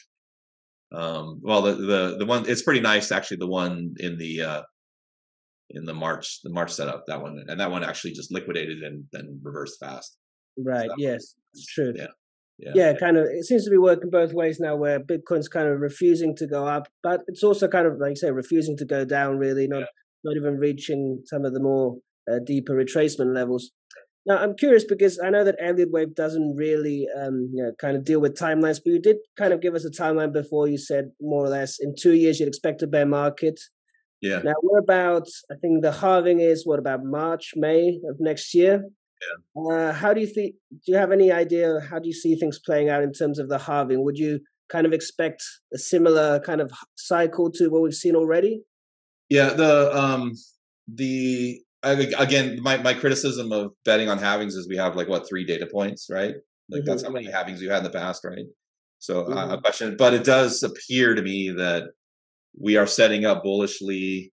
um 0.92 1.38
well 1.42 1.60
the 1.62 1.74
the 1.74 2.16
the 2.18 2.26
one 2.26 2.48
it's 2.48 2.62
pretty 2.62 2.80
nice 2.80 3.12
actually 3.12 3.36
the 3.36 3.46
one 3.46 3.94
in 3.98 4.16
the 4.16 4.40
uh 4.40 4.62
in 5.68 5.84
the 5.84 5.94
March 5.94 6.40
the 6.42 6.50
March 6.50 6.72
setup 6.72 7.04
that 7.06 7.20
one 7.20 7.44
and 7.46 7.60
that 7.60 7.70
one 7.70 7.84
actually 7.84 8.12
just 8.12 8.32
liquidated 8.32 8.82
and 8.82 9.04
then 9.12 9.38
reversed 9.42 9.78
fast. 9.78 10.16
Right. 10.58 10.88
So 10.88 10.94
yes. 10.96 11.34
It's 11.52 11.66
true. 11.66 11.92
Yeah. 11.94 12.06
Yeah. 12.58 12.72
yeah, 12.74 12.92
kind 12.92 13.16
of. 13.16 13.24
It 13.24 13.46
seems 13.46 13.64
to 13.64 13.70
be 13.70 13.78
working 13.78 14.10
both 14.10 14.34
ways 14.34 14.60
now, 14.60 14.76
where 14.76 15.00
Bitcoin's 15.00 15.48
kind 15.48 15.66
of 15.66 15.80
refusing 15.80 16.36
to 16.36 16.46
go 16.46 16.66
up, 16.66 16.88
but 17.02 17.22
it's 17.26 17.42
also 17.42 17.68
kind 17.68 17.86
of 17.86 17.98
like 17.98 18.10
you 18.10 18.16
say, 18.16 18.30
refusing 18.30 18.76
to 18.76 18.84
go 18.84 19.06
down. 19.06 19.38
Really, 19.38 19.66
not 19.66 19.78
yeah. 19.78 19.86
Not 20.24 20.36
even 20.36 20.58
reaching 20.58 21.22
some 21.26 21.44
of 21.44 21.54
the 21.54 21.60
more 21.60 21.96
uh, 22.30 22.38
deeper 22.44 22.74
retracement 22.74 23.34
levels. 23.34 23.70
Now, 24.26 24.36
I'm 24.36 24.54
curious 24.54 24.84
because 24.84 25.18
I 25.18 25.30
know 25.30 25.44
that 25.44 25.56
Elliott 25.58 25.90
Wave 25.90 26.14
doesn't 26.14 26.54
really, 26.56 27.06
um, 27.18 27.50
you 27.54 27.62
know, 27.62 27.72
kind 27.80 27.96
of 27.96 28.04
deal 28.04 28.20
with 28.20 28.38
timelines, 28.38 28.78
but 28.84 28.92
you 28.92 29.00
did 29.00 29.16
kind 29.38 29.52
of 29.52 29.62
give 29.62 29.74
us 29.74 29.84
a 29.84 29.90
timeline 29.90 30.32
before. 30.32 30.68
You 30.68 30.76
said 30.78 31.12
more 31.20 31.44
or 31.44 31.48
less 31.48 31.78
in 31.80 31.94
two 31.98 32.12
years 32.12 32.38
you'd 32.38 32.48
expect 32.48 32.82
a 32.82 32.86
bear 32.86 33.06
market. 33.06 33.58
Yeah. 34.20 34.40
Now 34.44 34.52
we're 34.62 34.78
about, 34.78 35.26
I 35.50 35.54
think 35.60 35.82
the 35.82 35.92
halving 35.92 36.40
is 36.40 36.66
what 36.66 36.78
about 36.78 37.00
March, 37.02 37.52
May 37.56 37.98
of 38.08 38.16
next 38.20 38.54
year. 38.54 38.84
Yeah. 39.22 39.62
Uh, 39.72 39.92
how 39.92 40.12
do 40.12 40.20
you 40.20 40.26
think? 40.26 40.54
Do 40.70 40.92
you 40.92 40.96
have 40.96 41.12
any 41.12 41.30
idea? 41.30 41.80
How 41.90 41.98
do 41.98 42.06
you 42.06 42.14
see 42.14 42.36
things 42.36 42.58
playing 42.58 42.88
out 42.88 43.02
in 43.02 43.12
terms 43.12 43.38
of 43.38 43.48
the 43.48 43.58
halving? 43.58 44.04
Would 44.04 44.18
you 44.18 44.40
kind 44.70 44.86
of 44.86 44.92
expect 44.92 45.42
a 45.74 45.78
similar 45.78 46.40
kind 46.40 46.60
of 46.60 46.70
cycle 46.96 47.50
to 47.52 47.68
what 47.68 47.82
we've 47.82 47.94
seen 47.94 48.14
already? 48.14 48.62
Yeah. 49.30 49.50
The 49.50 49.96
um 49.96 50.32
the 50.86 51.62
again 51.82 52.60
my 52.62 52.76
my 52.78 52.92
criticism 52.92 53.52
of 53.52 53.72
betting 53.84 54.08
on 54.08 54.18
halvings 54.18 54.54
is 54.54 54.68
we 54.68 54.76
have 54.76 54.96
like 54.96 55.08
what 55.08 55.26
three 55.28 55.44
data 55.44 55.66
points, 55.66 56.08
right? 56.10 56.34
Like 56.68 56.82
mm-hmm. 56.82 56.90
that's 56.90 57.02
how 57.02 57.10
many 57.10 57.26
halvings 57.26 57.60
we've 57.60 57.70
had 57.70 57.78
in 57.78 57.84
the 57.84 57.90
past, 57.90 58.24
right? 58.24 58.46
So 58.98 59.24
mm-hmm. 59.24 59.38
uh, 59.38 59.54
a 59.54 59.60
question, 59.60 59.96
but 59.96 60.12
it 60.12 60.24
does 60.24 60.62
appear 60.62 61.14
to 61.14 61.22
me 61.22 61.50
that 61.50 61.84
we 62.58 62.76
are 62.76 62.86
setting 62.86 63.24
up 63.24 63.42
bullishly 63.42 64.32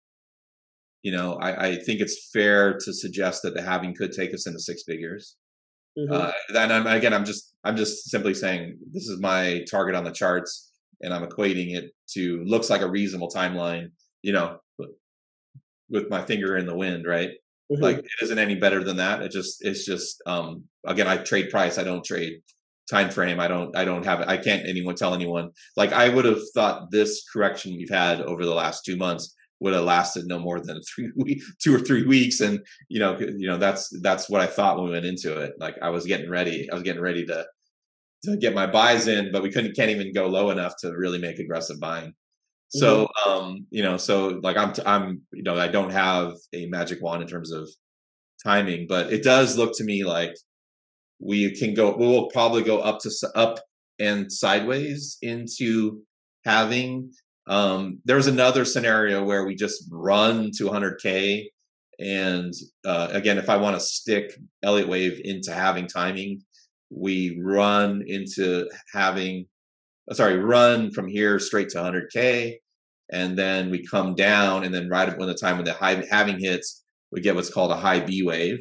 you 1.05 1.13
know, 1.13 1.35
I, 1.35 1.67
I, 1.67 1.77
think 1.77 2.01
it's 2.01 2.31
fair 2.31 2.79
to 2.79 2.93
suggest 2.93 3.43
that 3.43 3.55
the 3.55 3.61
halving 3.61 3.95
could 3.95 4.11
take 4.11 4.33
us 4.33 4.47
into 4.47 4.59
six 4.59 4.85
figures. 4.85 5.37
Mm-hmm. 5.99 6.13
Uh, 6.13 6.33
and 6.59 6.73
I'm, 6.73 6.87
again, 6.87 7.13
I'm 7.13 7.27
just 7.27 7.55
I'm 7.63 7.77
just 7.77 8.11
simply 8.11 8.35
saying 8.35 8.79
this 8.91 9.07
is 9.07 9.21
my 9.21 9.65
target 9.71 9.95
on 9.95 10.03
the 10.03 10.11
charts, 10.11 10.73
and 11.03 11.13
I'm 11.13 11.25
equating 11.25 11.77
it 11.77 11.93
to 12.15 12.43
looks 12.45 12.71
like 12.71 12.81
a 12.81 12.91
reasonable 12.91 13.29
timeline. 13.29 13.89
You 14.23 14.33
know, 14.33 14.59
with 15.89 16.11
my 16.11 16.25
finger 16.25 16.57
in 16.57 16.67
the 16.67 16.77
wind, 16.77 17.07
right? 17.07 17.31
Mm-hmm. 17.73 17.83
Like 17.83 17.99
it 17.99 18.23
isn't 18.23 18.39
any 18.39 18.57
better 18.57 18.85
than 18.85 18.97
that. 18.99 19.23
It 19.23 19.31
just 19.31 19.65
it's 19.65 19.85
just 19.85 20.23
um 20.27 20.65
again, 20.87 21.09
I 21.09 21.19
trade 21.19 21.51
price. 21.51 21.79
I 21.79 21.85
don't 21.85 22.05
trade 22.05 22.41
time 22.91 23.11
frame. 23.11 23.41
I 23.41 23.49
don't 23.49 23.77
I 23.77 23.85
don't 23.85 24.05
have 24.05 24.21
it. 24.21 24.29
I 24.29 24.37
can't 24.37 24.69
anyone 24.69 24.95
tell 24.95 25.15
anyone. 25.15 25.51
Like 25.77 25.93
I 25.93 26.09
would 26.09 26.25
have 26.25 26.41
thought 26.55 26.91
this 26.91 27.25
correction 27.33 27.77
we've 27.77 27.91
had 27.91 28.21
over 28.21 28.45
the 28.45 28.55
last 28.55 28.85
two 28.85 28.97
months 28.97 29.35
would 29.61 29.73
have 29.73 29.85
lasted 29.85 30.27
no 30.27 30.39
more 30.39 30.61
than 30.61 30.81
three 30.95 31.11
weeks, 31.17 31.55
two 31.63 31.75
or 31.75 31.79
three 31.79 32.07
weeks, 32.07 32.41
and 32.41 32.61
you 32.89 33.01
know, 33.01 33.19
you 33.19 33.47
know, 33.47 33.57
that's 33.57 33.89
that's 34.03 34.29
what 34.29 34.41
I 34.41 34.47
thought 34.47 34.77
when 34.77 34.87
we 34.87 34.93
went 34.93 35.07
into 35.07 35.39
it. 35.41 35.55
Like 35.59 35.77
I 35.83 35.91
was 35.91 36.05
getting 36.05 36.31
ready, 36.31 36.71
I 36.71 36.75
was 36.75 36.83
getting 36.83 37.03
ready 37.03 37.25
to 37.27 37.47
to 38.25 38.37
get 38.37 38.55
my 38.55 38.67
buys 38.67 39.09
in, 39.09 39.33
but 39.33 39.43
we 39.43 39.51
couldn't 39.51 39.77
can't 39.77 39.91
even 39.91 40.13
go 40.13 40.27
low 40.27 40.51
enough 40.51 40.75
to 40.81 40.93
really 40.93 41.19
make 41.19 41.39
aggressive 41.39 41.81
buying. 41.81 42.15
So, 42.75 43.05
mm-hmm. 43.05 43.31
um, 43.31 43.67
you 43.71 43.83
know, 43.83 43.97
so 43.97 44.41
like 44.43 44.57
I'm, 44.57 44.73
I'm, 44.85 45.23
you 45.33 45.43
know, 45.43 45.57
I 45.57 45.69
don't 45.69 45.93
have 45.93 46.33
a 46.53 46.67
magic 46.67 47.01
wand 47.01 47.23
in 47.23 47.29
terms 47.29 47.53
of 47.53 47.69
timing, 48.45 48.87
but 48.89 49.13
it 49.13 49.23
does 49.23 49.57
look 49.57 49.73
to 49.77 49.85
me 49.85 50.05
like 50.05 50.35
we 51.21 51.55
can 51.57 51.75
go. 51.75 51.97
We 51.97 52.07
will 52.07 52.29
probably 52.31 52.63
go 52.63 52.81
up 52.81 52.99
to 53.01 53.11
up 53.35 53.61
and 53.99 54.31
sideways 54.31 55.19
into 55.23 56.03
halving. 56.45 57.13
um, 57.47 58.01
there 58.05 58.17
was 58.17 58.27
another 58.27 58.65
scenario 58.65 59.23
where 59.23 59.47
we 59.47 59.55
just 59.55 59.85
run 59.91 60.51
to 60.57 60.65
100k, 60.65 61.45
and 62.01 62.53
uh, 62.85 63.09
again, 63.13 63.39
if 63.39 63.49
I 63.49 63.57
want 63.57 63.77
to 63.77 63.81
stick 63.81 64.33
Elliott 64.63 64.89
Wave 64.89 65.21
into 65.23 65.55
halving 65.55 65.87
timing, 65.87 66.41
we 66.91 67.41
run 67.41 68.03
into 68.07 68.69
halving, 68.93 69.47
uh, 70.11 70.15
sorry, 70.15 70.39
run 70.39 70.91
from 70.91 71.07
here 71.07 71.39
straight 71.39 71.69
to 71.71 71.79
100k, 71.79 72.57
and 73.15 73.39
then 73.39 73.71
we 73.71 73.87
come 73.87 74.15
down, 74.15 74.65
and 74.65 74.75
then 74.75 74.89
right 74.89 75.17
when 75.17 75.29
the 75.29 75.35
time 75.35 75.57
when 75.57 75.65
the 75.65 75.73
high 75.73 76.05
halving 76.11 76.39
hits, 76.39 76.85
we 77.13 77.21
get 77.21 77.35
what's 77.35 77.51
called 77.51 77.71
a 77.71 77.77
high 77.77 78.01
B 78.01 78.23
wave. 78.23 78.59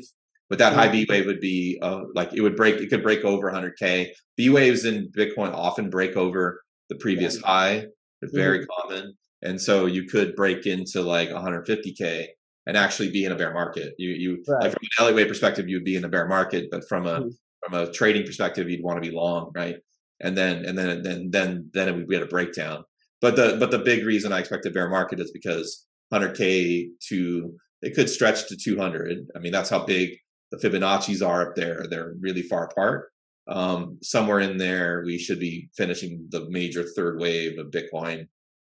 But 0.49 0.59
that 0.59 0.73
high 0.73 0.89
B 0.89 1.05
wave 1.09 1.25
would 1.25 1.39
be 1.41 1.79
uh, 1.81 2.03
like 2.13 2.33
it 2.33 2.41
would 2.41 2.55
break. 2.55 2.75
It 2.75 2.89
could 2.89 3.03
break 3.03 3.25
over 3.25 3.51
100k. 3.51 4.09
B 4.37 4.49
waves 4.49 4.85
in 4.85 5.11
Bitcoin 5.11 5.53
often 5.53 5.89
break 5.89 6.15
over 6.15 6.61
the 6.89 6.95
previous 6.95 7.41
high 7.41 7.87
very 8.31 8.59
mm-hmm. 8.59 8.81
common. 8.81 9.13
And 9.41 9.59
so 9.59 9.85
you 9.85 10.03
could 10.03 10.35
break 10.35 10.65
into 10.65 11.01
like 11.01 11.29
150k 11.29 12.27
and 12.65 12.77
actually 12.77 13.11
be 13.11 13.25
in 13.25 13.31
a 13.31 13.35
bear 13.35 13.53
market. 13.53 13.93
You 13.97 14.11
you 14.11 14.43
right. 14.47 14.63
like 14.63 14.71
from 14.71 15.07
an 15.07 15.15
Wave 15.15 15.27
perspective, 15.27 15.67
you'd 15.67 15.83
be 15.83 15.95
in 15.95 16.05
a 16.05 16.09
bear 16.09 16.27
market, 16.27 16.69
but 16.71 16.87
from 16.87 17.07
a 17.07 17.19
mm-hmm. 17.19 17.29
from 17.65 17.73
a 17.73 17.91
trading 17.91 18.25
perspective, 18.25 18.69
you'd 18.69 18.83
want 18.83 19.03
to 19.03 19.09
be 19.09 19.15
long, 19.15 19.51
right? 19.53 19.77
And 20.21 20.37
then 20.37 20.65
and 20.65 20.77
then 20.77 21.03
then 21.03 21.29
then 21.31 21.69
then 21.73 21.97
we'd 21.97 22.07
be 22.07 22.15
at 22.15 22.23
a 22.23 22.27
breakdown. 22.27 22.85
But 23.23 23.35
the 23.35 23.57
but 23.59 23.71
the 23.71 23.79
big 23.79 24.05
reason 24.05 24.31
I 24.31 24.39
expect 24.39 24.67
a 24.67 24.69
bear 24.69 24.89
market 24.89 25.19
is 25.19 25.31
because 25.31 25.87
100k 26.13 26.89
to 27.07 27.55
it 27.81 27.95
could 27.95 28.09
stretch 28.09 28.47
to 28.49 28.55
200. 28.55 29.31
I 29.35 29.39
mean 29.39 29.51
that's 29.51 29.69
how 29.69 29.83
big 29.83 30.09
the 30.51 30.57
Fibonacci's 30.57 31.23
are 31.23 31.49
up 31.49 31.55
there. 31.55 31.87
They're 31.89 32.13
really 32.19 32.43
far 32.43 32.65
apart 32.65 33.09
um, 33.47 33.97
somewhere 34.01 34.39
in 34.39 34.57
there 34.57 35.03
we 35.05 35.17
should 35.17 35.39
be 35.39 35.69
finishing 35.75 36.25
the 36.29 36.49
major 36.49 36.83
third 36.83 37.19
wave 37.19 37.59
of 37.59 37.71
bitcoin 37.71 38.27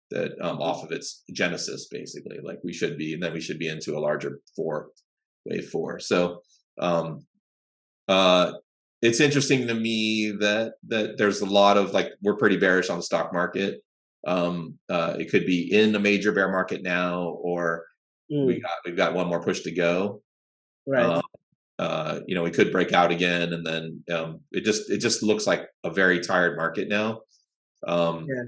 that 0.10 0.34
um, 0.42 0.62
off 0.62 0.84
of 0.84 0.92
its 0.92 1.24
genesis 1.32 1.88
basically 1.90 2.40
like 2.44 2.60
we 2.64 2.74
should 2.74 2.98
be 2.98 3.14
and 3.14 3.22
then 3.22 3.34
we 3.34 3.42
should 3.42 3.60
be 3.60 3.68
into 3.68 3.98
a 3.98 4.00
larger 4.00 4.40
four 4.56 4.90
wave 5.46 5.70
four 5.70 6.00
so 6.00 6.42
um 6.80 7.26
uh 8.08 8.54
it's 9.02 9.20
interesting 9.20 9.68
to 9.68 9.74
me 9.74 10.32
that 10.32 10.74
that 10.88 11.18
there's 11.18 11.42
a 11.42 11.46
lot 11.46 11.78
of 11.78 11.92
like 11.92 12.12
we're 12.22 12.38
pretty 12.38 12.58
bearish 12.58 12.90
on 12.90 12.98
the 12.98 13.04
stock 13.04 13.32
market 13.32 13.84
um 14.26 14.78
uh 14.90 15.16
it 15.20 15.30
could 15.30 15.46
be 15.46 15.74
in 15.74 15.94
a 15.96 16.00
major 16.00 16.32
bear 16.32 16.50
market 16.50 16.82
now 16.82 17.24
or 17.42 17.86
mm. 18.32 18.46
we 18.46 18.60
got 18.60 18.72
we've 18.86 18.98
got 18.98 19.14
one 19.14 19.28
more 19.28 19.44
push 19.44 19.62
to 19.62 19.72
go 19.72 20.22
right 20.88 21.04
um, 21.04 21.22
uh, 21.80 22.20
you 22.28 22.36
know, 22.36 22.44
we 22.44 22.52
could 22.52 22.72
break 22.72 22.94
out 22.94 23.12
again, 23.12 23.54
and 23.54 23.66
then 23.66 24.04
um, 24.16 24.42
it 24.52 24.64
just 24.64 24.90
it 24.92 25.00
just 25.00 25.24
looks 25.24 25.48
like 25.48 25.68
a 25.84 25.90
very 25.90 26.20
tired 26.20 26.56
market 26.56 26.88
now. 26.88 27.22
Um, 27.88 28.28
yeah, 28.30 28.44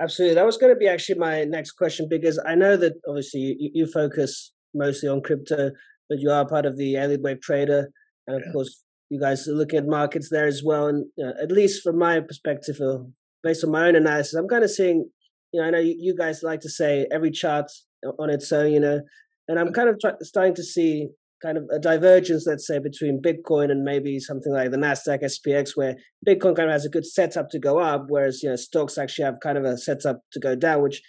absolutely. 0.00 0.34
That 0.34 0.46
was 0.46 0.56
going 0.56 0.72
to 0.72 0.78
be 0.78 0.88
actually 0.88 1.18
my 1.18 1.44
next 1.44 1.72
question 1.72 2.08
because 2.08 2.40
I 2.46 2.54
know 2.54 2.76
that 2.76 2.94
obviously 3.06 3.56
you, 3.58 3.70
you 3.74 3.86
focus 3.86 4.52
mostly 4.74 5.08
on 5.08 5.22
crypto, 5.22 5.70
but 6.08 6.18
you 6.18 6.30
are 6.30 6.48
part 6.48 6.66
of 6.66 6.76
the 6.78 6.96
Elliott 6.96 7.20
Wave 7.22 7.40
Trader, 7.42 7.90
and 8.26 8.36
of 8.36 8.42
yeah. 8.46 8.52
course 8.52 8.82
you 9.10 9.20
guys 9.20 9.46
are 9.46 9.52
looking 9.52 9.78
at 9.78 9.86
markets 9.86 10.30
there 10.30 10.46
as 10.46 10.62
well. 10.64 10.86
And 10.86 11.04
you 11.16 11.26
know, 11.26 11.34
at 11.40 11.52
least 11.52 11.82
from 11.82 11.98
my 11.98 12.20
perspective, 12.20 12.78
or 12.80 13.06
based 13.46 13.64
on 13.64 13.70
my 13.70 13.86
own 13.86 13.96
analysis, 13.96 14.34
I'm 14.34 14.48
kind 14.48 14.64
of 14.64 14.70
seeing. 14.70 15.08
You 15.52 15.60
know, 15.60 15.68
I 15.68 15.70
know 15.70 15.78
you, 15.78 16.14
guys 16.14 16.42
like 16.42 16.60
to 16.60 16.68
say 16.68 17.06
every 17.12 17.30
chart 17.30 17.70
on 18.18 18.28
its 18.28 18.50
own. 18.52 18.72
You 18.72 18.80
know, 18.80 19.00
and 19.48 19.58
I'm 19.58 19.72
kind 19.72 19.88
of 19.88 19.98
try, 20.00 20.12
starting 20.22 20.54
to 20.56 20.64
see 20.64 21.08
kind 21.42 21.56
of 21.56 21.64
a 21.72 21.78
divergence, 21.78 22.46
let's 22.46 22.66
say, 22.66 22.78
between 22.78 23.22
Bitcoin 23.22 23.70
and 23.70 23.84
maybe 23.84 24.18
something 24.18 24.52
like 24.52 24.70
the 24.70 24.76
Nasdaq 24.76 25.22
SPX, 25.22 25.70
where 25.76 25.94
Bitcoin 26.26 26.56
kind 26.56 26.68
of 26.68 26.72
has 26.72 26.84
a 26.84 26.90
good 26.90 27.06
setup 27.06 27.48
to 27.50 27.58
go 27.58 27.78
up, 27.78 28.06
whereas 28.08 28.42
you 28.42 28.50
know 28.50 28.56
stocks 28.56 28.98
actually 28.98 29.24
have 29.24 29.40
kind 29.42 29.56
of 29.56 29.64
a 29.64 29.78
setup 29.78 30.20
to 30.32 30.40
go 30.40 30.56
down, 30.56 30.82
which 30.82 31.00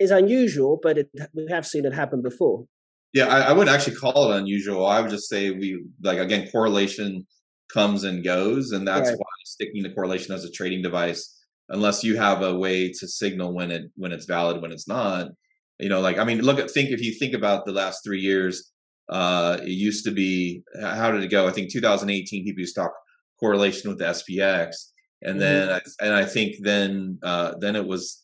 is 0.00 0.10
unusual, 0.10 0.78
but 0.80 0.98
it, 0.98 1.10
we 1.34 1.46
have 1.50 1.66
seen 1.66 1.84
it 1.84 1.94
happen 1.94 2.22
before. 2.22 2.64
Yeah, 3.12 3.26
I, 3.26 3.40
I 3.40 3.52
wouldn't 3.52 3.74
actually 3.74 3.96
call 3.96 4.32
it 4.32 4.38
unusual. 4.38 4.86
I 4.86 5.00
would 5.00 5.10
just 5.10 5.28
say 5.28 5.50
we 5.50 5.82
like 6.02 6.18
again 6.18 6.48
correlation 6.50 7.26
comes 7.72 8.04
and 8.04 8.24
goes, 8.24 8.72
and 8.72 8.86
that's 8.86 9.08
right. 9.08 9.18
why 9.18 9.26
sticking 9.44 9.82
to 9.84 9.92
correlation 9.92 10.34
as 10.34 10.44
a 10.44 10.50
trading 10.50 10.82
device, 10.82 11.38
unless 11.68 12.04
you 12.04 12.16
have 12.16 12.42
a 12.42 12.56
way 12.56 12.90
to 12.92 13.08
signal 13.08 13.54
when 13.54 13.70
it 13.70 13.90
when 13.96 14.12
it's 14.12 14.26
valid, 14.26 14.60
when 14.60 14.72
it's 14.72 14.88
not. 14.88 15.28
You 15.78 15.88
know, 15.88 16.00
like 16.00 16.18
I 16.18 16.24
mean, 16.24 16.40
look 16.40 16.58
at 16.58 16.70
think 16.70 16.90
if 16.90 17.02
you 17.02 17.12
think 17.12 17.34
about 17.34 17.64
the 17.64 17.72
last 17.72 18.04
three 18.04 18.20
years, 18.20 18.72
uh, 19.08 19.58
it 19.62 19.68
used 19.68 20.04
to 20.04 20.10
be 20.10 20.62
how 20.80 21.10
did 21.10 21.22
it 21.22 21.30
go? 21.30 21.46
I 21.46 21.52
think 21.52 21.72
2018 21.72 22.44
people 22.44 22.60
used 22.60 22.74
to 22.74 22.82
talk 22.82 22.92
correlation 23.40 23.90
with 23.90 23.98
the 23.98 24.04
SPX, 24.04 24.76
and 25.22 25.32
mm-hmm. 25.32 25.38
then 25.40 25.68
I, 25.70 25.80
and 26.00 26.14
I 26.14 26.24
think 26.24 26.56
then 26.60 27.18
uh, 27.22 27.54
then 27.58 27.76
it 27.76 27.86
was 27.86 28.22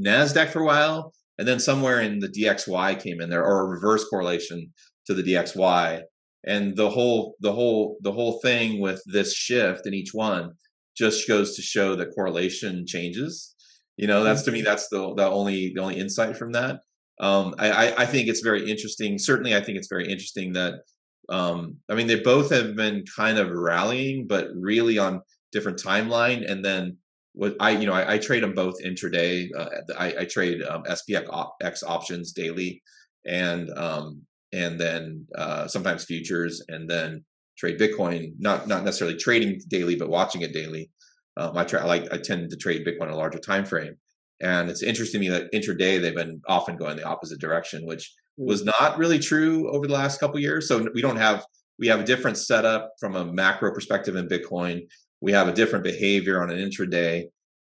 Nasdaq 0.00 0.50
for 0.50 0.60
a 0.60 0.66
while, 0.66 1.12
and 1.38 1.46
then 1.46 1.60
somewhere 1.60 2.00
in 2.00 2.18
the 2.18 2.28
DXY 2.28 3.00
came 3.02 3.20
in 3.20 3.30
there 3.30 3.44
or 3.44 3.62
a 3.62 3.68
reverse 3.68 4.04
correlation 4.04 4.72
to 5.06 5.14
the 5.14 5.22
DXY, 5.22 6.02
and 6.44 6.76
the 6.76 6.88
whole 6.88 7.36
the 7.40 7.52
whole 7.52 7.98
the 8.02 8.12
whole 8.12 8.40
thing 8.40 8.80
with 8.80 9.02
this 9.06 9.34
shift 9.34 9.86
in 9.86 9.94
each 9.94 10.14
one 10.14 10.52
just 10.96 11.28
goes 11.28 11.56
to 11.56 11.62
show 11.62 11.94
that 11.96 12.14
correlation 12.14 12.86
changes. 12.86 13.54
You 13.96 14.06
know, 14.06 14.24
that's 14.24 14.42
to 14.42 14.52
me 14.52 14.62
that's 14.62 14.88
the 14.88 15.14
the 15.14 15.28
only 15.28 15.72
the 15.74 15.80
only 15.80 15.98
insight 15.98 16.36
from 16.36 16.52
that. 16.52 16.80
Um, 17.20 17.54
I, 17.58 17.92
I 17.98 18.06
think 18.06 18.28
it's 18.28 18.40
very 18.40 18.70
interesting. 18.70 19.18
Certainly, 19.18 19.54
I 19.54 19.60
think 19.60 19.76
it's 19.76 19.88
very 19.88 20.10
interesting 20.10 20.54
that 20.54 20.80
um, 21.28 21.76
I 21.90 21.94
mean 21.94 22.06
they 22.06 22.20
both 22.20 22.50
have 22.50 22.74
been 22.74 23.04
kind 23.14 23.38
of 23.38 23.50
rallying, 23.50 24.26
but 24.26 24.48
really 24.54 24.98
on 24.98 25.20
different 25.52 25.78
timeline. 25.78 26.50
And 26.50 26.64
then 26.64 26.96
what 27.34 27.56
I 27.60 27.70
you 27.70 27.86
know 27.86 27.92
I, 27.92 28.14
I 28.14 28.18
trade 28.18 28.42
them 28.42 28.54
both 28.54 28.82
intraday. 28.82 29.50
Uh, 29.54 29.68
I, 29.98 30.14
I 30.20 30.24
trade 30.24 30.62
um, 30.62 30.82
SPX 30.84 31.26
op- 31.28 31.56
X 31.62 31.82
options 31.82 32.32
daily, 32.32 32.82
and 33.26 33.68
um, 33.76 34.22
and 34.52 34.78
then 34.78 35.26
uh, 35.36 35.66
sometimes 35.68 36.04
futures, 36.04 36.62
and 36.68 36.88
then 36.88 37.24
trade 37.58 37.78
Bitcoin. 37.78 38.32
Not 38.38 38.68
not 38.68 38.84
necessarily 38.84 39.16
trading 39.16 39.60
daily, 39.68 39.96
but 39.96 40.08
watching 40.08 40.42
it 40.42 40.52
daily. 40.52 40.90
Um, 41.36 41.56
I 41.56 41.64
try 41.64 41.80
I 41.80 41.84
like 41.84 42.12
I 42.12 42.18
tend 42.18 42.50
to 42.50 42.56
trade 42.56 42.86
Bitcoin 42.86 43.06
in 43.06 43.14
a 43.14 43.16
larger 43.16 43.38
time 43.38 43.64
frame. 43.64 43.96
And 44.40 44.70
it's 44.70 44.82
interesting 44.82 45.20
to 45.20 45.28
me 45.28 45.36
that 45.36 45.52
intraday 45.52 46.00
they've 46.00 46.14
been 46.14 46.40
often 46.48 46.76
going 46.76 46.96
the 46.96 47.04
opposite 47.04 47.40
direction, 47.40 47.86
which 47.86 48.12
mm. 48.40 48.46
was 48.46 48.64
not 48.64 48.96
really 48.96 49.18
true 49.18 49.70
over 49.70 49.86
the 49.86 49.92
last 49.92 50.18
couple 50.18 50.40
years. 50.40 50.66
So 50.66 50.86
we 50.94 51.02
don't 51.02 51.16
have 51.16 51.44
we 51.78 51.88
have 51.88 52.00
a 52.00 52.04
different 52.04 52.38
setup 52.38 52.92
from 52.98 53.16
a 53.16 53.24
macro 53.24 53.72
perspective 53.72 54.16
in 54.16 54.28
Bitcoin. 54.28 54.86
We 55.20 55.32
have 55.32 55.48
a 55.48 55.52
different 55.52 55.84
behavior 55.84 56.42
on 56.42 56.50
an 56.50 56.58
intraday. 56.58 57.24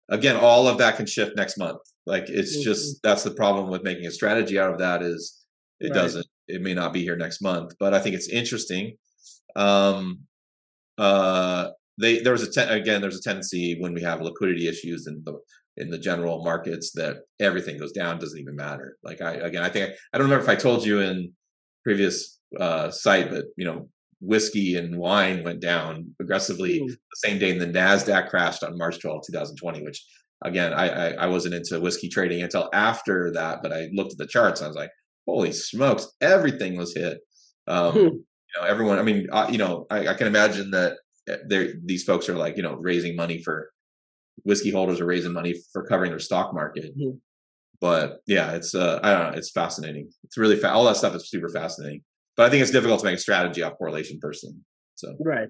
Again, 0.10 0.36
all 0.36 0.68
of 0.68 0.78
that 0.78 0.98
can 0.98 1.06
shift 1.06 1.36
next 1.36 1.58
month. 1.58 1.80
Like 2.06 2.30
it's 2.30 2.56
mm-hmm. 2.56 2.64
just 2.64 3.02
that's 3.04 3.24
the 3.24 3.32
problem 3.32 3.70
with 3.70 3.84
making 3.84 4.06
a 4.06 4.12
strategy 4.12 4.60
out 4.60 4.72
of 4.72 4.80
that 4.80 5.02
is 5.02 5.46
it 5.80 5.90
right. 5.90 5.96
doesn't 5.96 6.26
it 6.48 6.62
may 6.62 6.74
not 6.74 6.94
be 6.94 7.04
here 7.04 7.16
next 7.16 7.42
month. 7.42 7.74
But 7.80 7.94
I 7.94 8.00
think 8.00 8.16
it's 8.16 8.30
interesting. 8.30 8.98
Um 9.56 10.22
uh 10.98 11.70
they 12.00 12.20
there 12.20 12.34
was 12.34 12.44
a 12.44 12.52
ten, 12.52 12.70
again 12.70 13.02
there's 13.02 13.18
a 13.18 13.22
tendency 13.22 13.78
when 13.80 13.94
we 13.94 14.02
have 14.02 14.22
liquidity 14.22 14.68
issues 14.68 15.08
in 15.08 15.22
the 15.26 15.40
in 15.78 15.90
the 15.90 15.98
general 15.98 16.44
markets 16.44 16.92
that 16.94 17.22
everything 17.40 17.78
goes 17.78 17.92
down 17.92 18.20
doesn't 18.20 18.40
even 18.40 18.56
matter. 18.56 18.98
Like 19.04 19.22
I 19.22 19.34
again, 19.34 19.64
I 19.64 19.70
think 19.70 19.90
I, 19.90 19.94
I 20.14 20.18
don't 20.18 20.28
remember 20.30 20.44
if 20.44 20.50
I 20.50 20.56
told 20.56 20.86
you 20.86 21.00
in 21.00 21.34
previous 21.84 22.40
uh, 22.60 22.92
site, 22.92 23.30
but 23.30 23.46
you 23.58 23.66
know, 23.66 23.90
whiskey 24.20 24.76
and 24.76 24.98
wine 24.98 25.44
went 25.44 25.62
down 25.62 26.14
aggressively 26.20 26.82
mm. 26.82 26.88
the 26.88 26.98
same 27.16 27.40
day, 27.40 27.52
and 27.52 27.62
the 27.62 27.68
Nasdaq 27.68 28.30
crashed 28.30 28.64
on 28.64 28.78
March 28.78 29.00
12, 29.00 29.24
2020. 29.28 29.84
Which 29.84 30.06
again, 30.44 30.74
I, 30.74 30.90
I, 30.90 31.08
I 31.24 31.28
wasn't 31.28 31.56
into 31.56 31.80
whiskey 31.80 32.10
trading 32.10 32.44
until 32.44 32.70
after 32.74 33.32
that, 33.32 33.62
but 33.64 33.72
I 33.72 33.90
looked 33.94 34.14
at 34.14 34.18
the 34.18 34.28
charts 34.28 34.62
and 34.62 34.66
I 34.66 34.70
was 34.70 34.78
like, 34.78 34.92
holy 35.28 35.52
smokes, 35.52 36.08
everything 36.22 36.78
was 36.78 36.96
hit. 36.96 37.20
Um, 37.68 37.94
mm. 37.94 37.96
You 37.96 38.62
know, 38.62 38.68
everyone. 38.68 39.00
I 39.00 39.04
mean, 39.04 39.28
uh, 39.32 39.48
you 39.50 39.58
know, 39.58 39.86
I, 39.90 40.10
I 40.10 40.14
can 40.14 40.28
imagine 40.28 40.72
that 40.72 40.98
eh, 41.28 41.68
these 41.86 42.04
folks 42.04 42.28
are 42.28 42.36
like 42.36 42.58
you 42.58 42.64
know 42.64 42.76
raising 42.76 43.16
money 43.16 43.42
for 43.42 43.72
whiskey 44.44 44.72
holders 44.72 45.00
are 45.00 45.06
raising 45.06 45.34
money 45.34 45.56
for 45.72 45.86
covering 45.86 46.12
their 46.12 46.20
stock 46.20 46.54
market. 46.54 46.98
Mm-hmm. 46.98 47.18
But 47.80 48.20
yeah, 48.28 48.52
it's 48.52 48.76
uh, 48.76 49.00
I 49.04 49.14
don't 49.14 49.32
know, 49.32 49.38
it's 49.38 49.52
fascinating. 49.52 50.10
It's 50.24 50.38
really 50.38 50.56
fa- 50.56 50.72
all 50.72 50.86
that 50.86 50.98
stuff 50.98 51.16
is 51.16 51.30
super 51.30 51.50
fascinating. 51.50 52.02
But 52.38 52.46
I 52.46 52.50
think 52.50 52.62
it's 52.62 52.72
difficult 52.72 53.00
to 53.00 53.06
make 53.06 53.16
a 53.16 53.22
strategy 53.22 53.64
off 53.64 53.78
correlation 53.78 54.20
person. 54.22 54.64
So 54.96 55.16
right, 55.20 55.50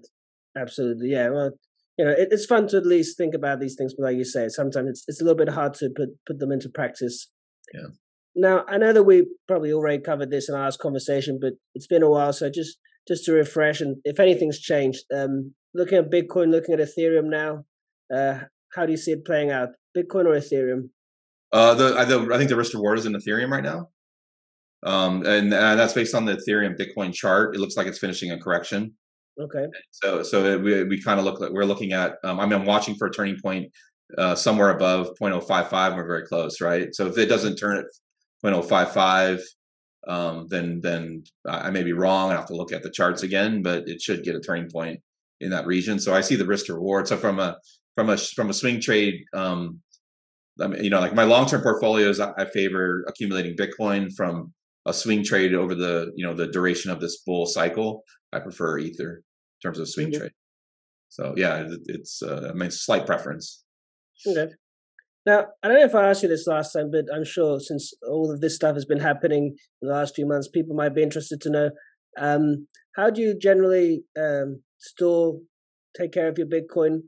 absolutely, 0.58 1.10
yeah. 1.10 1.30
Well, 1.30 1.52
you 1.98 2.06
know, 2.06 2.12
it, 2.12 2.30
it's 2.32 2.46
fun 2.46 2.68
to 2.70 2.78
at 2.78 2.86
least 2.86 3.18
think 3.18 3.34
about 3.34 3.60
these 3.60 3.76
things, 3.76 3.94
but 3.94 4.06
like 4.06 4.18
you 4.18 4.24
say, 4.24 4.48
sometimes 4.48 4.90
it's 4.90 5.04
it's 5.08 5.22
a 5.22 5.24
little 5.24 5.38
bit 5.38 5.54
hard 5.54 5.74
to 5.76 5.90
put 5.90 6.10
put 6.26 6.40
them 6.40 6.52
into 6.52 6.70
practice. 6.70 7.30
Yeah. 7.74 7.88
Now 8.36 8.64
I 8.68 8.78
know 8.78 8.94
that 8.94 9.04
we 9.04 9.28
probably 9.48 9.74
already 9.74 10.02
covered 10.02 10.32
this 10.32 10.50
in 10.50 10.56
our 10.56 10.62
last 10.62 10.80
conversation, 10.80 11.40
but 11.42 11.54
it's 11.76 11.88
been 11.88 12.04
a 12.04 12.10
while, 12.10 12.34
so 12.34 12.50
just 12.50 12.78
just 13.08 13.26
to 13.26 13.34
refresh 13.34 13.82
and 13.82 13.98
if 14.04 14.20
anything's 14.20 14.60
changed, 14.60 15.04
um, 15.14 15.54
looking 15.74 15.98
at 15.98 16.12
Bitcoin, 16.12 16.52
looking 16.52 16.74
at 16.74 16.80
Ethereum 16.80 17.26
now, 17.26 17.66
uh, 18.14 18.42
how 18.74 18.86
do 18.86 18.92
you 18.92 18.98
see 18.98 19.12
it 19.12 19.26
playing 19.26 19.52
out? 19.52 19.70
Bitcoin 19.98 20.26
or 20.26 20.38
Ethereum? 20.38 20.90
Uh, 21.52 21.74
the, 21.74 21.90
the 22.06 22.34
I 22.34 22.38
think 22.38 22.50
the 22.50 22.56
risk 22.56 22.74
reward 22.74 23.00
is 23.00 23.06
in 23.06 23.14
Ethereum 23.14 23.52
right 23.52 23.64
now, 23.64 23.90
um, 24.84 25.26
and, 25.26 25.54
and 25.54 25.80
that's 25.80 25.94
based 25.94 26.16
on 26.16 26.26
the 26.26 26.38
Ethereum 26.38 26.80
Bitcoin 26.80 27.14
chart. 27.14 27.56
It 27.56 27.60
looks 27.60 27.76
like 27.76 27.88
it's 27.88 28.00
finishing 28.00 28.32
a 28.32 28.40
correction. 28.40 28.94
Okay. 29.40 29.66
So 29.92 30.24
so 30.24 30.58
we 30.60 30.84
we 30.84 31.02
kind 31.02 31.20
of 31.20 31.26
look 31.26 31.40
like 31.40 31.52
we're 31.52 31.66
looking 31.66 31.92
at. 31.92 32.16
Um, 32.24 32.40
I 32.40 32.46
mean, 32.46 32.60
I'm 32.60 32.66
watching 32.66 32.96
for 32.96 33.08
a 33.08 33.12
turning 33.12 33.38
point 33.44 33.72
uh, 34.18 34.36
somewhere 34.36 34.70
above 34.70 35.10
0.055. 35.22 35.96
We're 35.96 36.06
very 36.06 36.26
close, 36.26 36.62
right? 36.62 36.94
So 36.94 37.08
if 37.08 37.18
it 37.18 37.28
doesn't 37.28 37.56
turn 37.56 37.78
at 37.78 37.86
0.055, 38.44 39.42
um, 40.08 40.48
then 40.50 40.82
then 40.82 41.24
I 41.48 41.70
may 41.70 41.84
be 41.84 41.94
wrong. 41.94 42.32
I 42.32 42.36
have 42.36 42.48
to 42.48 42.56
look 42.56 42.72
at 42.74 42.84
the 42.84 42.90
charts 42.90 43.24
again, 43.24 43.62
but 43.62 43.88
it 43.88 44.02
should 44.02 44.24
get 44.24 44.36
a 44.36 44.40
turning 44.40 44.70
point 44.70 45.00
in 45.40 45.52
that 45.52 45.68
region. 45.68 46.00
So 46.00 46.14
I 46.14 46.22
see 46.22 46.36
the 46.36 46.46
risk 46.46 46.68
to 46.68 46.74
reward. 46.74 47.08
So 47.08 47.18
from 47.18 47.40
a 47.40 47.58
from 47.96 48.10
a 48.10 48.18
from 48.18 48.50
a 48.50 48.54
swing 48.54 48.80
trade 48.80 49.24
um 49.34 49.80
I 50.60 50.68
mean, 50.68 50.84
you 50.84 50.90
know 50.90 51.00
like 51.00 51.14
my 51.14 51.24
long-term 51.24 51.62
portfolios 51.62 52.20
I, 52.20 52.32
I 52.38 52.46
favor 52.46 53.04
accumulating 53.08 53.56
bitcoin 53.56 54.14
from 54.16 54.54
a 54.86 54.94
swing 54.94 55.24
trade 55.24 55.54
over 55.54 55.76
the 55.76 56.12
you 56.16 56.26
know 56.26 56.34
the 56.34 56.48
duration 56.48 56.92
of 56.92 57.00
this 57.00 57.22
bull 57.26 57.46
cycle 57.46 58.04
i 58.34 58.40
prefer 58.40 58.78
ether 58.80 59.18
in 59.18 59.70
terms 59.70 59.80
of 59.80 59.90
swing 59.90 60.08
mm-hmm. 60.08 60.20
trade 60.20 60.32
so 61.10 61.34
yeah 61.38 61.58
it, 61.58 61.80
it's 61.86 62.22
uh, 62.22 62.50
i 62.50 62.54
mean 62.54 62.72
slight 62.72 63.06
preference 63.06 63.64
okay 64.28 64.52
now 65.26 65.46
i 65.64 65.68
don't 65.68 65.78
know 65.78 65.86
if 65.86 65.96
i 65.96 66.10
asked 66.10 66.24
you 66.24 66.30
this 66.30 66.48
last 66.48 66.74
time 66.74 66.90
but 66.92 67.06
i'm 67.14 67.26
sure 67.26 67.60
since 67.60 67.94
all 68.08 68.32
of 68.32 68.42
this 68.42 68.56
stuff 68.56 68.76
has 68.76 68.86
been 68.86 69.00
happening 69.00 69.56
in 69.82 69.88
the 69.88 69.94
last 69.94 70.16
few 70.16 70.26
months 70.26 70.48
people 70.48 70.76
might 70.76 70.96
be 70.96 71.04
interested 71.04 71.40
to 71.42 71.50
know 71.50 71.70
um, 72.20 72.68
how 72.96 73.10
do 73.10 73.22
you 73.22 73.38
generally 73.38 74.04
um, 74.20 74.62
store 74.80 75.40
take 75.98 76.12
care 76.12 76.28
of 76.28 76.38
your 76.38 76.48
bitcoin 76.48 77.02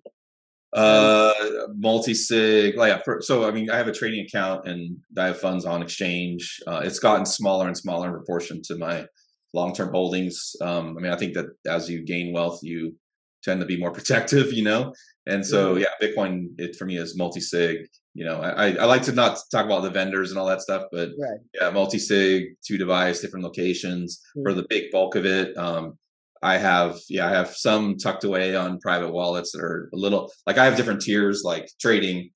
uh, 0.75 1.33
multi-sig. 1.75 2.75
Like, 2.75 2.89
yeah, 2.89 3.01
for, 3.03 3.21
so 3.21 3.47
I 3.47 3.51
mean, 3.51 3.69
I 3.69 3.77
have 3.77 3.87
a 3.87 3.93
trading 3.93 4.25
account 4.25 4.67
and 4.67 4.97
I 5.17 5.27
have 5.27 5.39
funds 5.39 5.65
on 5.65 5.83
exchange. 5.83 6.59
Uh, 6.65 6.81
it's 6.83 6.99
gotten 6.99 7.25
smaller 7.25 7.67
and 7.67 7.77
smaller 7.77 8.07
in 8.07 8.13
proportion 8.13 8.61
to 8.63 8.77
my 8.77 9.05
long-term 9.53 9.91
holdings. 9.91 10.55
Um, 10.61 10.97
I 10.97 11.01
mean, 11.01 11.11
I 11.11 11.15
think 11.15 11.35
that 11.35 11.45
as 11.67 11.89
you 11.89 12.03
gain 12.03 12.33
wealth, 12.33 12.59
you 12.63 12.95
tend 13.43 13.59
to 13.59 13.67
be 13.67 13.77
more 13.77 13.91
protective, 13.99 14.51
you 14.51 14.63
know. 14.63 14.93
And 15.27 15.45
so, 15.45 15.75
yeah, 15.75 15.87
Bitcoin 16.01 16.47
it 16.57 16.75
for 16.75 16.85
me 16.85 16.97
is 16.97 17.15
multi-sig. 17.17 17.87
You 18.15 18.25
know, 18.25 18.41
I, 18.41 18.75
I 18.75 18.85
like 18.85 19.01
to 19.03 19.11
not 19.11 19.39
talk 19.51 19.65
about 19.65 19.81
the 19.81 19.89
vendors 19.89 20.29
and 20.29 20.39
all 20.39 20.45
that 20.45 20.61
stuff, 20.61 20.83
but 20.91 21.09
right. 21.19 21.39
yeah, 21.59 21.71
multi-sig, 21.71 22.55
two 22.63 22.77
device, 22.77 23.21
different 23.21 23.43
locations 23.43 24.19
mm-hmm. 24.37 24.43
for 24.43 24.53
the 24.53 24.65
big 24.69 24.91
bulk 24.91 25.15
of 25.15 25.25
it. 25.25 25.57
Um, 25.57 25.97
I 26.43 26.57
have, 26.57 26.99
yeah, 27.09 27.25
I 27.25 27.31
have 27.31 27.55
some 27.55 27.97
tucked 27.97 28.23
away 28.25 28.55
on 28.55 28.79
private 28.79 29.11
wallets 29.11 29.53
that 29.53 29.61
are 29.61 29.89
a 29.93 29.97
little 29.97 30.31
like 30.45 30.57
I 30.57 30.65
have 30.65 30.75
different 30.75 31.01
tiers, 31.01 31.43
like 31.43 31.69
trading, 31.79 32.29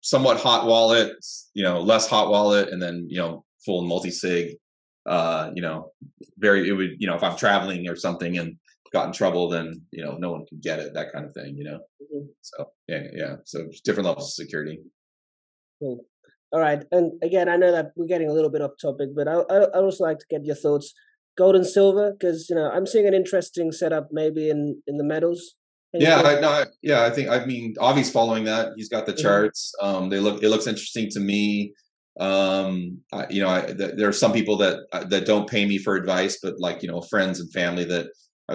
somewhat 0.00 0.38
hot 0.38 0.66
wallet, 0.66 1.12
you 1.54 1.64
know, 1.64 1.80
less 1.80 2.08
hot 2.08 2.30
wallet, 2.30 2.68
and 2.68 2.80
then 2.80 3.06
you 3.08 3.18
know, 3.18 3.44
full 3.66 3.84
multi 3.84 4.10
sig. 4.10 4.56
Uh, 5.06 5.50
you 5.54 5.60
know, 5.60 5.90
very 6.38 6.66
it 6.68 6.72
would, 6.72 6.92
you 6.98 7.06
know, 7.06 7.14
if 7.14 7.22
I'm 7.22 7.36
traveling 7.36 7.90
or 7.90 7.96
something 7.96 8.38
and 8.38 8.56
got 8.94 9.06
in 9.06 9.12
trouble, 9.12 9.50
then 9.50 9.82
you 9.90 10.02
know, 10.02 10.16
no 10.18 10.30
one 10.32 10.46
can 10.46 10.60
get 10.62 10.78
it, 10.78 10.94
that 10.94 11.12
kind 11.12 11.26
of 11.26 11.34
thing, 11.34 11.56
you 11.58 11.64
know. 11.64 11.80
Mm-hmm. 12.00 12.26
So 12.40 12.64
yeah, 12.88 13.02
yeah. 13.12 13.34
So 13.44 13.58
different 13.84 14.06
levels 14.06 14.28
of 14.28 14.32
security. 14.32 14.78
Cool. 15.80 16.00
All 16.52 16.60
right, 16.60 16.82
and 16.92 17.12
again, 17.22 17.48
I 17.48 17.56
know 17.56 17.72
that 17.72 17.90
we're 17.96 18.06
getting 18.06 18.30
a 18.30 18.32
little 18.32 18.50
bit 18.50 18.62
off 18.62 18.78
topic, 18.80 19.10
but 19.14 19.28
I 19.28 19.34
I 19.34 19.80
also 19.80 20.04
like 20.04 20.20
to 20.20 20.26
get 20.30 20.44
your 20.44 20.56
thoughts 20.56 20.94
gold 21.36 21.56
and 21.56 21.66
silver? 21.66 22.12
Because 22.12 22.48
you 22.48 22.56
know 22.56 22.70
I'm 22.70 22.86
seeing 22.86 23.06
an 23.06 23.14
interesting 23.14 23.72
setup 23.72 24.08
maybe 24.12 24.50
in 24.50 24.82
in 24.86 24.96
the 24.96 25.04
metals. 25.04 25.54
yeah, 25.92 26.20
I, 26.22 26.40
no, 26.40 26.64
yeah, 26.82 27.04
I 27.04 27.10
think 27.10 27.28
I 27.28 27.44
mean 27.44 27.74
Avi's 27.80 28.10
following 28.10 28.44
that. 28.44 28.72
He's 28.76 28.88
got 28.88 29.06
the 29.06 29.12
mm-hmm. 29.12 29.22
charts. 29.22 29.72
Um, 29.80 30.08
they 30.08 30.20
look 30.20 30.42
it 30.42 30.48
looks 30.48 30.66
interesting 30.66 31.08
to 31.10 31.20
me. 31.20 31.72
Um, 32.20 33.00
I, 33.12 33.26
you 33.28 33.42
know, 33.42 33.50
I, 33.50 33.62
th- 33.62 33.94
there 33.96 34.08
are 34.08 34.12
some 34.12 34.32
people 34.32 34.56
that 34.58 34.80
uh, 34.92 35.04
that 35.04 35.26
don't 35.26 35.48
pay 35.48 35.64
me 35.66 35.78
for 35.78 35.96
advice, 35.96 36.38
but 36.42 36.54
like 36.58 36.82
you 36.82 36.88
know, 36.88 37.00
friends 37.02 37.40
and 37.40 37.52
family 37.52 37.84
that 37.84 38.06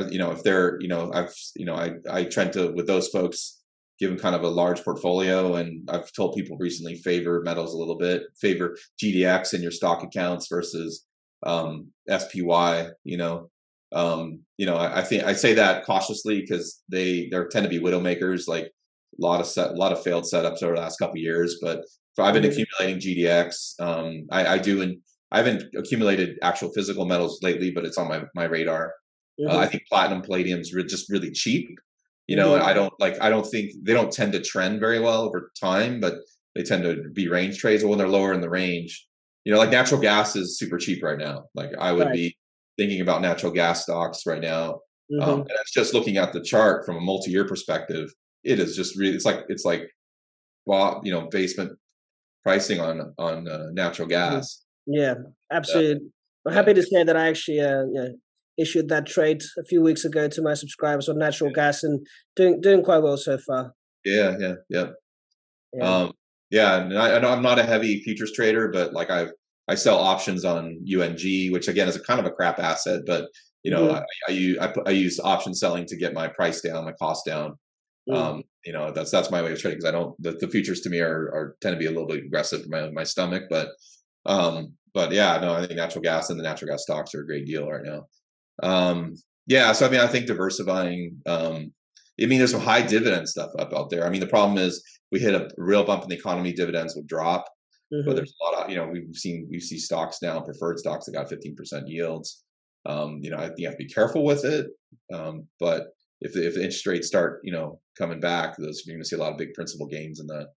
you 0.10 0.20
know 0.20 0.32
if 0.32 0.44
they're 0.44 0.80
you 0.82 0.88
know 0.88 1.12
I've 1.14 1.34
you 1.56 1.66
know 1.66 1.76
I 1.76 1.94
I 2.10 2.24
try 2.26 2.46
to 2.46 2.72
with 2.74 2.88
those 2.88 3.08
folks 3.10 3.60
give 4.00 4.10
them 4.10 4.20
kind 4.20 4.36
of 4.36 4.44
a 4.44 4.48
large 4.48 4.84
portfolio 4.84 5.56
and 5.56 5.88
I've 5.90 6.12
told 6.14 6.36
people 6.36 6.58
recently 6.58 6.96
favor 6.96 7.42
metals 7.44 7.74
a 7.74 7.78
little 7.78 7.98
bit, 7.98 8.24
favor 8.40 8.78
GDX 9.02 9.54
in 9.54 9.62
your 9.62 9.72
stock 9.72 10.04
accounts 10.04 10.48
versus 10.48 11.06
um, 11.46 11.88
SPY. 12.08 12.88
You 13.04 13.18
know, 13.18 13.50
um, 13.92 14.40
you 14.58 14.66
know, 14.66 14.76
I, 14.76 15.00
I, 15.00 15.02
think 15.04 15.24
I 15.24 15.34
say 15.34 15.54
that 15.56 15.86
cautiously 15.86 16.42
because 16.42 16.82
they 16.90 17.28
there 17.30 17.48
tend 17.48 17.64
to 17.66 17.70
be 17.70 17.80
widow 17.80 18.00
makers, 18.00 18.48
like 18.48 18.66
a 18.66 18.70
lot 19.22 19.42
of 19.42 19.48
set, 19.48 19.72
a 19.72 19.74
lot 19.74 19.92
of 19.92 20.02
failed 20.02 20.24
setups 20.24 20.64
over 20.64 20.76
the 20.76 20.82
last 20.82 20.98
couple 20.98 21.18
years. 21.18 21.58
But 21.62 21.82
I've 22.18 22.34
been 22.34 22.44
mm-hmm. 22.44 22.62
accumulating 22.62 23.02
GDX. 23.02 23.80
Um, 23.80 24.28
I, 24.32 24.56
I, 24.56 24.58
do, 24.58 24.82
and 24.82 24.98
I 25.32 25.38
haven't 25.38 25.64
accumulated 25.76 26.38
actual 26.42 26.70
physical 26.72 27.06
metals 27.06 27.40
lately, 27.42 27.72
but 27.72 27.86
it's 27.86 27.98
on 27.98 28.08
my 28.08 28.24
my 28.36 28.46
radar. 28.46 28.94
Mm-hmm. 29.40 29.56
Uh, 29.56 29.60
I 29.60 29.68
think 29.68 29.84
platinum, 29.90 30.22
palladium's 30.22 30.74
re- 30.74 30.84
just 30.84 31.10
really 31.10 31.32
cheap. 31.32 31.70
You 32.28 32.36
know, 32.36 32.52
mm-hmm. 32.52 32.66
I 32.66 32.74
don't 32.74 32.94
like. 33.00 33.20
I 33.22 33.30
don't 33.30 33.46
think 33.46 33.72
they 33.84 33.94
don't 33.94 34.12
tend 34.12 34.34
to 34.34 34.42
trend 34.42 34.80
very 34.80 35.00
well 35.00 35.22
over 35.22 35.52
time, 35.60 36.00
but 36.00 36.16
they 36.56 36.64
tend 36.64 36.84
to 36.84 37.10
be 37.14 37.28
range 37.28 37.58
trades. 37.58 37.84
When 37.84 37.98
they're 37.98 38.08
lower 38.08 38.34
in 38.34 38.42
the 38.42 38.50
range, 38.50 39.08
you 39.46 39.52
know, 39.52 39.58
like 39.58 39.72
natural 39.72 40.00
gas 40.00 40.36
is 40.36 40.58
super 40.60 40.78
cheap 40.78 41.04
right 41.04 41.18
now. 41.18 41.46
Like 41.56 41.72
I 41.80 41.92
would 41.92 42.08
right. 42.08 42.14
be 42.14 42.38
thinking 42.78 43.02
about 43.02 43.22
natural 43.22 43.52
gas 43.52 43.84
stocks 43.84 44.26
right 44.26 44.42
now. 44.42 44.74
Um, 44.74 45.20
mm-hmm. 45.20 45.30
Um, 45.30 45.40
and 45.42 45.52
it's 45.62 45.74
just 45.74 45.94
looking 45.94 46.18
at 46.18 46.34
the 46.34 46.42
chart 46.42 46.86
from 46.86 46.98
a 46.98 47.02
multi-year 47.02 47.48
perspective. 47.48 48.14
It 48.44 48.60
is 48.60 48.76
just 48.76 48.96
really, 48.98 49.16
it's 49.16 49.26
like, 49.26 49.44
it's 49.50 49.66
like 49.66 49.90
you 51.04 51.12
know 51.12 51.28
basement 51.32 51.72
pricing 52.44 52.80
on 52.80 53.14
on 53.18 53.48
uh, 53.48 53.70
natural 53.72 54.08
Mm-hmm. 54.08 54.36
gas. 54.36 54.66
Yeah, 54.86 55.16
absolutely. 55.52 56.10
I'm 56.46 56.54
happy 56.54 56.74
to 56.74 56.84
say 56.84 57.04
that 57.04 57.16
I 57.16 57.28
actually 57.28 57.60
uh, 57.60 57.84
you 57.84 57.94
know, 57.94 58.14
issued 58.60 58.89
that 58.89 59.05
trade 59.05 59.41
a 59.57 59.64
few 59.64 59.82
weeks 59.82 60.05
ago 60.05 60.28
to 60.28 60.41
my 60.41 60.53
subscribers 60.53 61.10
on 61.10 61.18
natural 61.18 61.51
gas 61.51 61.84
and 61.84 62.05
doing 62.36 62.62
doing 62.62 62.84
quite 62.84 62.99
well 63.03 63.18
so 63.18 63.38
far. 63.38 63.74
Yeah, 64.05 64.36
yeah, 64.39 64.53
yeah. 64.70 64.88
Yeah. 65.74 65.84
Um, 65.84 66.14
yeah, 66.49 66.78
and 66.82 66.97
I, 66.97 67.16
I 67.16 67.20
know 67.20 67.30
I'm 67.30 67.43
not 67.43 67.60
a 67.60 67.64
heavy 67.64 68.01
futures 68.01 68.32
trader, 68.34 68.70
but 68.70 68.93
like 68.93 69.10
I 69.10 69.28
I 69.68 69.76
sell 69.76 69.99
options 69.99 70.45
on 70.45 70.84
UNG, 70.91 71.51
which 71.51 71.68
again 71.68 71.88
is 71.88 71.95
a 71.95 72.01
kind 72.03 72.20
of 72.20 72.26
a 72.26 72.32
crap 72.32 72.60
asset, 72.60 73.01
but 73.05 73.30
you 73.64 73.72
know 73.72 73.88
Mhm. 73.88 73.95
I, 73.99 74.03
I 74.28 74.32
use 74.32 74.57
I, 74.60 74.74
I 74.88 74.91
use 74.91 75.20
option 75.20 75.53
selling 75.53 75.86
to 75.86 75.95
get 75.97 76.14
my 76.14 76.28
price 76.28 76.62
down, 76.62 76.86
my 76.86 76.93
cost 76.93 77.26
down. 77.26 77.57
Mm. 78.10 78.16
Um, 78.16 78.43
you 78.66 78.74
know 78.74 78.91
that's 78.91 79.12
that's 79.12 79.32
my 79.32 79.41
way 79.43 79.51
of 79.51 79.60
trading 79.60 79.78
because 79.80 79.89
I 79.89 79.91
don't 79.91 80.16
the, 80.22 80.32
the 80.32 80.47
futures 80.47 80.82
to 80.82 80.89
me 80.89 80.99
are, 80.99 81.30
are 81.34 81.55
tend 81.62 81.76
to 81.76 81.80
be 81.80 81.86
a 81.86 81.91
little 81.91 82.07
bit 82.07 82.26
aggressive 82.26 82.64
for 82.64 82.70
my 82.70 82.89
my 82.91 83.03
stomach, 83.03 83.43
but 83.49 83.70
um, 84.26 84.74
but 84.93 85.12
yeah, 85.12 85.38
no, 85.39 85.53
I 85.53 85.66
think 85.66 85.78
natural 85.78 86.01
gas 86.01 86.30
and 86.30 86.39
the 86.39 86.43
natural 86.43 86.72
gas 86.72 86.84
stocks 86.84 87.14
are 87.14 87.22
a 87.22 87.26
great 87.26 87.45
deal 87.45 87.70
right 87.70 87.84
now. 87.84 88.07
Um, 88.64 89.16
yeah, 89.47 89.72
so 89.74 89.88
I 89.88 89.89
mean, 89.89 90.01
I 90.01 90.07
think 90.07 90.28
diversifying. 90.28 91.18
Um, 91.26 91.74
I 92.22 92.26
mean, 92.26 92.38
there's 92.39 92.51
some 92.51 92.62
high 92.62 92.82
dividend 92.82 93.30
stuff 93.30 93.51
up 93.57 93.74
out 93.74 93.89
there. 93.89 94.05
I 94.05 94.10
mean, 94.10 94.20
the 94.20 94.28
problem 94.28 94.57
is 94.57 94.84
we 95.12 95.20
hit 95.20 95.34
a 95.34 95.49
real 95.57 95.84
bump 95.86 96.03
in 96.03 96.10
the 96.10 96.16
economy, 96.18 96.53
dividends 96.53 96.95
will 96.95 97.03
drop. 97.07 97.45
Mhm. 97.93 98.05
But 98.05 98.16
there's 98.16 98.34
a 98.39 98.43
lot 98.43 98.64
of 98.64 98.70
you 98.70 98.76
know 98.76 98.88
we've 98.88 99.16
seen 99.16 99.47
we 99.49 99.60
see 99.60 99.80
stocks 99.80 100.22
now, 100.22 100.39
preferred 100.41 100.78
stocks 100.80 101.05
that 101.05 101.14
got 101.14 101.30
15% 101.30 101.88
yields. 101.88 102.43
Um, 102.86 103.20
you 103.24 103.30
know, 103.32 103.38
I 103.38 103.47
think 103.47 103.60
you 103.60 103.68
have 103.68 103.78
to 103.78 103.84
be 103.84 103.89
careful 103.93 104.24
with 104.24 104.45
it. 104.45 104.68
Um, 105.12 105.47
but 105.60 105.88
if 106.22 106.34
the, 106.34 106.45
if 106.45 106.53
the 106.53 106.62
interest 106.64 106.86
rates 106.86 107.07
start 107.07 107.39
you 107.43 107.51
know 107.51 107.80
coming 107.97 108.20
back, 108.20 108.57
those 108.57 108.84
you're 108.86 108.95
going 108.95 109.03
to 109.03 109.07
see 109.10 109.16
a 109.16 109.20
lot 109.20 109.32
of 109.32 109.38
big 109.38 109.53
principal 109.53 109.88
gains 109.88 110.20
in 110.20 110.28
the. 110.28 110.47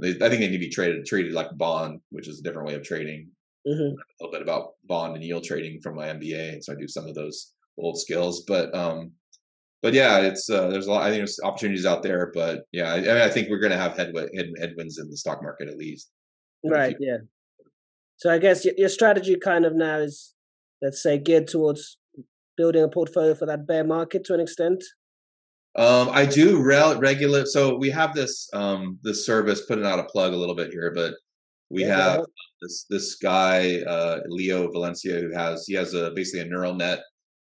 They, 0.00 0.10
I 0.10 0.28
think 0.28 0.40
they 0.40 0.48
need 0.48 0.52
to 0.52 0.58
be 0.58 0.68
traded 0.70 1.06
treated 1.06 1.32
like 1.32 1.52
a 1.52 1.54
bond, 1.54 2.00
which 2.10 2.28
is 2.28 2.40
a 2.40 2.42
different 2.42 2.66
way 2.68 2.74
of 2.74 2.82
trading 2.82 3.30
Mhm. 3.66 3.92
a 3.94 4.24
little 4.24 4.32
bit 4.32 4.42
about 4.42 4.73
bond 4.86 5.14
and 5.14 5.24
yield 5.24 5.44
trading 5.44 5.80
from 5.80 5.96
my 5.96 6.06
MBA, 6.08 6.54
and 6.54 6.64
so 6.64 6.72
I 6.72 6.76
do 6.76 6.88
some 6.88 7.06
of 7.06 7.14
those 7.14 7.52
old 7.78 7.98
skills. 7.98 8.44
But 8.46 8.74
um, 8.74 9.12
but 9.82 9.92
yeah, 9.92 10.18
it's 10.20 10.48
uh, 10.48 10.68
there's 10.68 10.86
a 10.86 10.90
lot. 10.90 11.02
I 11.02 11.10
think 11.10 11.18
there's 11.20 11.40
opportunities 11.42 11.86
out 11.86 12.02
there, 12.02 12.30
but 12.34 12.62
yeah, 12.72 12.92
I, 12.92 12.96
I 12.96 13.00
mean, 13.00 13.16
I 13.16 13.28
think 13.28 13.48
we're 13.48 13.60
going 13.60 13.72
to 13.72 13.78
have 13.78 13.96
headwind, 13.96 14.30
head, 14.34 14.46
headwinds 14.58 14.98
in 14.98 15.10
the 15.10 15.16
stock 15.16 15.42
market 15.42 15.68
at 15.68 15.76
least. 15.76 16.10
Right. 16.64 16.96
Yeah. 16.98 17.18
So 18.16 18.30
I 18.30 18.38
guess 18.38 18.64
your, 18.64 18.74
your 18.78 18.88
strategy 18.88 19.36
kind 19.36 19.66
of 19.66 19.74
now 19.74 19.98
is, 19.98 20.34
let's 20.80 21.02
say, 21.02 21.18
geared 21.18 21.48
towards 21.48 21.98
building 22.56 22.82
a 22.82 22.88
portfolio 22.88 23.34
for 23.34 23.46
that 23.46 23.66
bear 23.66 23.84
market 23.84 24.24
to 24.24 24.34
an 24.34 24.40
extent. 24.40 24.82
Um, 25.76 26.08
I 26.10 26.24
do 26.24 26.62
rel- 26.62 26.98
regular. 27.00 27.46
So 27.46 27.76
we 27.76 27.90
have 27.90 28.14
this 28.14 28.48
um 28.52 28.98
this 29.02 29.26
service 29.26 29.66
putting 29.66 29.84
out 29.84 29.98
a 29.98 30.04
plug 30.04 30.32
a 30.32 30.36
little 30.36 30.54
bit 30.54 30.70
here, 30.70 30.92
but 30.94 31.14
we 31.70 31.84
Yeah, 31.84 31.96
have 31.96 32.26
this 32.60 32.86
this 32.88 33.16
guy 33.16 33.80
uh, 33.82 34.20
Leo 34.26 34.70
Valencia 34.70 35.20
who 35.20 35.32
has 35.32 35.66
he 35.66 35.74
has 35.74 35.94
a 35.94 36.10
basically 36.12 36.40
a 36.40 36.50
neural 36.50 36.74
net 36.74 37.02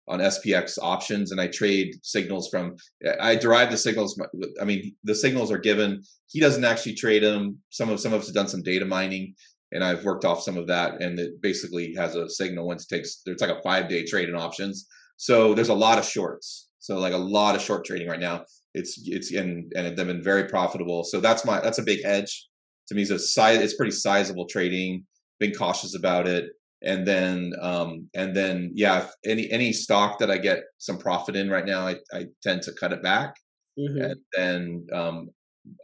on 0.07 0.21
SPX 0.21 0.79
options, 0.83 1.33
and 1.33 1.41
I 1.41 1.47
trade 1.47 1.95
signals 2.03 2.49
from. 2.49 2.77
I 3.21 3.37
derive 3.37 3.71
the 3.71 3.77
signals. 3.77 4.21
I 4.61 4.65
mean, 4.65 4.95
the 5.05 5.15
signals 5.15 5.51
are 5.51 5.59
given. 5.59 6.03
He 6.29 6.41
doesn't 6.41 6.65
actually 6.65 6.95
trade 6.95 7.23
them. 7.23 7.59
Some 7.71 7.89
of 7.89 8.01
some 8.01 8.12
of 8.12 8.21
us 8.21 8.27
have 8.27 8.35
done 8.35 8.49
some 8.49 8.62
data 8.62 8.85
mining, 8.85 9.35
and 9.73 9.83
I've 9.83 10.05
worked 10.05 10.25
off 10.25 10.43
some 10.43 10.57
of 10.57 10.67
that, 10.67 11.01
and 11.01 11.19
it 11.19 11.41
basically 11.41 11.95
has 11.95 12.17
a 12.17 12.29
signal 12.29 12.67
once 12.67 12.85
it 12.85 12.95
takes. 12.95 13.23
It's 13.27 13.43
like 13.43 13.57
a 13.57 13.62
five 13.62 13.89
day 13.89 14.05
trade 14.05 14.29
in 14.29 14.37
options. 14.37 14.87
So 15.17 15.55
there's 15.55 15.71
a 15.71 15.75
lot 15.75 15.99
of 15.99 16.05
shorts. 16.05 16.69
So 16.81 16.99
like 16.99 17.15
a 17.15 17.17
lot 17.17 17.55
of 17.55 17.62
short 17.62 17.85
trading 17.85 18.09
right 18.09 18.21
now. 18.21 18.45
It's 18.75 19.01
it's 19.07 19.33
and 19.33 19.73
and 19.75 19.97
they've 19.97 20.07
been 20.07 20.23
very 20.23 20.49
profitable. 20.49 21.05
So 21.05 21.21
that's 21.21 21.45
my 21.45 21.61
that's 21.61 21.79
a 21.79 21.83
big 21.83 22.05
hedge 22.05 22.47
to 22.89 22.95
me. 22.95 23.05
Size. 23.05 23.61
It's 23.61 23.74
pretty 23.76 23.93
sizable 23.93 24.47
trading. 24.47 25.05
Being 25.41 25.55
cautious 25.55 25.97
about 25.97 26.28
it, 26.28 26.51
and 26.82 27.07
then 27.07 27.53
um 27.61 28.09
and 28.14 28.37
then 28.37 28.70
yeah, 28.74 29.03
if 29.05 29.11
any 29.26 29.51
any 29.51 29.72
stock 29.72 30.18
that 30.20 30.30
I 30.30 30.39
get 30.39 30.62
some 30.78 30.99
profit 30.99 31.35
in 31.37 31.51
right 31.51 31.66
now, 31.66 31.87
I 31.87 31.97
I 32.12 32.26
tend 32.43 32.62
to 32.62 32.72
cut 32.72 32.93
it 32.93 33.03
back. 33.03 33.35
Mhm. 33.78 34.05
And 34.12 34.20
then 34.37 34.87
um 34.93 35.30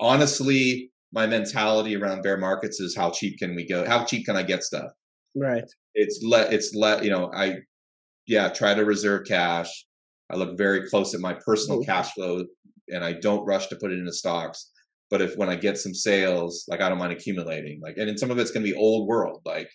honestly, 0.01 0.90
my 1.12 1.26
mentality 1.26 1.96
around 1.96 2.22
bear 2.22 2.36
markets 2.36 2.80
is 2.80 2.96
how 2.96 3.11
cheap 3.11 3.38
can 3.38 3.55
we 3.57 3.66
go? 3.66 3.84
How 3.86 4.05
cheap 4.05 4.26
can 4.26 4.36
I 4.36 4.42
get 4.42 4.62
stuff? 4.62 4.92
Right. 5.36 5.64
it's 5.94 6.20
let 6.24 6.53
it's 6.53 6.74
let 6.74 7.05
you 7.05 7.11
know 7.11 7.30
i 7.34 7.59
yeah 8.26 8.48
try 8.48 8.74
to 8.74 8.84
reserve 8.84 9.26
cash 9.28 9.68
i 10.30 10.34
look 10.36 10.57
very 10.59 10.88
close 10.88 11.14
at 11.14 11.20
my 11.20 11.34
personal 11.46 11.80
Mhm. 11.80 11.86
cash 11.86 12.12
flow 12.14 12.44
and 12.88 13.05
i 13.05 13.12
don't 13.12 13.44
rush 13.44 13.68
to 13.68 13.76
put 13.76 13.92
it 13.92 13.98
into 13.98 14.12
stocks 14.12 14.70
but 15.11 15.20
if 15.20 15.36
when 15.36 15.48
i 15.48 15.54
get 15.54 15.78
some 15.78 15.94
sales 15.94 16.64
like 16.68 16.80
i 16.80 16.88
don't 16.88 16.98
mind 16.98 17.12
accumulating 17.12 17.80
like 17.82 17.96
and 17.96 18.08
then 18.08 18.18
some 18.18 18.30
of 18.30 18.38
it's 18.38 18.50
going 18.50 18.64
to 18.64 18.72
be 18.72 18.78
old 18.78 19.06
world 19.08 19.40
like 19.44 19.68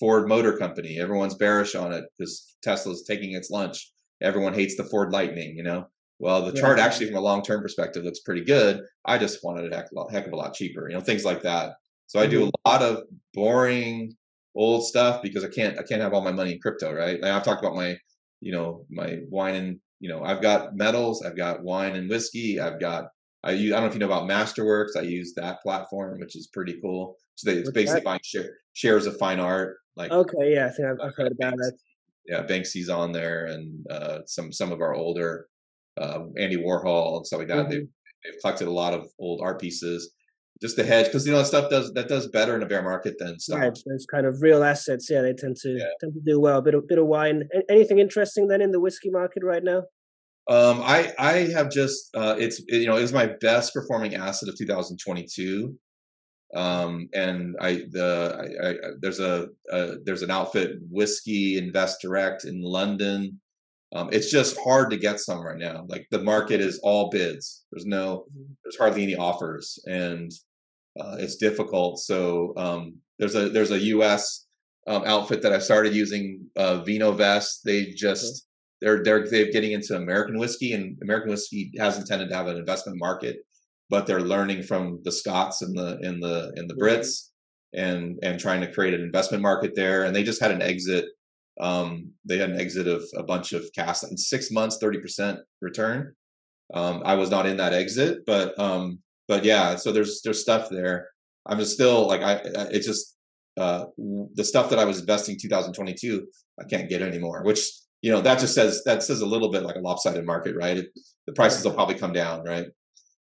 ford 0.00 0.28
motor 0.28 0.56
company 0.56 0.98
everyone's 0.98 1.34
bearish 1.34 1.74
on 1.74 1.92
it 1.92 2.04
because 2.18 2.56
tesla's 2.62 3.04
taking 3.04 3.32
its 3.32 3.50
lunch. 3.50 3.90
Everyone 4.22 4.54
hates 4.54 4.76
the 4.76 4.84
ford 4.84 5.12
lightning 5.12 5.56
you 5.56 5.62
know? 5.62 5.86
Well 6.18 6.44
the 6.44 6.52
Yeah. 6.52 6.60
chart 6.60 6.78
actually 6.78 7.06
from 7.06 7.16
a 7.16 7.20
long-term 7.20 7.62
perspective 7.62 8.04
looks 8.04 8.20
pretty 8.20 8.44
good. 8.44 8.80
I 9.04 9.18
just 9.18 9.44
wanted 9.44 9.66
it 9.66 9.72
a 9.72 9.76
heck, 9.76 9.88
heck 10.10 10.26
of 10.26 10.32
a 10.32 10.36
lot 10.36 10.54
cheaper 10.54 10.88
you 10.88 10.94
know 10.94 11.02
things 11.02 11.24
like 11.24 11.42
that. 11.42 11.74
So 12.06 12.20
i 12.20 12.26
do 12.26 12.44
a 12.44 12.46
mm-hmm. 12.46 12.70
lot 12.70 12.82
of 12.82 13.04
boring 13.32 14.16
old 14.54 14.86
stuff 14.86 15.22
because 15.22 15.44
I 15.44 15.48
can't 15.48 15.78
I 15.78 15.82
can't 15.82 16.02
have 16.02 16.14
all 16.14 16.22
my 16.22 16.32
money 16.32 16.52
in 16.52 16.60
crypto, 16.60 16.92
right? 16.92 17.20
Like 17.20 17.32
I've 17.32 17.44
talked 17.44 17.62
about 17.62 17.76
my, 17.76 17.96
you 18.40 18.52
know, 18.52 18.86
my 18.90 19.18
wine 19.28 19.54
and 19.54 19.80
you 20.00 20.08
know, 20.08 20.22
I've 20.22 20.42
got 20.42 20.76
metals, 20.76 21.24
I've 21.24 21.36
got 21.36 21.62
wine 21.62 21.96
and 21.96 22.08
whiskey, 22.08 22.60
I've 22.60 22.80
got 22.80 23.06
I 23.44 23.52
use 23.52 23.72
I 23.72 23.76
don't 23.76 23.82
know 23.84 23.88
if 23.88 23.94
you 23.94 24.00
know 24.00 24.06
about 24.06 24.28
Masterworks. 24.28 24.96
I 24.96 25.02
use 25.02 25.34
that 25.34 25.60
platform, 25.62 26.18
which 26.20 26.34
is 26.36 26.46
pretty 26.48 26.80
cool. 26.80 27.16
So 27.36 27.50
they, 27.50 27.58
it's 27.58 27.68
What's 27.68 27.74
basically 27.74 28.00
that? 28.00 28.04
buying 28.04 28.20
share, 28.24 28.50
shares 28.72 29.06
of 29.06 29.16
fine 29.18 29.38
art, 29.40 29.76
like 29.96 30.10
Okay. 30.10 30.54
Yeah, 30.54 30.66
I 30.66 30.70
think 30.70 30.88
I've, 30.88 31.00
I've 31.08 31.14
heard 31.16 31.32
about 31.32 31.56
that. 31.56 31.72
yeah, 32.26 32.42
Banksy's 32.44 32.88
on 32.88 33.12
there, 33.12 33.46
and 33.46 33.86
uh, 33.90 34.18
some 34.26 34.50
some 34.52 34.72
of 34.72 34.80
our 34.80 34.94
older 34.94 35.48
uh, 36.00 36.20
Andy 36.38 36.56
Warhol 36.56 37.18
and 37.18 37.26
stuff 37.26 37.38
like 37.40 37.48
that. 37.48 37.68
They've 37.68 37.86
they've 38.24 38.40
collected 38.40 38.66
a 38.68 38.72
lot 38.72 38.94
of 38.94 39.08
old 39.18 39.40
art 39.42 39.60
pieces 39.60 40.12
just 40.62 40.76
to 40.76 40.84
hedge 40.84 41.06
because 41.06 41.26
you 41.26 41.32
know 41.32 41.38
that 41.38 41.46
stuff 41.46 41.68
does 41.68 41.92
that 41.92 42.08
does 42.08 42.28
better 42.28 42.54
in 42.56 42.62
a 42.62 42.66
bear 42.66 42.82
market 42.82 43.16
than 43.18 43.38
stocks. 43.38 43.60
Right. 43.60 43.78
Those 43.86 44.06
kind 44.10 44.24
of 44.26 44.40
real 44.40 44.64
assets. 44.64 45.10
Yeah, 45.10 45.20
they 45.22 45.34
tend 45.34 45.56
to 45.58 45.70
Yeah. 45.70 45.84
tend 46.00 46.14
to 46.14 46.20
do 46.20 46.40
well. 46.40 46.58
A 46.58 46.62
bit 46.62 46.74
of 46.74 46.88
bit 46.88 46.98
of 46.98 47.06
wine. 47.06 47.48
Anything 47.68 47.98
interesting 47.98 48.48
then 48.48 48.62
in 48.62 48.70
the 48.72 48.80
whiskey 48.80 49.10
market 49.10 49.42
right 49.44 49.62
now? 49.64 49.82
Um, 50.46 50.82
I 50.82 51.12
I 51.18 51.32
have 51.54 51.70
just 51.70 52.14
uh, 52.14 52.36
it's 52.38 52.60
it, 52.68 52.82
you 52.82 52.86
know 52.86 52.96
it 52.96 53.02
was 53.02 53.12
my 53.12 53.26
best 53.40 53.72
performing 53.72 54.14
asset 54.14 54.48
of 54.48 54.58
2022. 54.58 55.78
Um, 56.54 57.08
and 57.12 57.56
I 57.60 57.84
the 57.90 58.36
I, 58.38 58.68
I, 58.68 58.74
there's 59.00 59.20
a, 59.20 59.48
a 59.70 59.96
there's 60.04 60.22
an 60.22 60.30
outfit 60.30 60.76
whiskey 60.90 61.58
invest 61.58 62.00
direct 62.02 62.44
in 62.44 62.62
London. 62.62 63.40
Um, 63.94 64.08
it's 64.12 64.30
just 64.30 64.58
hard 64.62 64.90
to 64.90 64.96
get 64.96 65.20
some 65.20 65.40
right 65.40 65.58
now. 65.58 65.86
Like 65.88 66.06
the 66.10 66.22
market 66.22 66.60
is 66.60 66.80
all 66.82 67.10
bids. 67.10 67.64
There's 67.72 67.86
no 67.86 68.26
there's 68.62 68.76
hardly 68.76 69.02
any 69.02 69.16
offers, 69.16 69.78
and 69.86 70.30
uh, 71.00 71.16
it's 71.18 71.36
difficult. 71.36 72.00
So 72.00 72.52
um, 72.56 72.96
there's 73.18 73.34
a 73.34 73.48
there's 73.48 73.70
a 73.70 73.80
U.S. 73.80 74.46
Um, 74.86 75.04
outfit 75.06 75.40
that 75.42 75.52
I 75.52 75.60
started 75.60 75.94
using, 75.94 76.46
uh, 76.56 76.82
Vinovest. 76.86 77.62
They 77.64 77.86
just 77.86 78.46
they're 78.80 79.02
they're 79.04 79.28
they're 79.28 79.52
getting 79.52 79.72
into 79.72 79.96
American 79.96 80.38
whiskey, 80.38 80.72
and 80.72 80.98
American 81.02 81.30
whiskey 81.30 81.72
hasn't 81.78 82.06
tended 82.06 82.28
to 82.30 82.34
have 82.36 82.46
an 82.46 82.56
investment 82.56 82.98
market, 82.98 83.38
but 83.90 84.06
they're 84.06 84.20
learning 84.20 84.62
from 84.62 85.00
the 85.04 85.12
Scots 85.12 85.62
and 85.62 85.76
the 85.76 85.98
in 86.02 86.20
the 86.20 86.52
in 86.56 86.66
the 86.68 86.74
Mhm. 86.74 86.80
Brits, 86.80 87.28
and 87.74 88.18
and 88.22 88.38
trying 88.40 88.60
to 88.62 88.72
create 88.72 88.94
an 88.94 89.00
investment 89.02 89.42
market 89.42 89.74
there. 89.74 90.04
And 90.04 90.14
they 90.14 90.22
just 90.22 90.40
had 90.40 90.50
an 90.52 90.62
exit. 90.62 91.06
Um, 91.60 92.12
they 92.24 92.38
had 92.38 92.50
an 92.50 92.60
exit 92.60 92.88
of 92.88 93.04
a 93.16 93.22
bunch 93.22 93.52
of 93.52 93.64
cast 93.74 94.04
in 94.10 94.16
six 94.16 94.50
months, 94.50 94.78
thirty 94.80 94.98
percent 95.00 95.40
return. 95.60 96.14
Um, 96.74 97.02
I 97.04 97.14
was 97.14 97.30
not 97.30 97.46
in 97.46 97.56
that 97.58 97.72
exit, 97.74 98.20
but 98.26 98.58
um, 98.58 98.98
but 99.28 99.44
yeah. 99.44 99.76
So 99.76 99.92
there's 99.92 100.20
there's 100.22 100.40
stuff 100.42 100.68
there. 100.70 101.08
I'm 101.46 101.58
just 101.58 101.74
still 101.74 102.06
like 102.08 102.22
I. 102.22 102.34
I- 102.34 102.68
It's 102.72 102.86
just 102.86 103.16
uh, 103.56 103.84
the 104.34 104.44
stuff 104.44 104.68
that 104.70 104.78
I 104.80 104.84
was 104.84 104.98
investing 105.00 105.38
2022. 105.40 106.26
I 106.60 106.64
can't 106.64 106.88
get 106.88 107.02
anymore. 107.02 107.42
Which 107.44 107.60
you 108.04 108.10
know 108.12 108.20
that 108.20 108.38
just 108.38 108.54
says 108.54 108.82
that 108.84 109.02
says 109.02 109.22
a 109.22 109.26
little 109.26 109.50
bit 109.50 109.62
like 109.62 109.76
a 109.76 109.80
lopsided 109.80 110.26
market, 110.26 110.54
right? 110.54 110.76
It, 110.76 110.88
the 111.26 111.32
prices 111.32 111.64
will 111.64 111.72
probably 111.72 111.94
come 111.94 112.12
down, 112.12 112.44
right? 112.44 112.66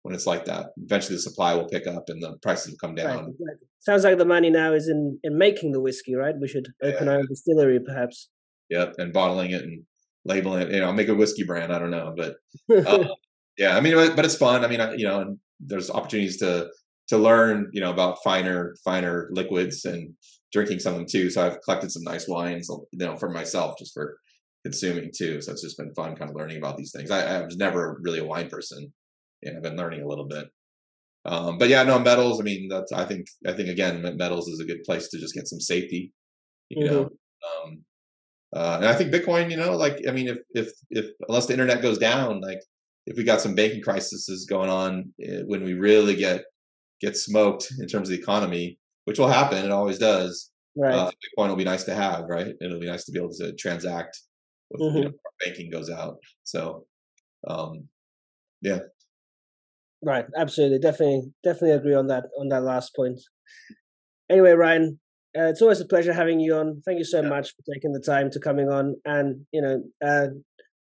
When 0.02 0.16
it's 0.16 0.26
like 0.26 0.46
that, 0.46 0.72
eventually 0.78 1.18
the 1.18 1.22
supply 1.22 1.54
will 1.54 1.68
pick 1.68 1.86
up 1.86 2.06
and 2.08 2.20
the 2.20 2.36
prices 2.42 2.72
will 2.72 2.80
come 2.80 2.96
Right. 2.96 3.04
down. 3.04 3.20
exactly. 3.30 3.68
Sounds 3.78 4.04
like 4.04 4.18
the 4.18 4.26
money 4.26 4.50
now 4.50 4.74
is 4.74 4.88
in 4.90 5.20
in 5.24 5.38
making 5.38 5.72
the 5.72 5.80
whiskey, 5.80 6.16
right? 6.16 6.34
We 6.42 6.48
should 6.48 6.68
open 6.82 7.08
our 7.08 7.20
own 7.20 7.28
distillery, 7.28 7.80
perhaps. 7.80 8.30
Yep, 8.72 8.96
and 8.98 9.14
bottling 9.14 9.52
it 9.52 9.62
and 9.62 9.84
labeling 10.26 10.64
it. 10.64 10.72
You 10.72 10.80
know, 10.80 10.92
make 10.92 11.10
a 11.10 11.14
whiskey 11.22 11.44
brand. 11.44 11.72
I 11.72 11.78
don't 11.78 11.92
know, 11.92 12.16
but 12.18 12.32
uh, 12.88 13.10
yeah, 13.60 13.78
I 13.78 13.82
mean, 13.82 13.94
but, 14.16 14.26
it's 14.26 14.36
fun. 14.48 14.66
I 14.66 14.68
mean, 14.68 14.82
I, 14.82 14.96
you 14.96 15.06
know, 15.06 15.22
and 15.22 15.38
there's 15.60 15.92
opportunities 15.92 16.38
to 16.38 16.72
to 17.10 17.18
learn, 17.20 17.70
you 17.72 17.82
know, 17.82 17.92
about 17.92 18.24
finer 18.24 18.76
finer 18.84 19.30
liquids 19.32 19.86
and 19.86 20.16
drinking 20.52 20.80
some 20.80 20.94
of 20.94 21.00
them 21.00 21.08
too. 21.08 21.30
So 21.30 21.46
I've 21.46 21.62
collected 21.62 21.92
some 21.92 22.04
nice 22.04 22.28
wines, 22.28 22.68
you 22.70 23.06
know, 23.06 23.16
for 23.16 23.30
myself 23.30 23.76
just 23.78 23.94
for 23.94 24.18
consuming 24.64 25.12
too. 25.16 25.42
So 25.42 25.52
it's 25.52 25.62
just 25.62 25.78
been 25.78 25.94
fun, 25.94 26.16
kind 26.16 26.30
of 26.30 26.36
learning 26.36 26.58
about 26.58 26.78
these 26.78 26.92
things. 26.92 27.12
I, 27.12 27.38
I 27.38 27.46
was 27.46 27.58
never 27.58 28.00
really 28.02 28.20
a 28.20 28.26
wine 28.26 28.50
person, 28.50 28.92
and 29.44 29.58
I've 29.58 29.64
been 29.64 29.78
learning 29.78 30.02
a 30.04 30.08
little 30.08 30.28
bit. 30.28 30.48
Um, 31.26 31.58
but 31.58 31.70
yeah, 31.70 31.84
no 31.84 32.00
metals. 32.00 32.40
I 32.40 32.44
mean, 32.44 32.68
that's 32.68 32.92
I 32.92 33.06
think 33.06 33.28
I 33.48 33.54
think 33.54 33.70
again, 33.70 34.18
metals 34.18 34.48
is 34.48 34.60
a 34.60 34.66
good 34.66 34.84
place 34.84 35.10
to 35.10 35.20
just 35.20 35.36
get 35.36 35.48
some 35.48 35.60
safety. 35.60 36.12
You 36.70 36.86
mm-hmm. 36.86 36.94
know, 36.94 37.02
um, 37.02 37.84
uh, 38.56 38.78
and 38.78 38.86
I 38.86 38.96
think 38.96 39.14
Bitcoin. 39.14 39.52
You 39.52 39.58
know, 39.58 39.76
like 39.76 40.02
I 40.08 40.12
mean, 40.12 40.28
if 40.28 40.40
if 40.52 40.72
if 40.90 41.12
unless 41.28 41.46
the 41.46 41.54
internet 41.54 41.82
goes 41.82 41.98
down, 41.98 42.42
like 42.42 42.62
if 43.06 43.18
we 43.18 43.24
got 43.24 43.42
some 43.42 43.56
banking 43.56 43.82
crises 43.82 44.46
going 44.50 44.70
on 44.70 45.14
eh, 45.22 45.42
when 45.46 45.64
we 45.64 45.74
really 45.74 46.16
get 46.16 46.44
get 47.02 47.18
smoked 47.18 47.68
in 47.80 47.88
terms 47.88 48.10
of 48.10 48.16
the 48.16 48.22
economy, 48.22 48.78
which 49.06 49.20
will 49.20 49.28
happen, 49.28 49.64
it 49.64 49.72
always 49.72 49.98
does. 49.98 50.52
Right. 50.76 50.94
Uh, 50.94 51.12
Bitcoin 51.12 51.50
will 51.50 51.56
be 51.56 51.66
nice 51.66 51.84
to 51.84 51.94
have, 51.94 52.26
right? 52.30 52.54
It'll 52.62 52.80
be 52.80 52.88
nice 52.88 53.04
to 53.06 53.12
be 53.12 53.20
able 53.20 53.34
to 53.34 53.54
transact 53.54 54.18
with 54.72 54.82
mm-hmm. 54.82 54.98
you 54.98 55.04
know, 55.06 55.12
banking 55.44 55.70
goes 55.70 55.90
out. 55.90 56.18
So, 56.44 56.86
um, 57.48 57.88
yeah. 58.62 58.80
Right. 60.04 60.26
Absolutely. 60.36 60.80
Definitely. 60.80 61.32
Definitely 61.44 61.72
agree 61.72 61.94
on 61.94 62.08
that. 62.08 62.26
On 62.40 62.50
that 62.50 62.64
last 62.64 62.96
point. 62.96 63.20
Anyway, 64.30 64.52
Ryan, 64.52 65.00
uh, 65.38 65.44
it's 65.44 65.62
always 65.62 65.80
a 65.80 65.86
pleasure 65.86 66.14
having 66.14 66.40
you 66.40 66.56
on. 66.56 66.82
Thank 66.86 66.98
you 66.98 67.06
so 67.06 67.22
yeah. 67.22 67.30
much 67.30 67.50
for 67.50 67.74
taking 67.74 67.94
the 67.94 68.00
time 68.00 68.30
to 68.32 68.40
coming 68.40 68.70
on. 68.70 68.96
And 69.06 69.46
you 69.52 69.62
know, 69.62 69.84
uh, 70.06 70.28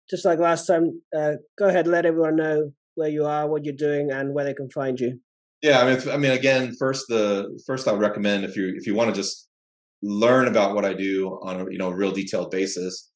just 0.09 0.25
like 0.25 0.39
last 0.39 0.65
time, 0.65 1.01
uh, 1.15 1.33
go 1.57 1.67
ahead, 1.67 1.87
let 1.87 2.05
everyone 2.05 2.35
know 2.35 2.71
where 2.95 3.09
you 3.09 3.25
are, 3.25 3.47
what 3.47 3.65
you're 3.65 3.75
doing, 3.75 4.11
and 4.11 4.33
where 4.33 4.45
they 4.45 4.53
can 4.53 4.69
find 4.69 4.99
you. 4.99 5.19
Yeah, 5.61 5.81
I 5.81 5.95
mean, 5.95 6.09
I 6.09 6.17
mean, 6.17 6.31
again, 6.31 6.73
first 6.77 7.05
the 7.07 7.59
first 7.65 7.87
I 7.87 7.91
would 7.91 8.01
recommend 8.01 8.43
if 8.43 8.55
you 8.55 8.73
if 8.75 8.85
you 8.85 8.93
want 8.93 9.13
to 9.13 9.15
just 9.15 9.47
learn 10.01 10.47
about 10.47 10.75
what 10.75 10.85
I 10.85 10.93
do 10.93 11.39
on 11.41 11.61
a 11.61 11.71
you 11.71 11.77
know 11.77 11.89
real 11.89 12.11
detailed 12.11 12.51
basis, 12.51 13.11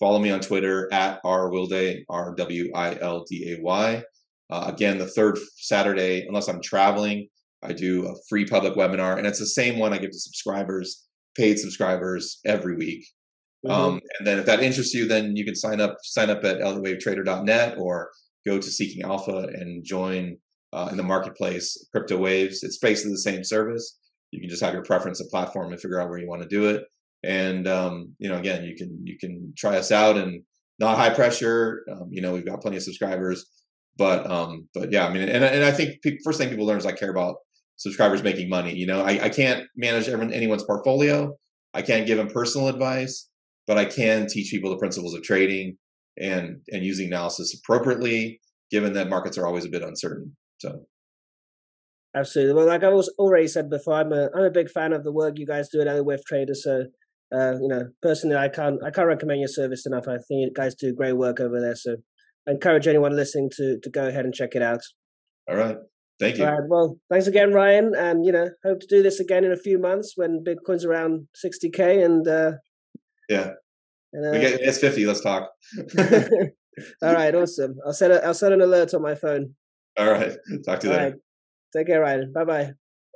follow 0.00 0.18
me 0.18 0.30
on 0.30 0.40
Twitter 0.40 0.92
at 0.92 1.20
r 1.24 1.50
wilday 1.50 2.04
r 2.08 2.34
w 2.34 2.72
i 2.74 2.98
l 3.00 3.24
d 3.28 3.52
a 3.52 3.62
y. 3.62 4.02
Uh, 4.50 4.64
again, 4.66 4.98
the 4.98 5.06
third 5.06 5.38
Saturday, 5.56 6.26
unless 6.26 6.48
I'm 6.48 6.60
traveling, 6.60 7.28
I 7.62 7.72
do 7.72 8.08
a 8.08 8.14
free 8.28 8.46
public 8.46 8.74
webinar, 8.74 9.16
and 9.16 9.26
it's 9.26 9.38
the 9.38 9.46
same 9.46 9.78
one 9.78 9.92
I 9.92 9.98
give 9.98 10.10
to 10.10 10.18
subscribers, 10.18 11.06
paid 11.36 11.58
subscribers, 11.58 12.40
every 12.44 12.74
week. 12.74 13.06
Mm-hmm. 13.64 13.80
Um, 13.80 14.00
and 14.18 14.26
then 14.26 14.38
if 14.38 14.46
that 14.46 14.62
interests 14.62 14.94
you, 14.94 15.06
then 15.06 15.36
you 15.36 15.44
can 15.44 15.54
sign 15.54 15.80
up 15.80 15.98
sign 16.02 16.30
up 16.30 16.42
at 16.44 16.58
elliottwavetrader.net 16.58 17.78
or 17.78 18.10
go 18.46 18.58
to 18.58 18.70
Seeking 18.70 19.02
Alpha 19.02 19.48
and 19.52 19.84
join 19.84 20.38
uh, 20.72 20.88
in 20.90 20.96
the 20.96 21.02
marketplace 21.02 21.86
Crypto 21.92 22.16
Waves. 22.16 22.62
It's 22.62 22.78
basically 22.78 23.12
the 23.12 23.18
same 23.18 23.44
service. 23.44 23.98
You 24.30 24.40
can 24.40 24.48
just 24.48 24.62
have 24.62 24.72
your 24.72 24.84
preference 24.84 25.20
of 25.20 25.28
platform 25.28 25.72
and 25.72 25.80
figure 25.80 26.00
out 26.00 26.08
where 26.08 26.18
you 26.18 26.28
want 26.28 26.42
to 26.42 26.48
do 26.48 26.66
it. 26.66 26.84
And 27.22 27.68
um, 27.68 28.14
you 28.18 28.28
know, 28.28 28.38
again, 28.38 28.64
you 28.64 28.76
can 28.76 29.00
you 29.04 29.18
can 29.18 29.52
try 29.56 29.76
us 29.76 29.92
out 29.92 30.16
and 30.16 30.42
not 30.78 30.96
high 30.96 31.10
pressure. 31.10 31.84
Um, 31.90 32.08
you 32.10 32.22
know, 32.22 32.32
we've 32.32 32.46
got 32.46 32.62
plenty 32.62 32.78
of 32.78 32.82
subscribers, 32.82 33.44
but 33.96 34.28
um, 34.30 34.68
but 34.74 34.90
yeah, 34.90 35.06
I 35.06 35.12
mean, 35.12 35.28
and 35.28 35.44
and 35.44 35.64
I 35.64 35.70
think 35.72 36.00
people, 36.02 36.18
first 36.24 36.38
thing 36.38 36.48
people 36.48 36.66
learn 36.66 36.78
is 36.78 36.86
I 36.86 36.92
care 36.92 37.10
about 37.10 37.36
subscribers 37.76 38.22
making 38.22 38.48
money. 38.48 38.74
You 38.74 38.86
know, 38.86 39.02
I, 39.02 39.24
I 39.24 39.28
can't 39.28 39.64
manage 39.76 40.08
everyone, 40.08 40.32
anyone's 40.32 40.64
portfolio. 40.64 41.34
I 41.74 41.82
can't 41.82 42.06
give 42.06 42.18
them 42.18 42.28
personal 42.28 42.68
advice, 42.68 43.28
but 43.66 43.78
I 43.78 43.84
can 43.84 44.26
teach 44.26 44.50
people 44.50 44.70
the 44.70 44.78
principles 44.78 45.14
of 45.14 45.22
trading 45.22 45.76
and 46.18 46.60
and 46.72 46.84
using 46.84 47.08
analysis 47.08 47.58
appropriately, 47.58 48.40
given 48.70 48.94
that 48.94 49.08
markets 49.08 49.36
are 49.36 49.46
always 49.46 49.66
a 49.66 49.70
bit 49.70 49.82
uncertain. 49.82 50.36
So 50.58 50.86
absolutely. 52.14 52.54
Well, 52.54 52.66
like 52.66 52.84
I 52.84 52.88
was 52.88 53.12
already 53.18 53.48
said 53.48 53.68
before, 53.68 53.94
I'm 53.94 54.12
a 54.12 54.28
I'm 54.34 54.44
a 54.44 54.50
big 54.50 54.70
fan 54.70 54.92
of 54.92 55.04
the 55.04 55.12
work 55.12 55.38
you 55.38 55.46
guys 55.46 55.68
do 55.68 55.80
at 55.80 55.88
Elliott 55.88 56.22
Trader. 56.26 56.54
So 56.54 56.84
uh, 57.32 57.54
you 57.60 57.68
know, 57.68 57.88
personally, 58.02 58.36
I 58.36 58.48
can't 58.48 58.82
I 58.84 58.90
can't 58.90 59.06
recommend 59.06 59.40
your 59.40 59.48
service 59.48 59.86
enough. 59.86 60.08
I 60.08 60.16
think 60.16 60.40
you 60.40 60.50
guys 60.54 60.74
do 60.74 60.94
great 60.94 61.16
work 61.16 61.40
over 61.40 61.60
there. 61.60 61.76
So 61.76 61.96
I 62.48 62.52
encourage 62.52 62.86
anyone 62.86 63.16
listening 63.16 63.50
to 63.56 63.78
to 63.82 63.90
go 63.90 64.08
ahead 64.08 64.24
and 64.24 64.34
check 64.34 64.54
it 64.54 64.62
out. 64.62 64.80
All 65.48 65.56
right. 65.56 65.76
Thank 66.20 66.36
you. 66.36 66.44
All 66.44 66.52
right. 66.52 66.68
Well, 66.68 66.98
thanks 67.10 67.26
again, 67.26 67.52
Ryan. 67.52 67.94
And, 67.96 68.26
you 68.26 68.30
know, 68.30 68.50
hope 68.62 68.80
to 68.80 68.86
do 68.86 69.02
this 69.02 69.20
again 69.20 69.42
in 69.42 69.52
a 69.52 69.56
few 69.56 69.78
months 69.78 70.12
when 70.16 70.44
Bitcoin's 70.44 70.84
around 70.84 71.28
60K. 71.44 72.04
And, 72.04 72.28
uh, 72.28 72.52
yeah. 73.30 73.52
And, 74.12 74.26
uh, 74.26 74.30
we 74.32 74.40
get, 74.40 74.60
it's 74.60 74.78
50. 74.78 75.06
Let's 75.06 75.22
talk. 75.22 75.50
All 75.98 77.14
right. 77.14 77.34
Awesome. 77.34 77.76
I'll 77.86 77.94
set, 77.94 78.10
a, 78.10 78.24
I'll 78.24 78.34
set 78.34 78.52
an 78.52 78.60
alert 78.60 78.92
on 78.92 79.00
my 79.00 79.14
phone. 79.14 79.54
All 79.98 80.10
right. 80.10 80.36
Talk 80.66 80.80
to 80.80 80.88
you 80.88 80.92
All 80.92 80.98
later. 80.98 81.10
Right. 81.10 81.14
Take 81.74 81.86
care, 81.86 82.00
Ryan. 82.02 82.32
Bye 82.34 82.44
bye. 82.44 82.70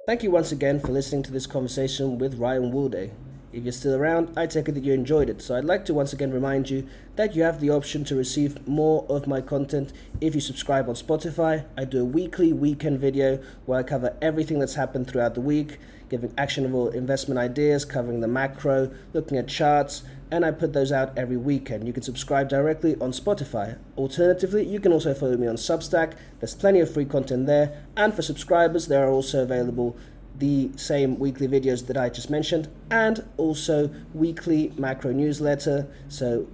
Thank 0.06 0.22
you 0.22 0.30
once 0.30 0.50
again 0.50 0.80
for 0.80 0.88
listening 0.88 1.22
to 1.24 1.30
this 1.30 1.46
conversation 1.46 2.18
with 2.18 2.38
Ryan 2.38 2.72
Wilday. 2.72 3.10
If 3.54 3.62
you're 3.62 3.72
still 3.72 3.94
around, 3.94 4.36
I 4.36 4.48
take 4.48 4.68
it 4.68 4.72
that 4.72 4.82
you 4.82 4.92
enjoyed 4.92 5.30
it. 5.30 5.40
So 5.40 5.54
I'd 5.54 5.64
like 5.64 5.84
to 5.84 5.94
once 5.94 6.12
again 6.12 6.32
remind 6.32 6.70
you 6.70 6.88
that 7.14 7.36
you 7.36 7.44
have 7.44 7.60
the 7.60 7.70
option 7.70 8.02
to 8.06 8.16
receive 8.16 8.66
more 8.66 9.06
of 9.08 9.28
my 9.28 9.40
content 9.40 9.92
if 10.20 10.34
you 10.34 10.40
subscribe 10.40 10.88
on 10.88 10.96
Spotify. 10.96 11.64
I 11.78 11.84
do 11.84 12.00
a 12.00 12.04
weekly 12.04 12.52
weekend 12.52 12.98
video 12.98 13.38
where 13.64 13.78
I 13.78 13.84
cover 13.84 14.16
everything 14.20 14.58
that's 14.58 14.74
happened 14.74 15.06
throughout 15.06 15.34
the 15.34 15.40
week, 15.40 15.78
giving 16.08 16.34
actionable 16.36 16.88
investment 16.88 17.38
ideas, 17.38 17.84
covering 17.84 18.20
the 18.20 18.28
macro, 18.28 18.90
looking 19.12 19.38
at 19.38 19.46
charts, 19.46 20.02
and 20.32 20.44
I 20.44 20.50
put 20.50 20.72
those 20.72 20.90
out 20.90 21.16
every 21.16 21.36
weekend. 21.36 21.86
You 21.86 21.92
can 21.92 22.02
subscribe 22.02 22.48
directly 22.48 22.96
on 22.96 23.12
Spotify. 23.12 23.78
Alternatively, 23.96 24.66
you 24.66 24.80
can 24.80 24.92
also 24.92 25.14
follow 25.14 25.36
me 25.36 25.46
on 25.46 25.54
Substack. 25.54 26.14
There's 26.40 26.56
plenty 26.56 26.80
of 26.80 26.92
free 26.92 27.04
content 27.04 27.46
there, 27.46 27.84
and 27.96 28.12
for 28.12 28.22
subscribers, 28.22 28.88
there 28.88 29.06
are 29.06 29.10
also 29.10 29.44
available 29.44 29.96
the 30.38 30.70
same 30.76 31.18
weekly 31.18 31.46
videos 31.46 31.86
that 31.86 31.96
I 31.96 32.08
just 32.08 32.30
mentioned, 32.30 32.68
and 32.90 33.24
also 33.36 33.90
weekly 34.12 34.72
macro 34.76 35.12
newsletter. 35.12 35.86
So 36.08 36.48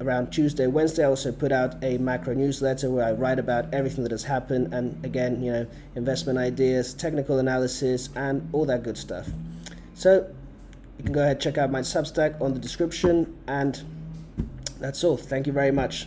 around 0.00 0.30
Tuesday, 0.30 0.66
Wednesday, 0.66 1.04
I 1.04 1.08
also 1.08 1.32
put 1.32 1.52
out 1.52 1.82
a 1.82 1.98
macro 1.98 2.34
newsletter 2.34 2.90
where 2.90 3.04
I 3.04 3.12
write 3.12 3.38
about 3.38 3.72
everything 3.72 4.04
that 4.04 4.12
has 4.12 4.24
happened, 4.24 4.72
and 4.72 5.04
again, 5.04 5.42
you 5.42 5.52
know, 5.52 5.66
investment 5.94 6.38
ideas, 6.38 6.94
technical 6.94 7.38
analysis, 7.38 8.08
and 8.14 8.48
all 8.52 8.64
that 8.66 8.82
good 8.82 8.96
stuff. 8.96 9.28
So 9.94 10.32
you 10.98 11.04
can 11.04 11.12
go 11.12 11.22
ahead 11.22 11.40
check 11.40 11.58
out 11.58 11.70
my 11.70 11.80
Substack 11.80 12.40
on 12.40 12.54
the 12.54 12.60
description, 12.60 13.36
and 13.46 13.82
that's 14.78 15.02
all. 15.04 15.16
Thank 15.16 15.46
you 15.46 15.52
very 15.52 15.72
much. 15.72 16.06